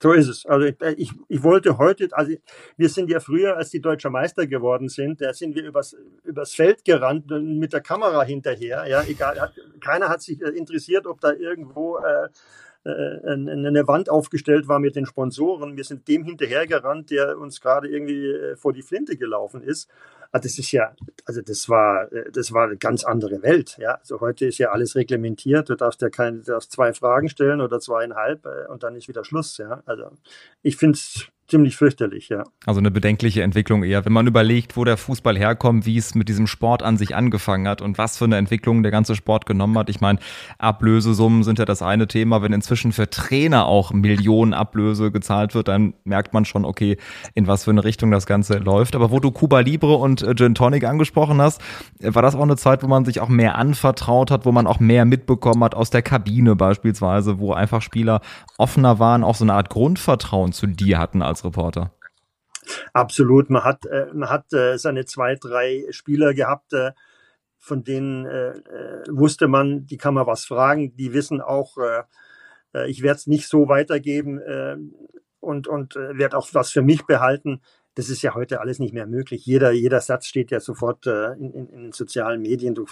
So 0.00 0.12
ist 0.12 0.28
es. 0.28 0.46
Also 0.46 0.66
ich, 0.66 0.80
äh, 0.80 0.92
ich, 0.92 1.12
ich 1.28 1.42
wollte 1.42 1.78
heute, 1.78 2.08
also 2.12 2.32
wir 2.76 2.88
sind 2.88 3.10
ja 3.10 3.18
früher, 3.18 3.56
als 3.56 3.70
die 3.70 3.80
deutscher 3.80 4.10
Meister 4.10 4.46
geworden 4.46 4.88
sind, 4.88 5.20
da 5.20 5.32
sind 5.32 5.56
wir 5.56 5.64
übers, 5.64 5.96
übers 6.24 6.54
Feld 6.54 6.84
gerannt 6.84 7.30
mit 7.30 7.72
der 7.72 7.80
Kamera 7.80 8.22
hinterher. 8.22 8.84
Ja, 8.86 9.02
egal, 9.02 9.52
keiner 9.80 10.08
hat 10.08 10.22
sich 10.22 10.40
äh, 10.40 10.50
interessiert, 10.50 11.06
ob 11.06 11.20
da 11.20 11.32
irgendwo 11.32 11.98
äh, 11.98 12.02
äh, 12.04 12.28
eine 12.84 13.86
Wand 13.86 14.08
aufgestellt 14.08 14.68
war 14.68 14.78
mit 14.78 14.96
den 14.96 15.06
Sponsoren. 15.06 15.76
Wir 15.76 15.84
sind 15.84 16.08
dem 16.08 16.24
hinterhergerannt, 16.24 17.10
der 17.10 17.38
uns 17.38 17.60
gerade 17.60 17.88
irgendwie 17.88 18.28
äh, 18.28 18.56
vor 18.56 18.72
die 18.72 18.82
Flinte 18.82 19.16
gelaufen 19.16 19.62
ist. 19.62 19.90
Ah, 20.30 20.38
das 20.38 20.58
ist 20.58 20.72
ja, 20.72 20.94
also 21.24 21.40
das 21.40 21.68
war, 21.68 22.08
das 22.32 22.52
war 22.52 22.66
eine 22.66 22.76
ganz 22.76 23.04
andere 23.04 23.42
Welt. 23.42 23.76
Ja, 23.78 23.94
also 23.94 24.20
heute 24.20 24.46
ist 24.46 24.58
ja 24.58 24.70
alles 24.70 24.94
reglementiert. 24.94 25.70
Du 25.70 25.74
darfst 25.74 26.02
ja 26.02 26.10
keine, 26.10 26.38
du 26.38 26.52
darfst 26.52 26.72
zwei 26.72 26.92
Fragen 26.92 27.28
stellen 27.28 27.60
oder 27.62 27.80
zweieinhalb 27.80 28.44
äh, 28.44 28.66
und 28.70 28.82
dann 28.82 28.94
ist 28.94 29.08
wieder 29.08 29.24
Schluss. 29.24 29.56
Ja, 29.56 29.82
also 29.86 30.10
ich 30.62 30.76
finde 30.76 30.98
es 30.98 31.28
ziemlich 31.48 31.76
fürchterlich, 31.76 32.28
ja. 32.28 32.44
Also 32.66 32.78
eine 32.78 32.90
bedenkliche 32.90 33.42
Entwicklung 33.42 33.82
eher, 33.82 34.04
wenn 34.04 34.12
man 34.12 34.26
überlegt, 34.26 34.76
wo 34.76 34.84
der 34.84 34.98
Fußball 34.98 35.36
herkommt, 35.36 35.86
wie 35.86 35.96
es 35.96 36.14
mit 36.14 36.28
diesem 36.28 36.46
Sport 36.46 36.82
an 36.82 36.98
sich 36.98 37.16
angefangen 37.16 37.66
hat 37.66 37.80
und 37.80 37.96
was 37.96 38.18
für 38.18 38.26
eine 38.26 38.36
Entwicklung 38.36 38.82
der 38.82 38.92
ganze 38.92 39.16
Sport 39.16 39.46
genommen 39.46 39.76
hat. 39.78 39.88
Ich 39.88 40.00
meine, 40.00 40.18
Ablösesummen 40.58 41.42
sind 41.42 41.58
ja 41.58 41.64
das 41.64 41.80
eine 41.80 42.06
Thema. 42.06 42.42
Wenn 42.42 42.52
inzwischen 42.52 42.92
für 42.92 43.08
Trainer 43.08 43.66
auch 43.66 43.92
Millionen 43.92 44.52
Ablöse 44.52 45.10
gezahlt 45.10 45.54
wird, 45.54 45.68
dann 45.68 45.94
merkt 46.04 46.34
man 46.34 46.44
schon, 46.44 46.64
okay, 46.64 46.98
in 47.34 47.46
was 47.46 47.64
für 47.64 47.70
eine 47.70 47.82
Richtung 47.82 48.10
das 48.10 48.26
Ganze 48.26 48.58
läuft. 48.58 48.94
Aber 48.94 49.10
wo 49.10 49.18
du 49.18 49.30
Cuba 49.30 49.60
Libre 49.60 49.96
und 49.96 50.22
äh, 50.22 50.34
Gin 50.34 50.54
Tonic 50.54 50.84
angesprochen 50.84 51.40
hast, 51.40 51.62
war 52.00 52.22
das 52.22 52.34
auch 52.34 52.42
eine 52.42 52.56
Zeit, 52.56 52.82
wo 52.82 52.88
man 52.88 53.06
sich 53.06 53.20
auch 53.20 53.28
mehr 53.28 53.56
anvertraut 53.56 54.30
hat, 54.30 54.44
wo 54.44 54.52
man 54.52 54.66
auch 54.66 54.80
mehr 54.80 55.06
mitbekommen 55.06 55.64
hat 55.64 55.74
aus 55.74 55.88
der 55.88 56.02
Kabine 56.02 56.56
beispielsweise, 56.56 57.38
wo 57.38 57.54
einfach 57.54 57.80
Spieler 57.80 58.20
offener 58.58 58.98
waren, 58.98 59.24
auch 59.24 59.34
so 59.34 59.44
eine 59.44 59.54
Art 59.54 59.70
Grundvertrauen 59.70 60.52
zu 60.52 60.66
dir 60.66 60.98
hatten 60.98 61.22
als 61.22 61.37
als 61.38 61.44
Reporter. 61.44 61.92
Absolut. 62.92 63.50
Man 63.50 63.64
hat, 63.64 63.86
äh, 63.86 64.06
man 64.12 64.28
hat 64.28 64.52
äh, 64.52 64.76
seine 64.78 65.04
zwei, 65.04 65.36
drei 65.36 65.86
Spieler 65.90 66.34
gehabt, 66.34 66.72
äh, 66.72 66.92
von 67.58 67.84
denen 67.84 68.26
äh, 68.26 68.50
äh, 68.50 69.04
wusste 69.10 69.48
man, 69.48 69.86
die 69.86 69.96
kann 69.96 70.14
man 70.14 70.26
was 70.26 70.44
fragen. 70.44 70.96
Die 70.96 71.12
wissen 71.12 71.40
auch, 71.40 71.76
äh, 71.78 72.02
ich 72.88 73.02
werde 73.02 73.18
es 73.18 73.26
nicht 73.26 73.48
so 73.48 73.68
weitergeben 73.68 74.92
und, 75.40 75.66
und 75.66 75.94
werde 75.94 76.36
auch 76.36 76.48
was 76.52 76.70
für 76.70 76.82
mich 76.82 77.06
behalten 77.06 77.62
das 77.98 78.10
ist 78.10 78.22
ja 78.22 78.36
heute 78.36 78.60
alles 78.60 78.78
nicht 78.78 78.94
mehr 78.94 79.08
möglich. 79.08 79.44
Jeder, 79.44 79.72
jeder 79.72 80.00
Satz 80.00 80.26
steht 80.26 80.52
ja 80.52 80.60
sofort 80.60 81.04
äh, 81.08 81.32
in, 81.32 81.52
in, 81.52 81.68
in, 81.68 81.82
den 81.82 81.92
sozialen 81.92 82.40
Medien. 82.40 82.76
Du, 82.76 82.86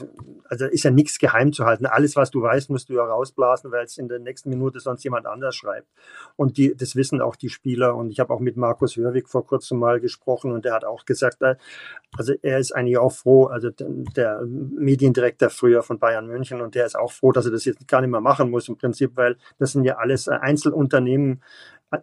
also 0.48 0.66
ist 0.66 0.82
ja 0.82 0.90
nichts 0.90 1.20
geheim 1.20 1.52
zu 1.52 1.64
halten. 1.64 1.86
Alles, 1.86 2.16
was 2.16 2.32
du 2.32 2.42
weißt, 2.42 2.70
musst 2.70 2.88
du 2.88 2.94
ja 2.94 3.04
rausblasen, 3.04 3.70
weil 3.70 3.84
es 3.84 3.98
in 3.98 4.08
der 4.08 4.18
nächsten 4.18 4.50
Minute 4.50 4.80
sonst 4.80 5.04
jemand 5.04 5.26
anders 5.26 5.54
schreibt. 5.54 5.86
Und 6.34 6.56
die, 6.56 6.76
das 6.76 6.96
wissen 6.96 7.20
auch 7.20 7.36
die 7.36 7.50
Spieler. 7.50 7.94
Und 7.94 8.10
ich 8.10 8.18
habe 8.18 8.34
auch 8.34 8.40
mit 8.40 8.56
Markus 8.56 8.96
Hörwig 8.96 9.28
vor 9.28 9.46
kurzem 9.46 9.78
mal 9.78 10.00
gesprochen 10.00 10.50
und 10.50 10.64
der 10.64 10.74
hat 10.74 10.84
auch 10.84 11.04
gesagt, 11.04 11.40
äh, 11.40 11.54
also 12.18 12.34
er 12.42 12.58
ist 12.58 12.74
eigentlich 12.74 12.98
auch 12.98 13.12
froh, 13.12 13.44
also 13.44 13.70
der 13.70 14.42
Mediendirektor 14.44 15.50
früher 15.50 15.84
von 15.84 16.00
Bayern 16.00 16.26
München 16.26 16.60
und 16.60 16.74
der 16.74 16.84
ist 16.84 16.98
auch 16.98 17.12
froh, 17.12 17.30
dass 17.30 17.44
er 17.44 17.52
das 17.52 17.64
jetzt 17.64 17.86
gar 17.86 18.00
nicht 18.00 18.10
mehr 18.10 18.20
machen 18.20 18.50
muss 18.50 18.66
im 18.66 18.76
Prinzip, 18.76 19.12
weil 19.14 19.36
das 19.60 19.70
sind 19.70 19.84
ja 19.84 19.98
alles 19.98 20.26
Einzelunternehmen, 20.26 21.42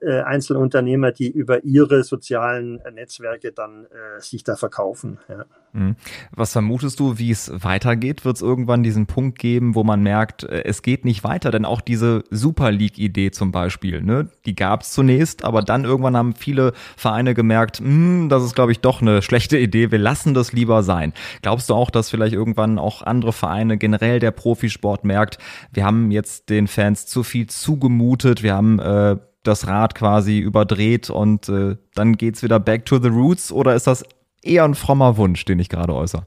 äh, 0.01 0.21
Einzelunternehmer, 0.21 1.11
die 1.11 1.29
über 1.29 1.63
ihre 1.63 2.03
sozialen 2.03 2.81
Netzwerke 2.93 3.51
dann 3.51 3.85
äh, 3.85 4.21
sich 4.21 4.43
da 4.43 4.55
verkaufen. 4.55 5.19
Ja. 5.27 5.45
Mhm. 5.73 5.95
Was 6.31 6.53
vermutest 6.53 6.99
du, 6.99 7.17
wie 7.17 7.31
es 7.31 7.51
weitergeht? 7.53 8.23
Wird 8.23 8.37
es 8.37 8.41
irgendwann 8.41 8.83
diesen 8.83 9.07
Punkt 9.07 9.39
geben, 9.39 9.75
wo 9.75 9.83
man 9.83 10.01
merkt, 10.01 10.43
äh, 10.43 10.63
es 10.63 10.83
geht 10.83 11.03
nicht 11.03 11.23
weiter? 11.23 11.51
Denn 11.51 11.65
auch 11.65 11.81
diese 11.81 12.23
Super 12.29 12.71
League-Idee 12.71 13.31
zum 13.31 13.51
Beispiel, 13.51 14.01
ne, 14.01 14.29
die 14.45 14.55
gab 14.55 14.83
es 14.83 14.93
zunächst, 14.93 15.43
aber 15.43 15.61
dann 15.61 15.83
irgendwann 15.83 16.15
haben 16.15 16.33
viele 16.33 16.73
Vereine 16.95 17.33
gemerkt, 17.33 17.79
hm, 17.79 18.29
das 18.29 18.43
ist, 18.43 18.55
glaube 18.55 18.71
ich, 18.71 18.79
doch 18.79 19.01
eine 19.01 19.21
schlechte 19.21 19.57
Idee, 19.57 19.91
wir 19.91 19.99
lassen 19.99 20.33
das 20.33 20.53
lieber 20.53 20.83
sein. 20.83 21.11
Glaubst 21.41 21.69
du 21.69 21.73
auch, 21.73 21.89
dass 21.89 22.09
vielleicht 22.09 22.33
irgendwann 22.33 22.79
auch 22.79 23.01
andere 23.01 23.33
Vereine, 23.33 23.77
generell 23.77 24.19
der 24.19 24.31
Profisport 24.31 25.03
merkt, 25.03 25.39
wir 25.71 25.83
haben 25.83 26.11
jetzt 26.11 26.49
den 26.49 26.67
Fans 26.67 27.05
zu 27.05 27.23
viel 27.23 27.47
zugemutet, 27.47 28.43
wir 28.43 28.53
haben 28.53 28.79
äh, 28.79 29.17
das 29.43 29.67
Rad 29.67 29.95
quasi 29.95 30.39
überdreht 30.39 31.09
und 31.09 31.49
äh, 31.49 31.77
dann 31.95 32.17
geht's 32.17 32.43
wieder 32.43 32.59
back 32.59 32.85
to 32.85 32.99
the 32.99 33.09
roots 33.09 33.51
oder 33.51 33.75
ist 33.75 33.87
das 33.87 34.03
eher 34.41 34.63
ein 34.63 34.75
frommer 34.75 35.17
Wunsch, 35.17 35.45
den 35.45 35.59
ich 35.59 35.69
gerade 35.69 35.93
äußere? 35.93 36.25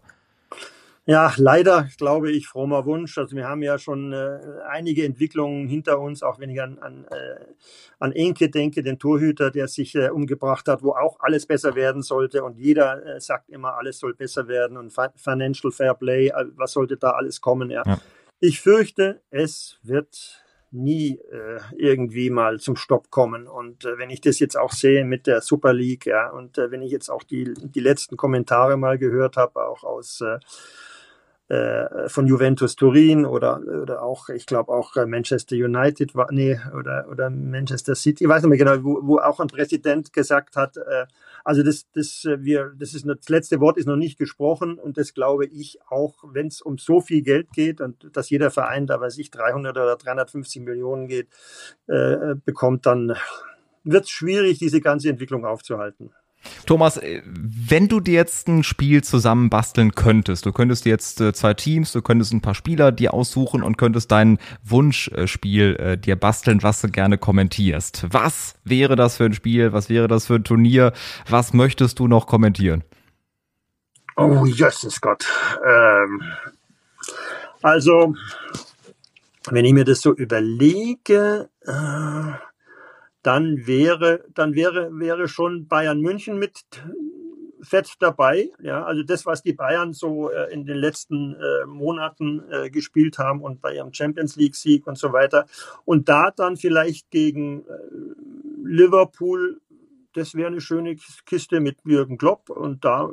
Ja, 1.09 1.33
leider 1.37 1.89
glaube 1.99 2.33
ich 2.33 2.49
frommer 2.49 2.85
Wunsch. 2.85 3.17
Also 3.17 3.37
wir 3.37 3.47
haben 3.47 3.63
ja 3.63 3.79
schon 3.79 4.13
äh, 4.13 4.41
einige 4.69 5.05
Entwicklungen 5.05 5.69
hinter 5.69 6.01
uns, 6.01 6.25
auch 6.25 6.41
wenn 6.41 6.51
ich 6.51 6.61
an, 6.61 6.81
an, 6.81 7.05
äh, 7.05 7.45
an 8.01 8.11
Enke 8.11 8.51
denke, 8.51 8.83
den 8.83 8.99
Torhüter, 8.99 9.53
der 9.53 9.69
sich 9.69 9.95
äh, 9.95 10.09
umgebracht 10.09 10.67
hat, 10.67 10.83
wo 10.83 10.91
auch 10.91 11.21
alles 11.21 11.47
besser 11.47 11.77
werden 11.77 12.03
sollte 12.03 12.43
und 12.43 12.59
jeder 12.59 13.07
äh, 13.07 13.21
sagt 13.21 13.51
immer, 13.51 13.77
alles 13.77 14.01
soll 14.01 14.15
besser 14.15 14.49
werden 14.49 14.77
und 14.77 14.93
Financial 15.15 15.71
Fair 15.71 15.95
Play, 15.95 16.29
äh, 16.29 16.47
was 16.57 16.73
sollte 16.73 16.97
da 16.97 17.11
alles 17.11 17.41
kommen? 17.41 17.71
Ja. 17.71 17.85
ja. 17.87 17.99
Ich 18.41 18.61
fürchte, 18.61 19.23
es 19.31 19.79
wird 19.85 20.45
nie 20.77 21.19
äh, 21.31 21.61
irgendwie 21.77 22.31
mal 22.31 22.61
zum 22.61 22.77
Stopp 22.77 23.11
kommen. 23.11 23.47
Und 23.49 23.85
äh, 23.85 23.99
wenn 23.99 24.11
ich 24.11 24.21
das 24.21 24.39
jetzt 24.39 24.57
auch 24.57 24.73
sehe 24.73 25.05
mit 25.05 25.27
der 25.27 25.41
Super 25.41 25.73
League, 25.73 26.07
ja, 26.07 26.31
und 26.31 26.59
äh, 26.59 26.71
wenn 26.71 26.83
ich 26.83 26.93
jetzt 26.93 27.11
auch 27.11 27.23
die, 27.23 27.55
die 27.55 27.81
letzten 27.81 28.17
Kommentare 28.17 28.77
mal 28.77 28.99
gehört 28.99 29.37
habe, 29.37 29.67
auch 29.67 29.85
aus 29.85 30.21
äh, 30.21 30.39
äh, 31.49 32.09
von 32.09 32.27
Juventus 32.27 32.75
Turin 32.75 33.25
oder, 33.25 33.61
oder 33.61 34.03
auch, 34.03 34.29
ich 34.31 34.47
glaube 34.47 34.73
auch 34.73 34.97
äh, 34.97 35.07
Manchester 35.07 35.55
United 35.55 36.15
war, 36.17 36.33
nee, 36.33 36.59
oder, 36.77 37.07
oder 37.09 37.31
Manchester 37.31 37.95
City, 37.95 38.25
ich 38.25 38.29
weiß 38.29 38.43
nicht 38.43 38.51
mehr 38.51 38.59
genau, 38.59 38.85
wo, 38.85 39.01
wo 39.07 39.19
auch 39.19 39.39
ein 39.39 39.47
Präsident 39.47 40.13
gesagt 40.13 40.57
hat, 40.57 40.77
also 41.47 41.63
das, 41.63 41.87
das, 41.93 42.25
äh, 42.25 42.43
wir, 42.43 42.73
das 42.77 42.93
ist 42.93 43.07
das 43.07 43.29
letzte 43.29 43.61
Wort 43.61 43.79
ist 43.79 43.87
noch 43.87 43.95
nicht 43.95 44.19
gesprochen 44.19 44.81
und 44.81 44.99
das 44.99 45.15
glaube 45.15 45.47
ich 45.47 45.79
auch, 45.89 46.17
wenn 46.33 46.49
es 46.49 46.61
um 46.61 46.77
so 46.77 47.01
viel 47.01 47.23
Geld 47.23 47.53
geht 47.53 47.81
und 47.81 48.11
dass 48.17 48.31
jeder 48.31 48.51
Verein 48.51 48.89
da 48.89 49.01
weiß 49.01 49.17
ich 49.19 49.31
300 49.31 49.77
oder 49.77 49.95
350 49.95 50.63
Millionen 50.63 51.07
geht, 51.07 51.29
äh, 51.87 52.35
bekommt, 52.45 52.85
dann 52.85 53.15
wird 53.85 54.05
es 54.05 54.11
schwierig, 54.11 54.59
diese 54.59 54.81
ganze 54.81 55.09
Entwicklung 55.09 55.45
aufzuhalten. 55.45 56.11
Thomas, 56.67 56.97
äh, 56.97 57.23
wenn 57.25 57.89
du 57.89 58.01
dir 58.01 58.15
jetzt 58.15 58.49
ein 58.49 58.63
Spiel 58.63 59.03
zusammen 59.05 59.51
basteln 59.51 59.95
könntest, 59.95 60.47
du 60.47 60.53
könntest 60.53 60.87
jetzt 60.87 61.21
äh, 61.21 61.33
zwei 61.33 61.55
Teams, 61.55 61.93
du 61.93 62.03
könntest 62.03 62.33
ein 62.33 62.41
paar 62.41 62.55
Spieler 62.55 62.93
dir 62.93 63.15
aussuchen 63.15 63.63
und 63.63 63.79
könntest 63.79 64.11
dein 64.11 64.39
Wunschspiel 64.65 65.77
äh, 65.77 65.99
dir 65.99 66.17
basteln, 66.17 66.63
was 66.63 66.81
du 66.81 66.89
gerne 66.89 67.19
kommentierst. 67.19 68.07
Was 68.11 68.57
wäre 68.65 68.97
das 68.97 69.17
für 69.17 69.25
ein 69.25 69.35
Spiel? 69.35 69.73
Was 69.73 69.89
wäre 69.89 70.09
das 70.09 70.27
für 70.27 70.35
ein 70.35 70.45
Turnier? 70.45 70.93
Was 71.29 71.53
möchtest 71.53 71.99
du 71.99 72.09
noch 72.09 72.27
kommentieren? 72.27 72.85
Oh, 74.17 74.47
Jesus 74.47 75.01
Gott. 75.01 75.27
Ähm, 75.65 76.23
also, 77.63 78.15
wenn 79.51 79.65
ich 79.65 79.73
mir 79.73 79.85
das 79.85 80.01
so 80.01 80.15
überlege, 80.15 81.51
äh, 81.67 82.46
dann 83.27 83.67
wäre, 83.67 84.25
dann 84.35 84.55
wäre, 84.55 84.89
wäre 84.93 85.27
schon 85.27 85.67
Bayern 85.67 86.01
München 86.01 86.39
mit 86.39 86.65
fett 87.61 87.95
dabei. 87.99 88.51
Ja, 88.61 88.85
also 88.85 89.03
das, 89.03 89.27
was 89.27 89.43
die 89.43 89.53
Bayern 89.53 89.93
so 89.93 90.31
äh, 90.31 90.53
in 90.53 90.65
den 90.65 90.77
letzten 90.77 91.35
äh, 91.35 91.67
Monaten 91.67 92.45
äh, 92.51 92.71
gespielt 92.71 93.19
haben 93.19 93.43
und 93.43 93.61
bei 93.61 93.75
ihrem 93.75 93.93
Champions 93.93 94.37
League 94.37 94.55
Sieg 94.55 94.87
und 94.87 94.97
so 94.97 95.13
weiter. 95.13 95.47
Und 95.85 96.09
da 96.09 96.31
dann 96.31 96.57
vielleicht 96.57 97.11
gegen 97.11 97.63
äh, 97.63 97.73
Liverpool, 98.63 99.61
das 100.13 100.37
wäre 100.37 100.47
eine 100.47 100.61
schöne 100.61 100.97
Kiste 101.25 101.59
mit 101.59 101.79
Jürgen 101.85 102.19
Klopp. 102.19 102.49
Und 102.49 102.85
da 102.85 103.11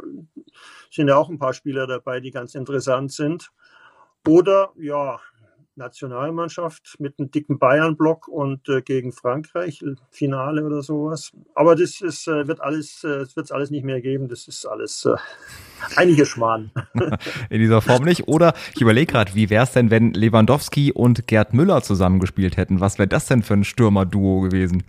sind 0.92 1.08
ja 1.08 1.16
auch 1.16 1.30
ein 1.30 1.40
paar 1.40 1.54
Spieler 1.54 1.88
dabei, 1.88 2.20
die 2.20 2.32
ganz 2.32 2.54
interessant 2.54 3.12
sind. 3.12 3.52
Oder 4.28 4.72
ja, 4.78 5.20
Nationalmannschaft 5.76 6.96
mit 7.00 7.20
einem 7.20 7.32
dicken 7.32 7.60
Bayern-Block 7.60 8.28
und 8.28 8.68
äh, 8.70 8.82
gegen 8.82 9.12
Frankreich, 9.12 9.82
äh, 9.82 9.96
Finale 10.10 10.64
oder 10.64 10.82
sowas. 10.82 11.32
Aber 11.56 11.76
das 11.76 12.02
ist, 12.02 12.28
äh, 12.28 12.48
wird 12.48 12.62
alles, 12.62 13.04
äh, 13.04 13.26
wird 13.36 13.52
alles 13.52 13.72
nicht 13.72 13.84
mehr 13.84 14.02
geben. 14.02 14.28
Das 14.28 14.48
ist 14.48 14.66
alles 14.66 15.06
äh, 15.06 15.16
einige 15.96 16.26
Schmarrn. 16.26 16.72
In 17.50 17.60
dieser 17.60 17.82
Form 17.82 18.04
nicht. 18.04 18.28
Oder 18.28 18.54
ich 18.76 18.82
überlege 18.82 19.12
gerade, 19.12 19.36
wie 19.36 19.50
wäre 19.50 19.64
es 19.64 19.72
denn, 19.72 19.90
wenn 19.90 20.14
Lewandowski 20.14 20.92
und 20.92 21.28
Gerd 21.28 21.54
Müller 21.54 21.82
zusammengespielt 21.82 22.58
hätten? 22.58 22.80
Was 22.80 22.98
wäre 22.98 23.08
das 23.08 23.28
denn 23.28 23.44
für 23.44 23.54
ein 23.54 23.64
Stürmer-Duo 23.64 24.42
gewesen? 24.42 24.84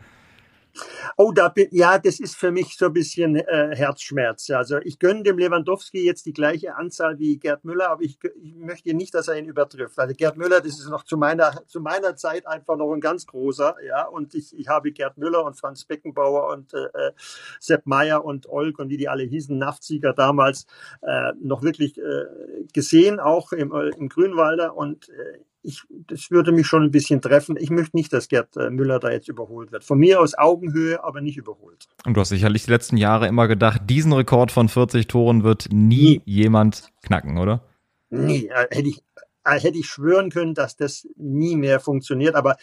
Oh, 1.16 1.32
da 1.32 1.48
bin, 1.48 1.68
ja, 1.70 1.98
das 1.98 2.20
ist 2.20 2.36
für 2.36 2.50
mich 2.50 2.76
so 2.76 2.86
ein 2.86 2.92
bisschen 2.92 3.36
äh, 3.36 3.74
Herzschmerz. 3.74 4.50
Also 4.50 4.78
ich 4.78 4.98
gönne 4.98 5.22
dem 5.22 5.38
Lewandowski 5.38 6.04
jetzt 6.04 6.26
die 6.26 6.32
gleiche 6.32 6.74
Anzahl 6.74 7.18
wie 7.18 7.38
Gerd 7.38 7.64
Müller, 7.64 7.90
aber 7.90 8.02
ich, 8.02 8.18
ich 8.42 8.54
möchte 8.56 8.94
nicht, 8.94 9.14
dass 9.14 9.28
er 9.28 9.36
ihn 9.36 9.46
übertrifft. 9.46 9.98
Also 9.98 10.14
Gerd 10.14 10.36
Müller, 10.36 10.60
das 10.60 10.80
ist 10.80 10.88
noch 10.88 11.04
zu 11.04 11.16
meiner, 11.16 11.64
zu 11.66 11.80
meiner 11.80 12.16
Zeit 12.16 12.46
einfach 12.46 12.76
noch 12.76 12.92
ein 12.92 13.00
ganz 13.00 13.26
großer, 13.26 13.76
ja. 13.86 14.06
Und 14.06 14.34
ich, 14.34 14.56
ich 14.58 14.68
habe 14.68 14.92
Gerd 14.92 15.18
Müller 15.18 15.44
und 15.44 15.54
Franz 15.54 15.84
Beckenbauer 15.84 16.52
und 16.52 16.74
äh, 16.74 16.84
äh 17.08 17.12
Sepp 17.60 17.86
Meyer 17.86 18.24
und 18.24 18.48
Olk 18.48 18.78
und 18.78 18.88
wie 18.88 18.96
die 18.96 19.08
alle 19.08 19.22
hießen, 19.22 19.56
Naftsieger 19.56 20.12
damals, 20.12 20.66
äh, 21.02 21.32
noch 21.40 21.62
wirklich 21.62 21.98
äh, 21.98 22.24
gesehen, 22.72 23.20
auch 23.20 23.52
im, 23.52 23.72
äh, 23.72 23.90
im 23.96 24.08
Grünwalder. 24.08 24.76
Und 24.76 25.08
äh, 25.08 25.38
ich, 25.64 25.82
das 25.88 26.30
würde 26.30 26.52
mich 26.52 26.66
schon 26.66 26.82
ein 26.82 26.90
bisschen 26.90 27.22
treffen. 27.22 27.56
Ich 27.58 27.70
möchte 27.70 27.96
nicht, 27.96 28.12
dass 28.12 28.28
Gerd 28.28 28.56
äh, 28.56 28.70
Müller 28.70 29.00
da 29.00 29.10
jetzt 29.10 29.28
überholt 29.28 29.72
wird. 29.72 29.82
Von 29.82 29.98
mir 29.98 30.20
aus 30.20 30.36
Augenhöhe, 30.36 31.02
aber 31.02 31.20
nicht 31.20 31.38
überholt. 31.38 31.88
Und 32.04 32.14
du 32.14 32.20
hast 32.20 32.28
sicherlich 32.28 32.64
die 32.64 32.70
letzten 32.70 32.98
Jahre 32.98 33.26
immer 33.26 33.48
gedacht, 33.48 33.82
diesen 33.88 34.12
Rekord 34.12 34.52
von 34.52 34.68
40 34.68 35.06
Toren 35.08 35.42
wird 35.42 35.68
nie, 35.72 36.18
nie. 36.18 36.22
jemand 36.26 36.92
knacken, 37.02 37.38
oder? 37.38 37.64
Nie. 38.10 38.48
Äh, 38.48 38.66
hätte 38.70 38.88
ich, 38.88 39.02
äh, 39.44 39.58
hätte 39.58 39.78
ich 39.78 39.86
schwören 39.86 40.30
können, 40.30 40.54
dass 40.54 40.76
das 40.76 41.08
nie 41.16 41.56
mehr 41.56 41.80
funktioniert. 41.80 42.34
Aber 42.34 42.56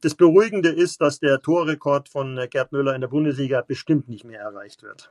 das 0.00 0.16
Beruhigende 0.16 0.70
ist, 0.70 1.00
dass 1.00 1.20
der 1.20 1.40
Torrekord 1.40 2.08
von 2.08 2.38
Gerd 2.50 2.72
Müller 2.72 2.94
in 2.94 3.00
der 3.00 3.08
Bundesliga 3.08 3.62
bestimmt 3.62 4.08
nicht 4.08 4.24
mehr 4.24 4.40
erreicht 4.40 4.82
wird. 4.82 5.10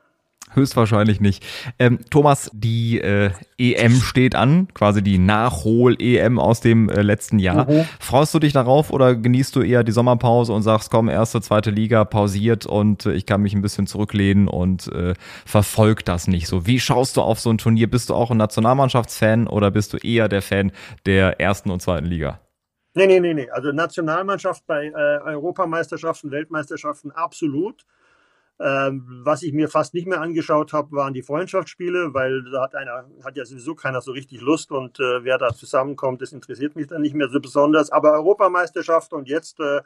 Höchstwahrscheinlich 0.52 1.20
nicht. 1.20 1.44
Ähm, 1.80 2.00
Thomas, 2.10 2.52
die 2.54 3.02
äh, 3.02 3.32
EM 3.58 3.96
steht 3.96 4.36
an, 4.36 4.68
quasi 4.74 5.02
die 5.02 5.18
Nachhol-EM 5.18 6.38
aus 6.38 6.62
dem 6.62 6.90
äh, 6.90 7.02
letzten 7.02 7.40
Jahr. 7.40 7.70
Mhm. 7.70 7.86
Freust 8.00 8.34
du 8.34 8.40
dich 8.40 8.54
darauf 8.54 8.92
oder 8.92 9.16
genießt 9.16 9.56
du 9.56 9.62
eher 9.62 9.84
die 9.84 9.92
Sommerpause 9.92 10.54
und 10.54 10.62
sagst, 10.62 10.92
komm, 10.92 11.10
erste, 11.10 11.42
zweite 11.42 11.72
Liga 11.72 12.06
pausiert 12.06 12.66
und 12.66 13.06
äh, 13.06 13.14
ich 13.14 13.26
kann 13.26 13.42
mich 13.42 13.54
ein 13.54 13.62
bisschen 13.62 13.88
zurücklehnen 13.88 14.48
und 14.48 14.88
äh, 14.92 15.14
verfolg 15.46 16.06
das 16.06 16.28
nicht 16.28 16.48
so? 16.48 16.68
Wie 16.68 16.80
schaust 16.80 17.18
du 17.18 17.22
auf 17.22 17.40
so 17.40 17.50
ein 17.50 17.58
Turnier? 17.58 17.90
Bist 17.90 18.10
du 18.10 18.14
auch 18.14 18.30
ein 18.30 18.38
Nationalmannschaftsfan 18.38 19.48
oder 19.48 19.72
bist 19.72 19.94
du 19.94 19.98
eher 19.98 20.30
der 20.30 20.42
Fan 20.42 20.72
der 21.06 21.40
ersten 21.40 21.72
und 21.72 21.82
zweiten 21.82 22.06
Liga? 22.06 22.40
Nee, 22.96 23.08
nee, 23.08 23.20
nee, 23.20 23.34
nee. 23.34 23.50
Also 23.50 23.72
Nationalmannschaft 23.72 24.68
bei 24.68 24.86
äh, 24.86 24.92
Europameisterschaften, 24.94 26.30
Weltmeisterschaften 26.30 27.12
absolut. 27.12 27.86
Ähm, 28.60 29.22
was 29.24 29.42
ich 29.42 29.52
mir 29.52 29.68
fast 29.68 29.94
nicht 29.94 30.08
mehr 30.08 30.22
angeschaut 30.22 30.74
habe, 30.74 30.92
waren 30.96 31.14
die 31.14 31.24
Freundschaftsspiele, 31.24 32.14
weil 32.14 32.44
da 32.52 32.64
hat 32.64 32.76
einer, 32.76 33.10
hat 33.24 33.36
ja 33.36 33.46
sowieso 33.46 33.74
keiner 33.74 34.00
so 34.02 34.12
richtig 34.12 34.42
Lust 34.42 34.72
und 34.72 35.00
äh, 35.00 35.24
wer 35.24 35.38
da 35.38 35.54
zusammenkommt, 35.54 36.22
das 36.22 36.32
interessiert 36.34 36.76
mich 36.76 36.88
dann 36.88 37.02
nicht 37.02 37.16
mehr 37.16 37.30
so 37.30 37.40
besonders. 37.40 37.92
Aber 37.92 38.14
Europameisterschaft 38.14 39.12
und 39.14 39.28
jetzt 39.28 39.60
äh, 39.60 39.82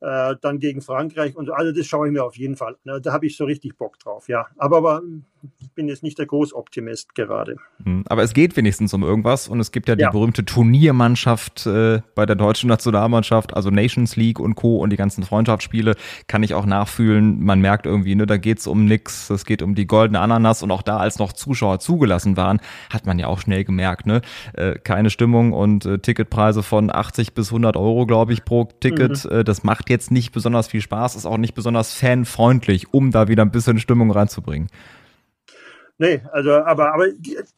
äh, 0.00 0.36
dann 0.40 0.58
gegen 0.58 0.80
Frankreich 0.80 1.36
und 1.36 1.50
also 1.50 1.70
das 1.72 1.86
schaue 1.86 2.08
ich 2.08 2.12
mir 2.12 2.24
auf 2.24 2.36
jeden 2.36 2.56
Fall. 2.56 2.76
Ne, 2.84 3.00
da 3.00 3.12
habe 3.12 3.26
ich 3.26 3.36
so 3.36 3.44
richtig 3.44 3.76
Bock 3.76 3.98
drauf, 3.98 4.28
ja. 4.28 4.46
Aber, 4.56 4.78
aber 4.78 5.02
ich 5.60 5.70
bin 5.72 5.88
jetzt 5.88 6.02
nicht 6.02 6.18
der 6.18 6.26
Großoptimist 6.26 7.14
gerade. 7.14 7.56
Hm, 7.84 8.04
aber 8.06 8.22
es 8.22 8.34
geht 8.34 8.56
wenigstens 8.56 8.94
um 8.94 9.02
irgendwas 9.02 9.48
und 9.48 9.58
es 9.60 9.72
gibt 9.72 9.88
ja 9.88 9.96
die 9.96 10.02
ja. 10.02 10.10
berühmte 10.10 10.44
Turniermannschaft 10.44 11.66
äh, 11.66 12.00
bei 12.14 12.26
der 12.26 12.36
deutschen 12.36 12.68
Nationalmannschaft, 12.68 13.54
also 13.54 13.70
Nations 13.70 14.16
League 14.16 14.38
und 14.38 14.54
Co. 14.54 14.78
und 14.78 14.90
die 14.90 14.96
ganzen 14.96 15.24
Freundschaftsspiele 15.24 15.94
kann 16.28 16.42
ich 16.42 16.54
auch 16.54 16.66
nachfühlen. 16.66 17.42
Man 17.42 17.60
merkt 17.60 17.86
irgendwie, 17.86 18.14
ne, 18.14 18.26
da 18.26 18.36
geht's 18.36 18.66
um 18.66 18.84
nix. 18.84 19.30
Es 19.30 19.44
geht 19.44 19.62
um 19.62 19.74
die 19.74 19.86
goldene 19.86 20.20
Ananas 20.20 20.62
und 20.62 20.70
auch 20.70 20.82
da, 20.82 20.98
als 20.98 21.18
noch 21.18 21.32
Zuschauer 21.32 21.80
zugelassen 21.80 22.36
waren, 22.36 22.60
hat 22.90 23.06
man 23.06 23.18
ja 23.18 23.26
auch 23.26 23.40
schnell 23.40 23.64
gemerkt, 23.64 24.06
ne, 24.06 24.20
äh, 24.52 24.74
keine 24.74 25.10
Stimmung 25.10 25.52
und 25.52 25.84
äh, 25.86 25.98
Ticketpreise 25.98 26.62
von 26.62 26.94
80 26.94 27.34
bis 27.34 27.48
100 27.48 27.76
Euro, 27.76 28.06
glaube 28.06 28.32
ich, 28.32 28.44
pro 28.44 28.68
Ticket. 28.80 29.24
Mhm. 29.24 29.38
Äh, 29.38 29.44
das 29.44 29.64
macht 29.64 29.90
jetzt 29.90 30.10
nicht 30.10 30.32
besonders 30.32 30.68
viel 30.68 30.80
Spaß, 30.80 31.16
ist 31.16 31.26
auch 31.26 31.38
nicht 31.38 31.54
besonders 31.54 31.94
fanfreundlich, 31.94 32.92
um 32.92 33.10
da 33.10 33.28
wieder 33.28 33.42
ein 33.42 33.50
bisschen 33.50 33.78
Stimmung 33.78 34.10
reinzubringen. 34.10 34.68
Nee, 35.98 36.22
also, 36.32 36.52
aber, 36.52 36.94
aber 36.94 37.06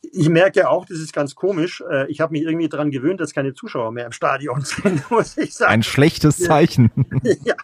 ich 0.02 0.28
merke 0.28 0.60
ja 0.60 0.68
auch, 0.68 0.84
das 0.86 0.98
ist 0.98 1.12
ganz 1.12 1.34
komisch. 1.34 1.82
Äh, 1.88 2.10
ich 2.10 2.20
habe 2.20 2.32
mich 2.32 2.42
irgendwie 2.42 2.68
daran 2.68 2.90
gewöhnt, 2.90 3.20
dass 3.20 3.32
keine 3.32 3.54
Zuschauer 3.54 3.92
mehr 3.92 4.06
im 4.06 4.12
Stadion 4.12 4.60
sind, 4.64 5.08
muss 5.10 5.38
ich 5.38 5.54
sagen. 5.54 5.72
Ein 5.72 5.82
schlechtes 5.82 6.38
Zeichen. 6.38 6.90
ja, 7.44 7.54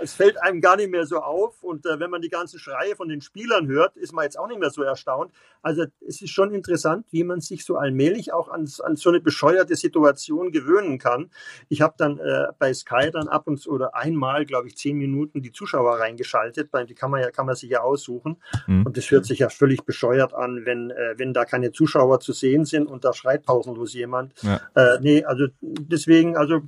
es 0.00 0.12
fällt 0.12 0.40
einem 0.40 0.60
gar 0.60 0.76
nicht 0.76 0.90
mehr 0.90 1.06
so 1.06 1.18
auf. 1.18 1.62
Und 1.62 1.86
äh, 1.86 1.98
wenn 1.98 2.10
man 2.10 2.20
die 2.20 2.28
ganzen 2.28 2.58
Schreie 2.58 2.94
von 2.94 3.08
den 3.08 3.20
Spielern 3.20 3.66
hört, 3.68 3.96
ist 3.96 4.12
man 4.12 4.24
jetzt 4.24 4.38
auch 4.38 4.48
nicht 4.48 4.60
mehr 4.60 4.70
so 4.70 4.82
erstaunt. 4.82 5.32
Also 5.62 5.86
es 6.06 6.20
ist 6.20 6.30
schon 6.30 6.52
interessant, 6.54 7.06
wie 7.10 7.24
man 7.24 7.40
sich 7.40 7.64
so 7.64 7.76
allmählich 7.76 8.32
auch 8.32 8.48
an, 8.48 8.68
an 8.82 8.96
so 8.96 9.08
eine 9.08 9.20
bescheuerte 9.20 9.76
Situation 9.76 10.52
gewöhnen 10.52 10.98
kann. 10.98 11.30
Ich 11.68 11.80
habe 11.80 11.94
dann 11.96 12.18
äh, 12.18 12.48
bei 12.58 12.72
Sky 12.74 13.10
dann 13.12 13.28
ab 13.28 13.46
und 13.46 13.58
zu 13.58 13.70
oder 13.70 13.94
einmal, 13.96 14.44
glaube 14.44 14.68
ich, 14.68 14.76
zehn 14.76 14.98
Minuten 14.98 15.42
die 15.42 15.52
Zuschauer 15.52 15.98
reingeschaltet. 15.98 16.70
Die 16.88 16.94
kann 16.94 17.10
man 17.10 17.22
ja, 17.22 17.30
kann 17.30 17.46
man 17.46 17.56
sich 17.56 17.70
ja 17.70 17.80
aussuchen. 17.80 18.36
Mhm. 18.66 18.86
Und 18.86 18.96
das 18.96 19.10
hört 19.10 19.24
sich 19.24 19.40
ja 19.40 19.48
völlig 19.48 19.84
bescheuert 19.84 20.01
bescheuert 20.02 20.34
an, 20.34 20.62
wenn, 20.64 20.90
äh, 20.90 21.14
wenn 21.16 21.32
da 21.32 21.44
keine 21.44 21.72
Zuschauer 21.72 22.20
zu 22.20 22.32
sehen 22.32 22.64
sind 22.64 22.86
und 22.86 23.04
da 23.04 23.12
schreit 23.12 23.44
pausenlos 23.44 23.94
jemand. 23.94 24.32
Ja. 24.42 24.60
Äh, 24.74 24.98
nee, 25.00 25.24
also 25.24 25.46
deswegen, 25.60 26.36
also 26.36 26.62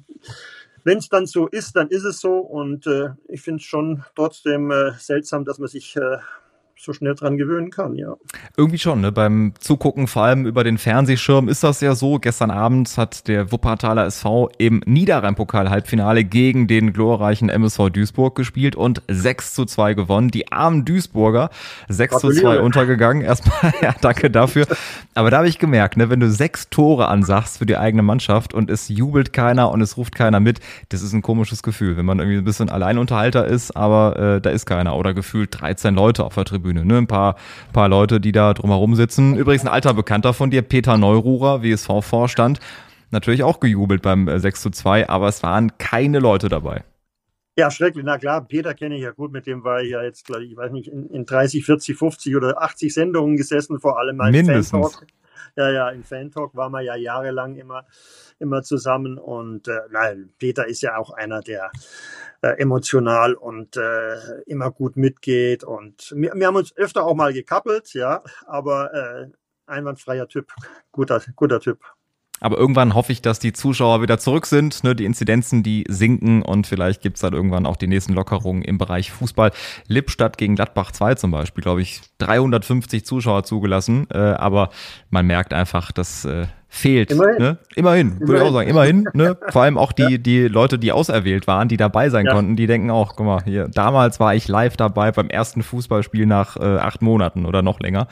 wenn 0.85 0.99
es 0.99 1.09
dann 1.09 1.27
so 1.27 1.49
ist, 1.49 1.75
dann 1.77 1.88
ist 1.88 2.05
es 2.05 2.20
so. 2.20 2.38
Und 2.38 2.87
äh, 2.87 3.11
ich 3.29 3.42
finde 3.42 3.61
es 3.61 3.64
schon 3.64 4.05
trotzdem 4.14 4.70
äh, 4.70 4.92
seltsam, 4.99 5.44
dass 5.44 5.59
man 5.59 5.68
sich 5.68 5.97
äh, 5.97 6.18
so 6.76 6.92
schnell 6.92 7.14
dran 7.14 7.37
gewöhnen 7.37 7.70
kann, 7.70 7.94
ja. 7.94 8.14
Irgendwie 8.56 8.78
schon, 8.78 9.00
ne? 9.00 9.12
Beim 9.12 9.54
Zugucken, 9.58 10.06
vor 10.06 10.24
allem 10.24 10.44
über 10.44 10.64
den 10.64 10.76
Fernsehschirm, 10.76 11.48
ist 11.48 11.62
das 11.62 11.80
ja 11.80 11.94
so. 11.94 12.18
Gestern 12.18 12.50
Abend 12.50 12.96
hat 12.96 13.28
der 13.28 13.52
Wuppertaler 13.52 14.06
SV 14.06 14.50
im 14.58 14.82
Niederrhein-Pokal-Halbfinale 14.84 16.24
gegen 16.24 16.66
den 16.66 16.92
glorreichen 16.92 17.48
MSV 17.48 17.90
Duisburg 17.90 18.34
gespielt 18.34 18.76
und 18.76 19.02
6 19.08 19.54
zu 19.54 19.64
2 19.64 19.94
gewonnen. 19.94 20.30
Die 20.30 20.50
armen 20.52 20.84
Duisburger 20.84 21.50
6 21.88 22.18
zu 22.18 22.30
2 22.30 22.60
untergegangen. 22.60 23.22
Erstmal, 23.22 23.72
ja, 23.80 23.94
danke 24.00 24.30
dafür. 24.30 24.66
Aber 25.14 25.30
da 25.30 25.38
habe 25.38 25.48
ich 25.48 25.58
gemerkt, 25.58 25.96
ne, 25.96 26.10
wenn 26.10 26.20
du 26.20 26.30
sechs 26.30 26.68
Tore 26.70 27.08
ansagst 27.08 27.58
für 27.58 27.66
die 27.66 27.76
eigene 27.76 28.02
Mannschaft 28.02 28.52
und 28.52 28.68
es 28.68 28.88
jubelt 28.88 29.32
keiner 29.32 29.70
und 29.70 29.80
es 29.80 29.96
ruft 29.96 30.14
keiner 30.14 30.40
mit, 30.40 30.60
das 30.90 31.02
ist 31.02 31.12
ein 31.12 31.22
komisches 31.22 31.62
Gefühl, 31.62 31.96
wenn 31.96 32.04
man 32.04 32.18
irgendwie 32.18 32.38
ein 32.38 32.44
bisschen 32.44 32.68
Alleinunterhalter 32.68 33.46
ist, 33.46 33.76
aber 33.76 34.18
äh, 34.18 34.40
da 34.40 34.50
ist 34.50 34.66
keiner. 34.66 34.96
Oder 34.96 35.14
gefühlt 35.14 35.60
13 35.60 35.94
Leute 35.94 36.24
auf 36.24 36.34
der 36.34 36.44
Tribüne 36.44 36.63
Tribüne. 36.64 36.85
Ne? 36.85 36.98
Ein 36.98 37.07
paar, 37.07 37.37
paar 37.72 37.88
Leute, 37.88 38.20
die 38.20 38.33
da 38.33 38.55
drumherum 38.55 38.94
sitzen. 38.94 39.37
Übrigens 39.37 39.62
ein 39.62 39.68
alter 39.68 39.94
Bekannter 39.94 40.33
von 40.33 40.50
dir, 40.50 40.62
Peter 40.62 40.96
Neururer, 40.96 41.62
WSV-Vorstand. 41.62 42.59
Natürlich 43.11 43.42
auch 43.42 43.61
gejubelt 43.61 44.03
beim 44.03 44.27
6 44.27 44.59
äh, 44.59 44.62
zu 44.62 44.70
2, 44.70 45.09
aber 45.09 45.29
es 45.29 45.42
waren 45.42 45.77
keine 45.79 46.18
Leute 46.18 46.48
dabei. 46.48 46.83
Ja, 47.57 47.70
schrecklich. 47.70 48.05
Na 48.05 48.18
klar, 48.18 48.44
Peter 48.44 48.74
kenne 48.74 48.96
ich 48.96 49.03
ja 49.03 49.12
gut, 49.12 49.31
mit 49.31 49.46
dem 49.46 49.62
war 49.62 49.81
ich 49.81 49.90
ja 49.90 50.03
jetzt, 50.03 50.27
glaube 50.27 50.44
ich, 50.44 50.57
weiß 50.57 50.72
nicht, 50.72 50.88
in, 50.88 51.09
in 51.11 51.24
30, 51.24 51.64
40, 51.64 51.96
50 51.96 52.35
oder 52.35 52.61
80 52.61 52.92
Sendungen 52.92 53.37
gesessen, 53.37 53.79
vor 53.79 53.98
allem 53.98 54.20
als 54.20 54.33
Mindestens. 54.33 55.00
Ja, 55.57 55.70
ja, 55.70 55.88
im 55.90 56.03
Fan-Talk 56.03 56.57
waren 56.57 56.72
wir 56.72 56.81
ja 56.81 56.96
jahrelang 56.96 57.55
immer, 57.55 57.87
immer 58.40 58.62
zusammen. 58.62 59.18
Und 59.18 59.68
äh, 59.68 59.79
nein, 59.92 60.31
Peter 60.38 60.66
ist 60.66 60.83
ja 60.83 60.96
auch 60.96 61.11
einer, 61.11 61.42
der 61.42 61.70
äh, 62.44 62.61
emotional 62.61 63.33
und 63.35 63.78
äh, 63.78 64.42
immer 64.46 64.70
gut 64.70 64.96
mitgeht. 64.96 65.64
Und 65.64 66.12
wir, 66.14 66.33
wir 66.35 66.46
haben 66.46 66.57
uns 66.57 66.76
öfter 66.76 67.04
auch 67.04 67.14
mal 67.14 67.33
gekappelt, 67.33 67.94
ja, 67.94 68.22
aber 68.46 68.92
äh, 68.92 69.26
einwandfreier 69.66 70.28
Typ, 70.28 70.52
guter, 70.92 71.22
guter 71.37 71.59
Typ. 71.59 71.78
Aber 72.40 72.59
irgendwann 72.59 72.94
hoffe 72.94 73.12
ich, 73.12 73.22
dass 73.22 73.38
die 73.38 73.54
Zuschauer 73.54 74.02
wieder 74.02 74.18
zurück 74.18 74.44
sind, 74.44 74.85
ne, 74.85 74.94
die 74.94 75.07
Inzidenzen, 75.07 75.62
die 75.62 75.85
sinken 75.88 76.42
und 76.42 76.66
vielleicht 76.66 77.00
gibt's 77.00 77.22
dann 77.22 77.33
irgendwann 77.33 77.64
auch 77.64 77.76
die 77.76 77.87
nächsten 77.87 78.12
Lockerungen 78.12 78.62
im 78.62 78.76
Bereich 78.76 79.11
Fußball. 79.12 79.50
Lippstadt 79.87 80.37
gegen 80.37 80.54
Gladbach 80.54 80.92
2 80.92 81.14
zum 81.14 81.30
Beispiel, 81.30 81.62
glaube 81.62 81.80
ich, 81.80 82.02
350 82.18 83.07
Zuschauer 83.07 83.44
zugelassen, 83.44 84.07
äh, 84.11 84.18
aber 84.18 84.68
man 85.09 85.26
merkt 85.26 85.54
einfach, 85.54 85.92
dass 85.92 86.26
äh, 86.26 86.46
fehlt. 86.74 87.12
Immerhin, 87.12 87.38
ne? 87.38 87.58
immerhin, 87.76 88.08
immerhin. 88.08 88.28
würde 88.28 88.37
ich 88.37 88.48
auch 88.48 88.52
sagen, 88.52 88.68
immerhin. 88.68 89.08
Ne? 89.14 89.37
Vor 89.50 89.62
allem 89.62 89.78
auch 89.78 89.92
die, 89.92 90.18
die 90.18 90.48
Leute, 90.48 90.78
die 90.78 90.90
auserwählt 90.90 91.46
waren, 91.46 91.68
die 91.68 91.76
dabei 91.76 92.10
sein 92.10 92.26
ja. 92.26 92.32
konnten, 92.32 92.56
die 92.56 92.66
denken 92.66 92.90
auch, 92.90 93.14
guck 93.14 93.26
mal, 93.26 93.44
hier, 93.44 93.68
damals 93.68 94.18
war 94.18 94.34
ich 94.34 94.48
live 94.48 94.76
dabei 94.76 95.12
beim 95.12 95.28
ersten 95.28 95.62
Fußballspiel 95.62 96.26
nach 96.26 96.56
äh, 96.56 96.78
acht 96.78 97.00
Monaten 97.00 97.46
oder 97.46 97.62
noch 97.62 97.78
länger. 97.78 98.08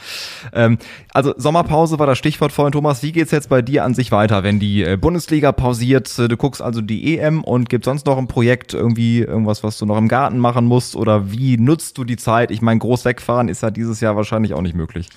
Ähm, 0.52 0.78
also 1.12 1.34
Sommerpause 1.36 1.98
war 1.98 2.06
das 2.06 2.18
Stichwort 2.18 2.52
vorhin, 2.52 2.72
Thomas. 2.72 3.02
Wie 3.02 3.10
geht's 3.10 3.32
jetzt 3.32 3.48
bei 3.48 3.62
dir 3.62 3.84
an 3.84 3.94
sich 3.94 4.12
weiter, 4.12 4.44
wenn 4.44 4.60
die 4.60 4.84
äh, 4.84 4.96
Bundesliga 4.96 5.50
pausiert? 5.50 6.16
Äh, 6.18 6.28
du 6.28 6.36
guckst 6.36 6.62
also 6.62 6.80
die 6.80 7.18
EM 7.18 7.42
und 7.42 7.68
gibt 7.68 7.84
sonst 7.84 8.06
noch 8.06 8.16
ein 8.16 8.28
Projekt, 8.28 8.74
irgendwie 8.74 9.22
irgendwas, 9.22 9.64
was 9.64 9.76
du 9.78 9.86
noch 9.86 9.98
im 9.98 10.06
Garten 10.06 10.38
machen 10.38 10.66
musst? 10.66 10.94
Oder 10.94 11.32
wie 11.32 11.56
nutzt 11.56 11.98
du 11.98 12.04
die 12.04 12.16
Zeit? 12.16 12.52
Ich 12.52 12.62
meine, 12.62 12.78
groß 12.78 13.04
wegfahren 13.04 13.48
ist 13.48 13.62
ja 13.62 13.72
dieses 13.72 14.00
Jahr 14.00 14.14
wahrscheinlich 14.14 14.54
auch 14.54 14.62
nicht 14.62 14.76
möglich. 14.76 15.08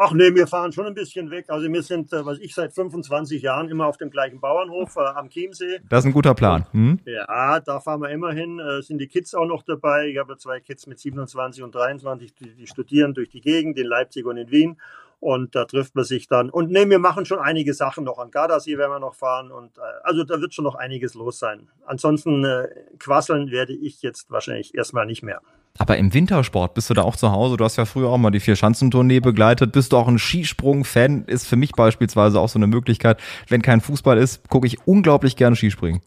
Ach 0.00 0.12
nee, 0.12 0.32
wir 0.32 0.46
fahren 0.46 0.70
schon 0.70 0.86
ein 0.86 0.94
bisschen 0.94 1.28
weg. 1.32 1.46
Also 1.48 1.70
wir 1.72 1.82
sind, 1.82 2.12
äh, 2.12 2.24
was 2.24 2.38
ich 2.38 2.54
seit 2.54 2.72
25 2.72 3.42
Jahren 3.42 3.68
immer 3.68 3.86
auf 3.86 3.96
dem 3.96 4.10
gleichen 4.10 4.40
Bauernhof 4.40 4.94
äh, 4.94 5.00
am 5.00 5.28
Chiemsee. 5.28 5.80
Das 5.88 6.00
ist 6.00 6.06
ein 6.06 6.12
guter 6.12 6.34
Plan. 6.34 6.66
Hm? 6.70 7.00
Ja, 7.04 7.58
da 7.58 7.80
fahren 7.80 8.00
wir 8.02 8.10
immer 8.10 8.32
hin. 8.32 8.60
Äh, 8.60 8.80
sind 8.82 8.98
die 8.98 9.08
Kids 9.08 9.34
auch 9.34 9.46
noch 9.46 9.64
dabei. 9.64 10.06
Ich 10.06 10.18
habe 10.18 10.36
zwei 10.36 10.60
Kids 10.60 10.86
mit 10.86 11.00
27 11.00 11.64
und 11.64 11.74
23, 11.74 12.32
die, 12.32 12.54
die 12.54 12.66
studieren 12.68 13.12
durch 13.12 13.28
die 13.28 13.40
Gegend 13.40 13.76
in 13.76 13.86
Leipzig 13.86 14.24
und 14.24 14.36
in 14.36 14.52
Wien. 14.52 14.80
Und 15.18 15.56
da 15.56 15.64
trifft 15.64 15.96
man 15.96 16.04
sich 16.04 16.28
dann. 16.28 16.48
Und 16.48 16.70
nee, 16.70 16.88
wir 16.88 17.00
machen 17.00 17.24
schon 17.26 17.40
einige 17.40 17.74
Sachen 17.74 18.04
noch. 18.04 18.20
An 18.20 18.30
Gardasee 18.30 18.78
werden 18.78 18.92
wir 18.92 19.00
noch 19.00 19.16
fahren. 19.16 19.50
Und 19.50 19.78
äh, 19.78 19.80
also 20.04 20.22
da 20.22 20.40
wird 20.40 20.54
schon 20.54 20.64
noch 20.64 20.76
einiges 20.76 21.14
los 21.14 21.40
sein. 21.40 21.70
Ansonsten 21.84 22.44
äh, 22.44 22.68
quasseln 23.00 23.50
werde 23.50 23.72
ich 23.72 24.00
jetzt 24.02 24.30
wahrscheinlich 24.30 24.76
erstmal 24.76 25.06
nicht 25.06 25.24
mehr. 25.24 25.40
Aber 25.78 25.96
im 25.96 26.12
Wintersport 26.12 26.74
bist 26.74 26.90
du 26.90 26.94
da 26.94 27.02
auch 27.02 27.16
zu 27.16 27.30
Hause? 27.30 27.56
Du 27.56 27.64
hast 27.64 27.76
ja 27.76 27.84
früher 27.84 28.08
auch 28.08 28.18
mal 28.18 28.30
die 28.30 28.40
Vier-Schanzentournee 28.40 29.20
begleitet. 29.20 29.72
Bist 29.72 29.92
du 29.92 29.96
auch 29.96 30.08
ein 30.08 30.18
Skisprung-Fan? 30.18 31.24
Ist 31.26 31.46
für 31.46 31.56
mich 31.56 31.72
beispielsweise 31.72 32.40
auch 32.40 32.48
so 32.48 32.58
eine 32.58 32.66
Möglichkeit. 32.66 33.20
Wenn 33.48 33.62
kein 33.62 33.80
Fußball 33.80 34.18
ist, 34.18 34.48
gucke 34.48 34.66
ich 34.66 34.86
unglaublich 34.86 35.36
gerne 35.36 35.54
Skispringen. 35.54 36.02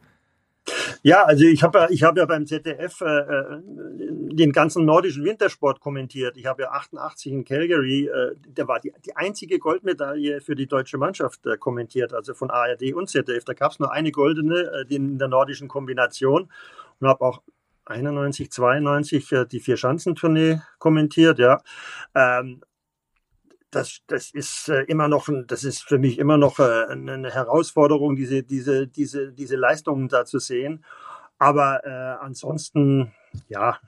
Ja, 1.01 1.23
also 1.23 1.43
ich 1.45 1.63
habe 1.63 1.87
ja, 1.89 2.07
habe 2.07 2.19
ja 2.19 2.25
beim 2.25 2.45
ZDF 2.45 3.01
äh, 3.01 3.05
äh, 3.05 3.61
den 4.31 4.51
ganzen 4.51 4.85
nordischen 4.85 5.23
Wintersport 5.23 5.79
kommentiert. 5.79 6.37
Ich 6.37 6.45
habe 6.45 6.63
ja 6.63 6.71
88 6.71 7.31
in 7.31 7.45
Calgary, 7.45 8.07
äh, 8.07 8.35
da 8.53 8.67
war 8.67 8.79
die, 8.79 8.93
die 9.03 9.15
einzige 9.15 9.57
Goldmedaille 9.57 10.39
für 10.41 10.53
die 10.53 10.67
deutsche 10.67 10.99
Mannschaft 10.99 11.45
äh, 11.47 11.57
kommentiert, 11.57 12.13
also 12.13 12.35
von 12.35 12.51
ARD 12.51 12.93
und 12.93 13.09
ZDF. 13.09 13.43
Da 13.43 13.53
gab 13.53 13.71
es 13.71 13.79
nur 13.79 13.91
eine 13.91 14.11
goldene 14.11 14.85
äh, 14.87 14.95
in 14.95 15.17
der 15.17 15.29
nordischen 15.29 15.67
Kombination 15.67 16.47
und 16.99 17.07
habe 17.07 17.25
auch 17.25 17.41
91, 17.91 18.51
92 18.51 19.31
äh, 19.31 19.45
die 19.45 19.59
Vier-Schanzentournee 19.59 20.61
kommentiert, 20.79 21.39
ja. 21.39 21.61
Ähm, 22.15 22.61
das, 23.71 24.01
das 24.07 24.31
ist 24.31 24.67
äh, 24.69 24.83
immer 24.83 25.07
noch, 25.07 25.29
das 25.47 25.63
ist 25.63 25.83
für 25.83 25.97
mich 25.97 26.19
immer 26.19 26.37
noch 26.37 26.59
äh, 26.59 26.85
eine 26.89 27.31
Herausforderung, 27.31 28.15
diese, 28.15 28.43
diese, 28.43 28.87
diese, 28.87 29.31
diese 29.31 29.55
Leistungen 29.55 30.09
da 30.09 30.25
zu 30.25 30.39
sehen. 30.39 30.83
Aber 31.37 31.85
äh, 31.85 32.23
ansonsten, 32.23 33.13
ja, 33.47 33.79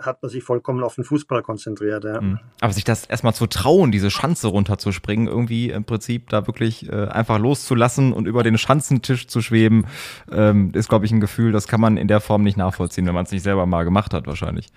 hat 0.00 0.22
man 0.22 0.30
sich 0.30 0.42
vollkommen 0.42 0.82
auf 0.82 0.94
den 0.94 1.04
Fußball 1.04 1.42
konzentriert. 1.42 2.04
Ja. 2.04 2.20
Mhm. 2.20 2.40
Aber 2.60 2.72
sich 2.72 2.84
das 2.84 3.06
erstmal 3.06 3.34
zu 3.34 3.46
trauen, 3.46 3.92
diese 3.92 4.10
Schanze 4.10 4.48
runterzuspringen, 4.48 5.28
irgendwie 5.28 5.70
im 5.70 5.84
Prinzip 5.84 6.28
da 6.28 6.46
wirklich 6.46 6.88
äh, 6.88 7.08
einfach 7.08 7.38
loszulassen 7.38 8.12
und 8.12 8.26
über 8.26 8.42
den 8.42 8.58
Schanzentisch 8.58 9.28
zu 9.28 9.40
schweben, 9.40 9.86
ähm, 10.30 10.72
ist, 10.74 10.88
glaube 10.88 11.04
ich, 11.06 11.12
ein 11.12 11.20
Gefühl, 11.20 11.52
das 11.52 11.68
kann 11.68 11.80
man 11.80 11.96
in 11.96 12.08
der 12.08 12.20
Form 12.20 12.42
nicht 12.42 12.56
nachvollziehen, 12.56 13.06
wenn 13.06 13.14
man 13.14 13.24
es 13.24 13.32
nicht 13.32 13.42
selber 13.42 13.66
mal 13.66 13.84
gemacht 13.84 14.14
hat, 14.14 14.26
wahrscheinlich. 14.26 14.68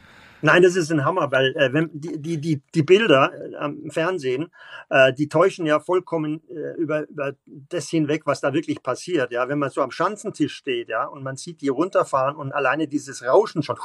Nein, 0.45 0.61
das 0.61 0.75
ist 0.75 0.91
ein 0.91 1.03
Hammer, 1.03 1.31
weil 1.31 1.55
äh, 1.55 1.73
wenn 1.73 1.89
die, 1.91 2.21
die, 2.21 2.39
die, 2.39 2.61
die 2.75 2.83
Bilder 2.83 3.31
äh, 3.33 3.55
am 3.55 3.89
Fernsehen, 3.89 4.51
äh, 4.89 5.11
die 5.11 5.27
täuschen 5.27 5.65
ja 5.65 5.79
vollkommen 5.79 6.43
äh, 6.49 6.79
über, 6.79 7.07
über 7.09 7.33
das 7.45 7.89
hinweg, 7.89 8.23
was 8.25 8.41
da 8.41 8.53
wirklich 8.53 8.83
passiert. 8.83 9.31
Ja, 9.31 9.47
wenn 9.49 9.57
man 9.57 9.71
so 9.71 9.81
am 9.81 9.89
Schanzentisch 9.89 10.53
steht, 10.53 10.89
ja, 10.89 11.05
und 11.05 11.23
man 11.23 11.35
sieht 11.35 11.61
die 11.61 11.69
runterfahren 11.69 12.35
und 12.35 12.51
alleine 12.51 12.87
dieses 12.87 13.23
Rauschen 13.25 13.63
schon 13.63 13.77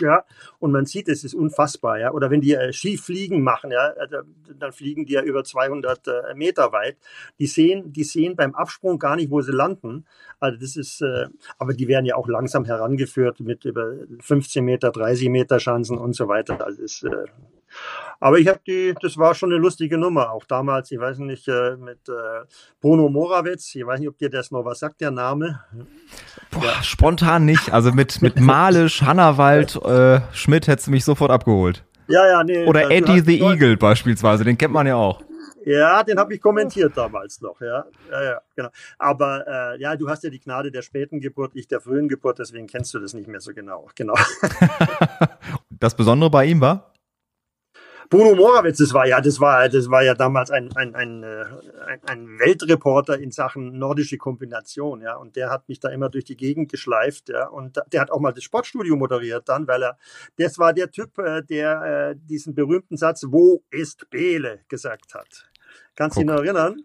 ja, 0.00 0.24
und 0.58 0.72
man 0.72 0.86
sieht, 0.86 1.08
es 1.08 1.24
ist 1.24 1.34
unfassbar, 1.34 1.98
ja. 1.98 2.12
Oder 2.12 2.30
wenn 2.30 2.40
die 2.40 2.54
äh, 2.54 2.72
Skifliegen 2.72 3.42
machen, 3.42 3.70
ja, 3.70 3.90
äh, 3.90 4.08
dann 4.58 4.72
fliegen 4.72 5.06
die 5.06 5.14
ja 5.14 5.22
über 5.22 5.44
200 5.44 6.06
äh, 6.06 6.34
Meter 6.34 6.72
weit. 6.72 6.96
Die 7.38 7.46
sehen, 7.46 7.92
die 7.92 8.04
sehen 8.04 8.36
beim 8.36 8.54
Absprung 8.54 8.98
gar 8.98 9.16
nicht, 9.16 9.30
wo 9.30 9.40
sie 9.40 9.52
landen. 9.52 10.06
Also 10.40 10.58
das 10.58 10.76
ist, 10.76 11.00
äh, 11.02 11.26
aber 11.58 11.74
die 11.74 11.88
werden 11.88 12.06
ja 12.06 12.16
auch 12.16 12.28
langsam 12.28 12.64
herangeführt 12.64 13.40
mit 13.40 13.64
über 13.64 13.94
15 14.20 14.64
Meter, 14.64 14.90
30 14.90 15.28
Meter 15.28 15.58
Chancen 15.58 15.98
und 15.98 16.14
so 16.14 16.28
weiter. 16.28 16.64
Also 16.64 16.82
ist, 16.82 17.04
äh, 17.04 17.26
aber 18.20 18.38
ich 18.38 18.48
habe 18.48 18.60
die, 18.66 18.94
das 19.00 19.16
war 19.16 19.34
schon 19.34 19.52
eine 19.52 19.60
lustige 19.60 19.96
Nummer, 19.96 20.32
auch 20.32 20.44
damals, 20.44 20.90
ich 20.90 20.98
weiß 20.98 21.18
nicht, 21.18 21.46
äh, 21.46 21.76
mit 21.76 22.08
äh, 22.08 22.44
Bruno 22.80 23.08
Morawitz, 23.08 23.74
ich 23.74 23.86
weiß 23.86 24.00
nicht, 24.00 24.08
ob 24.08 24.18
dir 24.18 24.28
das 24.28 24.50
noch 24.50 24.64
was 24.64 24.80
sagt, 24.80 25.00
der 25.00 25.10
Name. 25.12 25.60
Boah, 26.50 26.64
ja. 26.64 26.82
Spontan 26.82 27.44
nicht, 27.44 27.72
also 27.72 27.92
mit, 27.92 28.20
mit 28.20 28.40
Malisch, 28.40 29.02
Hannawald, 29.02 29.76
äh, 29.76 30.20
Schmidt 30.32 30.66
hättest 30.66 30.88
du 30.88 30.90
mich 30.90 31.04
sofort 31.04 31.30
abgeholt. 31.30 31.84
Ja, 32.08 32.26
ja, 32.26 32.42
nee. 32.42 32.64
Oder 32.64 32.90
Eddie 32.90 33.20
the 33.20 33.40
Eagle 33.40 33.76
beispielsweise, 33.76 34.42
den 34.42 34.56
kennt 34.58 34.72
man 34.72 34.86
ja 34.86 34.96
auch. 34.96 35.22
Ja, 35.64 36.02
den 36.02 36.18
habe 36.18 36.34
ich 36.34 36.40
kommentiert 36.40 36.96
damals 36.96 37.40
noch, 37.42 37.60
ja. 37.60 37.84
Ja, 38.10 38.24
ja, 38.24 38.40
genau. 38.56 38.70
Aber 38.98 39.44
äh, 39.46 39.80
ja, 39.80 39.94
du 39.96 40.08
hast 40.08 40.24
ja 40.24 40.30
die 40.30 40.40
Gnade 40.40 40.72
der 40.72 40.82
späten 40.82 41.20
Geburt, 41.20 41.52
ich 41.54 41.68
der 41.68 41.80
frühen 41.80 42.08
Geburt, 42.08 42.38
deswegen 42.38 42.66
kennst 42.66 42.94
du 42.94 42.98
das 42.98 43.12
nicht 43.12 43.28
mehr 43.28 43.40
so 43.40 43.52
genau. 43.52 43.86
Genau. 43.94 44.14
das 45.70 45.94
Besondere 45.94 46.30
bei 46.30 46.46
ihm 46.46 46.60
war? 46.60 46.92
Bruno 48.10 48.34
Morawitz, 48.34 48.78
das 48.78 48.94
war 48.94 49.06
ja, 49.06 49.20
das 49.20 49.38
war, 49.38 49.68
das 49.68 49.90
war 49.90 50.02
ja 50.02 50.14
damals 50.14 50.50
ein, 50.50 50.74
ein, 50.76 50.94
ein, 50.94 51.22
äh, 51.22 51.44
ein, 51.86 52.00
ein 52.06 52.38
Weltreporter 52.38 53.18
in 53.18 53.30
Sachen 53.30 53.78
nordische 53.78 54.16
Kombination, 54.16 55.02
ja. 55.02 55.16
Und 55.16 55.36
der 55.36 55.50
hat 55.50 55.68
mich 55.68 55.78
da 55.78 55.90
immer 55.90 56.08
durch 56.08 56.24
die 56.24 56.36
Gegend 56.36 56.70
geschleift, 56.70 57.28
ja. 57.28 57.48
Und 57.48 57.78
der 57.92 58.00
hat 58.00 58.10
auch 58.10 58.20
mal 58.20 58.32
das 58.32 58.44
Sportstudio 58.44 58.96
moderiert 58.96 59.48
dann, 59.48 59.66
weil 59.66 59.82
er, 59.82 59.98
das 60.38 60.58
war 60.58 60.72
der 60.72 60.90
Typ, 60.90 61.18
äh, 61.18 61.42
der 61.42 62.12
äh, 62.12 62.16
diesen 62.16 62.54
berühmten 62.54 62.96
Satz, 62.96 63.24
wo 63.28 63.62
ist 63.70 64.08
Bele, 64.08 64.60
gesagt 64.68 65.14
hat. 65.14 65.46
Kannst 65.94 66.16
du 66.16 66.20
dich 66.20 66.28
noch 66.28 66.36
erinnern? 66.36 66.82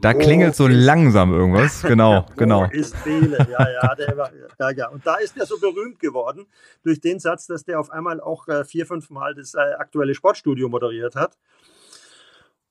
Da 0.00 0.12
oh, 0.14 0.18
klingelt 0.18 0.54
so 0.54 0.66
langsam 0.66 1.32
irgendwas. 1.32 1.82
Genau, 1.82 2.26
genau. 2.36 2.68
Ist 2.70 3.02
Bele, 3.04 3.46
ja, 3.50 3.68
ja, 3.70 3.94
der 3.94 4.16
war, 4.16 4.30
ja, 4.58 4.70
ja. 4.70 4.88
Und 4.88 5.06
da 5.06 5.16
ist 5.16 5.36
er 5.36 5.46
so 5.46 5.58
berühmt 5.58 6.00
geworden 6.00 6.46
durch 6.82 7.00
den 7.00 7.18
Satz, 7.18 7.46
dass 7.46 7.64
der 7.64 7.80
auf 7.80 7.90
einmal 7.90 8.20
auch 8.20 8.48
äh, 8.48 8.64
vier, 8.64 8.86
fünf 8.86 9.10
Mal 9.10 9.34
das 9.34 9.54
äh, 9.54 9.58
aktuelle 9.58 10.14
Sportstudio 10.14 10.68
moderiert 10.68 11.16
hat. 11.16 11.36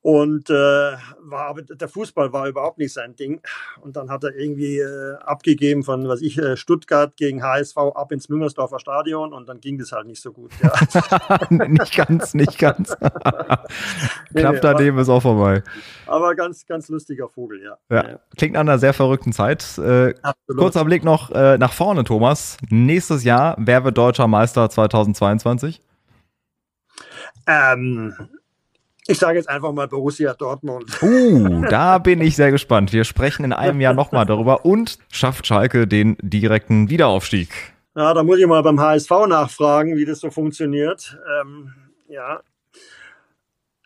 Und 0.03 0.49
äh, 0.49 0.53
war 0.53 1.47
aber 1.47 1.61
der 1.61 1.87
Fußball 1.87 2.33
war 2.33 2.49
überhaupt 2.49 2.77
nicht 2.77 2.91
sein 2.91 3.15
Ding. 3.15 3.41
Und 3.79 3.95
dann 3.95 4.11
hat 4.11 4.25
er 4.25 4.35
irgendwie 4.35 4.79
äh, 4.79 5.15
abgegeben 5.15 5.83
von, 5.83 6.09
was 6.09 6.21
ich, 6.21 6.37
äh, 6.37 6.57
Stuttgart 6.57 7.15
gegen 7.15 7.41
HSV 7.41 7.77
ab 7.77 8.11
ins 8.11 8.27
Müngersdorfer 8.27 8.79
Stadion 8.79 9.31
und 9.31 9.47
dann 9.47 9.61
ging 9.61 9.77
das 9.77 9.93
halt 9.93 10.07
nicht 10.07 10.21
so 10.21 10.33
gut. 10.33 10.51
Ja. 10.61 11.39
nicht 11.67 11.95
ganz, 11.95 12.33
nicht 12.33 12.59
ganz. 12.59 12.97
Knapp 14.35 14.59
daneben 14.61 14.97
ist 14.97 15.07
auch 15.07 15.21
vorbei. 15.21 15.63
Aber 16.05 16.35
ganz, 16.35 16.65
ganz 16.65 16.89
lustiger 16.89 17.29
Vogel, 17.29 17.63
ja. 17.63 17.77
ja. 17.89 18.19
Klingt 18.35 18.55
nach 18.55 18.59
einer 18.59 18.79
sehr 18.79 18.93
verrückten 18.93 19.31
Zeit. 19.31 19.77
Äh, 19.77 20.15
kurzer 20.47 20.83
Blick 20.83 21.05
noch 21.05 21.31
äh, 21.31 21.57
nach 21.57 21.71
vorne, 21.71 22.03
Thomas. 22.03 22.57
Nächstes 22.69 23.23
Jahr, 23.23 23.55
wer 23.57 23.85
wird 23.85 23.97
deutscher 23.97 24.27
Meister 24.27 24.69
2022? 24.69 25.81
Ähm, 27.47 28.13
ich 29.07 29.17
sage 29.17 29.37
jetzt 29.37 29.49
einfach 29.49 29.71
mal 29.73 29.87
Borussia 29.87 30.33
Dortmund. 30.33 30.85
Uh, 31.01 31.65
da 31.69 31.97
bin 31.97 32.21
ich 32.21 32.35
sehr 32.35 32.51
gespannt. 32.51 32.93
Wir 32.93 33.03
sprechen 33.03 33.43
in 33.43 33.53
einem 33.53 33.81
Jahr 33.81 33.93
nochmal 33.93 34.25
darüber. 34.25 34.65
Und 34.65 34.97
schafft 35.11 35.45
Schalke 35.45 35.87
den 35.87 36.15
direkten 36.21 36.89
Wiederaufstieg? 36.89 37.49
Ja, 37.95 38.13
da 38.13 38.23
muss 38.23 38.39
ich 38.39 38.47
mal 38.47 38.63
beim 38.63 38.79
HSV 38.79 39.11
nachfragen, 39.27 39.97
wie 39.97 40.05
das 40.05 40.19
so 40.19 40.31
funktioniert. 40.31 41.17
Ähm, 41.41 41.73
ja, 42.07 42.41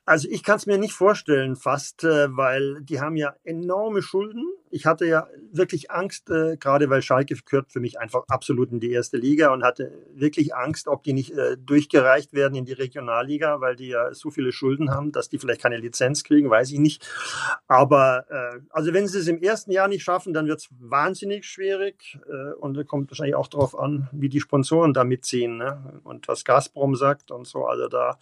also 0.08 0.30
ich 0.32 0.42
kann 0.42 0.56
es 0.56 0.66
mir 0.66 0.78
nicht 0.78 0.94
vorstellen 0.94 1.58
fast, 1.58 2.06
äh, 2.06 2.30
weil 2.30 2.82
die 2.82 3.02
haben 3.02 3.18
ja 3.18 3.36
enorme 3.44 4.02
Schulden. 4.02 4.46
Ich 4.70 4.86
hatte 4.86 5.06
ja 5.06 5.28
wirklich 5.52 5.92
Angst, 5.92 6.30
äh, 6.30 6.56
gerade 6.56 6.90
weil 6.90 7.02
Schalke 7.02 7.36
gehört 7.46 7.74
für 7.74 7.82
mich 7.82 8.00
einfach 8.00 8.24
absolut 8.30 8.72
in 8.72 8.80
die 8.80 8.90
erste 8.90 9.18
Liga 9.18 9.52
und 9.52 9.66
hatte 9.66 9.92
wirklich 10.16 10.56
Angst, 10.56 10.88
ob 10.88 11.04
die 11.04 11.12
nicht 11.12 11.32
äh, 11.32 11.58
durchgereicht 11.58 12.32
werden 12.32 12.56
in 12.56 12.64
die 12.64 12.72
Regionalliga, 12.72 13.60
weil 13.60 13.76
die 13.76 13.90
ja 13.90 14.14
so 14.14 14.32
viele 14.32 14.54
Schulden 14.54 14.92
haben, 14.92 15.12
dass 15.12 15.28
die 15.28 15.40
vielleicht 15.40 15.62
keine 15.62 15.78
Lizenz 15.78 16.24
kriegen, 16.24 16.50
weiß 16.50 16.72
ich 16.72 16.80
nicht. 16.80 17.06
Aber 17.68 18.26
also 18.70 18.94
wenn 18.94 19.08
sie 19.08 19.20
es 19.20 19.28
im 19.28 19.42
ersten 19.42 19.72
Jahr 19.72 19.88
nicht 19.88 20.04
schaffen, 20.04 20.34
dann 20.34 20.48
wird 20.48 20.60
es 20.60 20.70
wahnsinnig 20.80 21.46
schwierig 21.46 22.18
und 22.60 22.76
da 22.76 22.84
kommt 22.84 23.12
wahrscheinlich 23.12 23.36
auch 23.36 23.48
darauf 23.48 23.78
an, 23.78 24.08
wie 24.12 24.30
die 24.30 24.40
Sponsoren 24.40 24.94
da 24.94 25.04
mitziehen 25.04 25.58
ne? 25.58 26.02
und 26.04 26.28
was 26.28 26.46
Gazprom 26.46 26.96
sagt 26.96 27.32
und 27.32 27.46
so. 27.46 27.66
Also 27.66 27.88
da 27.88 28.18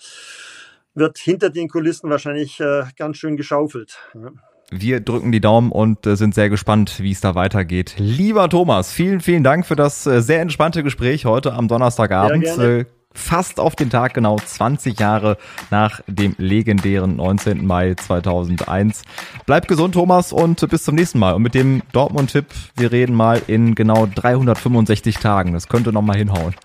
wird 0.96 1.18
hinter 1.18 1.50
den 1.50 1.68
Kulissen 1.68 2.10
wahrscheinlich 2.10 2.60
äh, 2.60 2.84
ganz 2.98 3.18
schön 3.18 3.38
geschaufelt. 3.38 3.98
Ja. 4.14 4.32
Wir 4.72 5.00
drücken 5.00 5.32
die 5.32 5.42
Daumen 5.42 5.72
und 5.72 6.08
äh, 6.08 6.16
sind 6.16 6.34
sehr 6.34 6.50
gespannt, 6.50 7.00
wie 7.00 7.12
es 7.12 7.22
da 7.22 7.36
weitergeht. 7.36 7.96
Lieber 7.98 8.50
Thomas, 8.50 8.92
vielen, 8.92 9.22
vielen 9.22 9.44
Dank 9.44 9.66
für 9.66 9.76
das 9.76 10.08
äh, 10.08 10.22
sehr 10.22 10.42
entspannte 10.42 10.82
Gespräch 10.82 11.26
heute 11.26 11.54
am 11.54 11.68
Donnerstagabend. 11.68 12.46
Äh, 12.58 12.86
fast 13.14 13.60
auf 13.60 13.76
den 13.76 13.92
Tag 13.92 14.16
genau 14.16 14.38
20 14.38 15.00
Jahre 15.00 15.38
nach 15.70 16.02
dem 16.08 16.36
legendären 16.38 17.16
19. 17.16 17.66
Mai 17.66 17.94
2001. 17.94 19.04
Bleib 19.46 19.68
gesund, 19.68 19.94
Thomas, 19.94 20.34
und 20.34 20.68
bis 20.68 20.84
zum 20.84 20.96
nächsten 20.96 21.20
Mal. 21.20 21.34
Und 21.34 21.44
mit 21.44 21.54
dem 21.54 21.84
Dortmund-Tipp, 21.92 22.48
wir 22.76 22.92
reden 22.92 23.16
mal 23.16 23.42
in 23.46 23.76
genau 23.76 24.08
365 24.14 25.18
Tagen. 25.18 25.54
Das 25.54 25.68
könnte 25.68 25.94
noch 25.94 26.02
mal 26.02 26.18
hinhauen. 26.18 26.56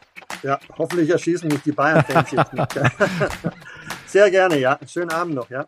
Ja, 0.42 0.58
hoffentlich 0.78 1.10
erschießen 1.10 1.48
mich 1.48 1.60
die 1.62 1.72
Bayern-Fans 1.72 2.30
jetzt 2.30 2.52
nicht. 2.54 2.68
Sehr 4.10 4.28
gerne, 4.28 4.58
ja. 4.58 4.76
Schönen 4.88 5.12
Abend 5.12 5.36
noch, 5.36 5.48
ja. 5.50 5.64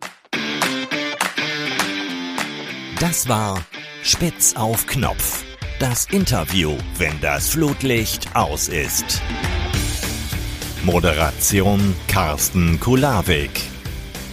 Das 2.99 3.29
war 3.29 3.65
Spitz 4.03 4.55
auf 4.57 4.85
Knopf. 4.87 5.45
Das 5.79 6.07
Interview, 6.07 6.77
wenn 6.99 7.21
das 7.21 7.51
Flutlicht 7.51 8.35
aus 8.35 8.67
ist. 8.69 9.23
Moderation 10.83 11.95
Carsten 12.09 12.81
Kulawik. 12.81 13.61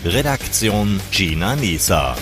Redaktion 0.03 0.99
Gina 1.11 1.55
Nieser. 1.55 2.15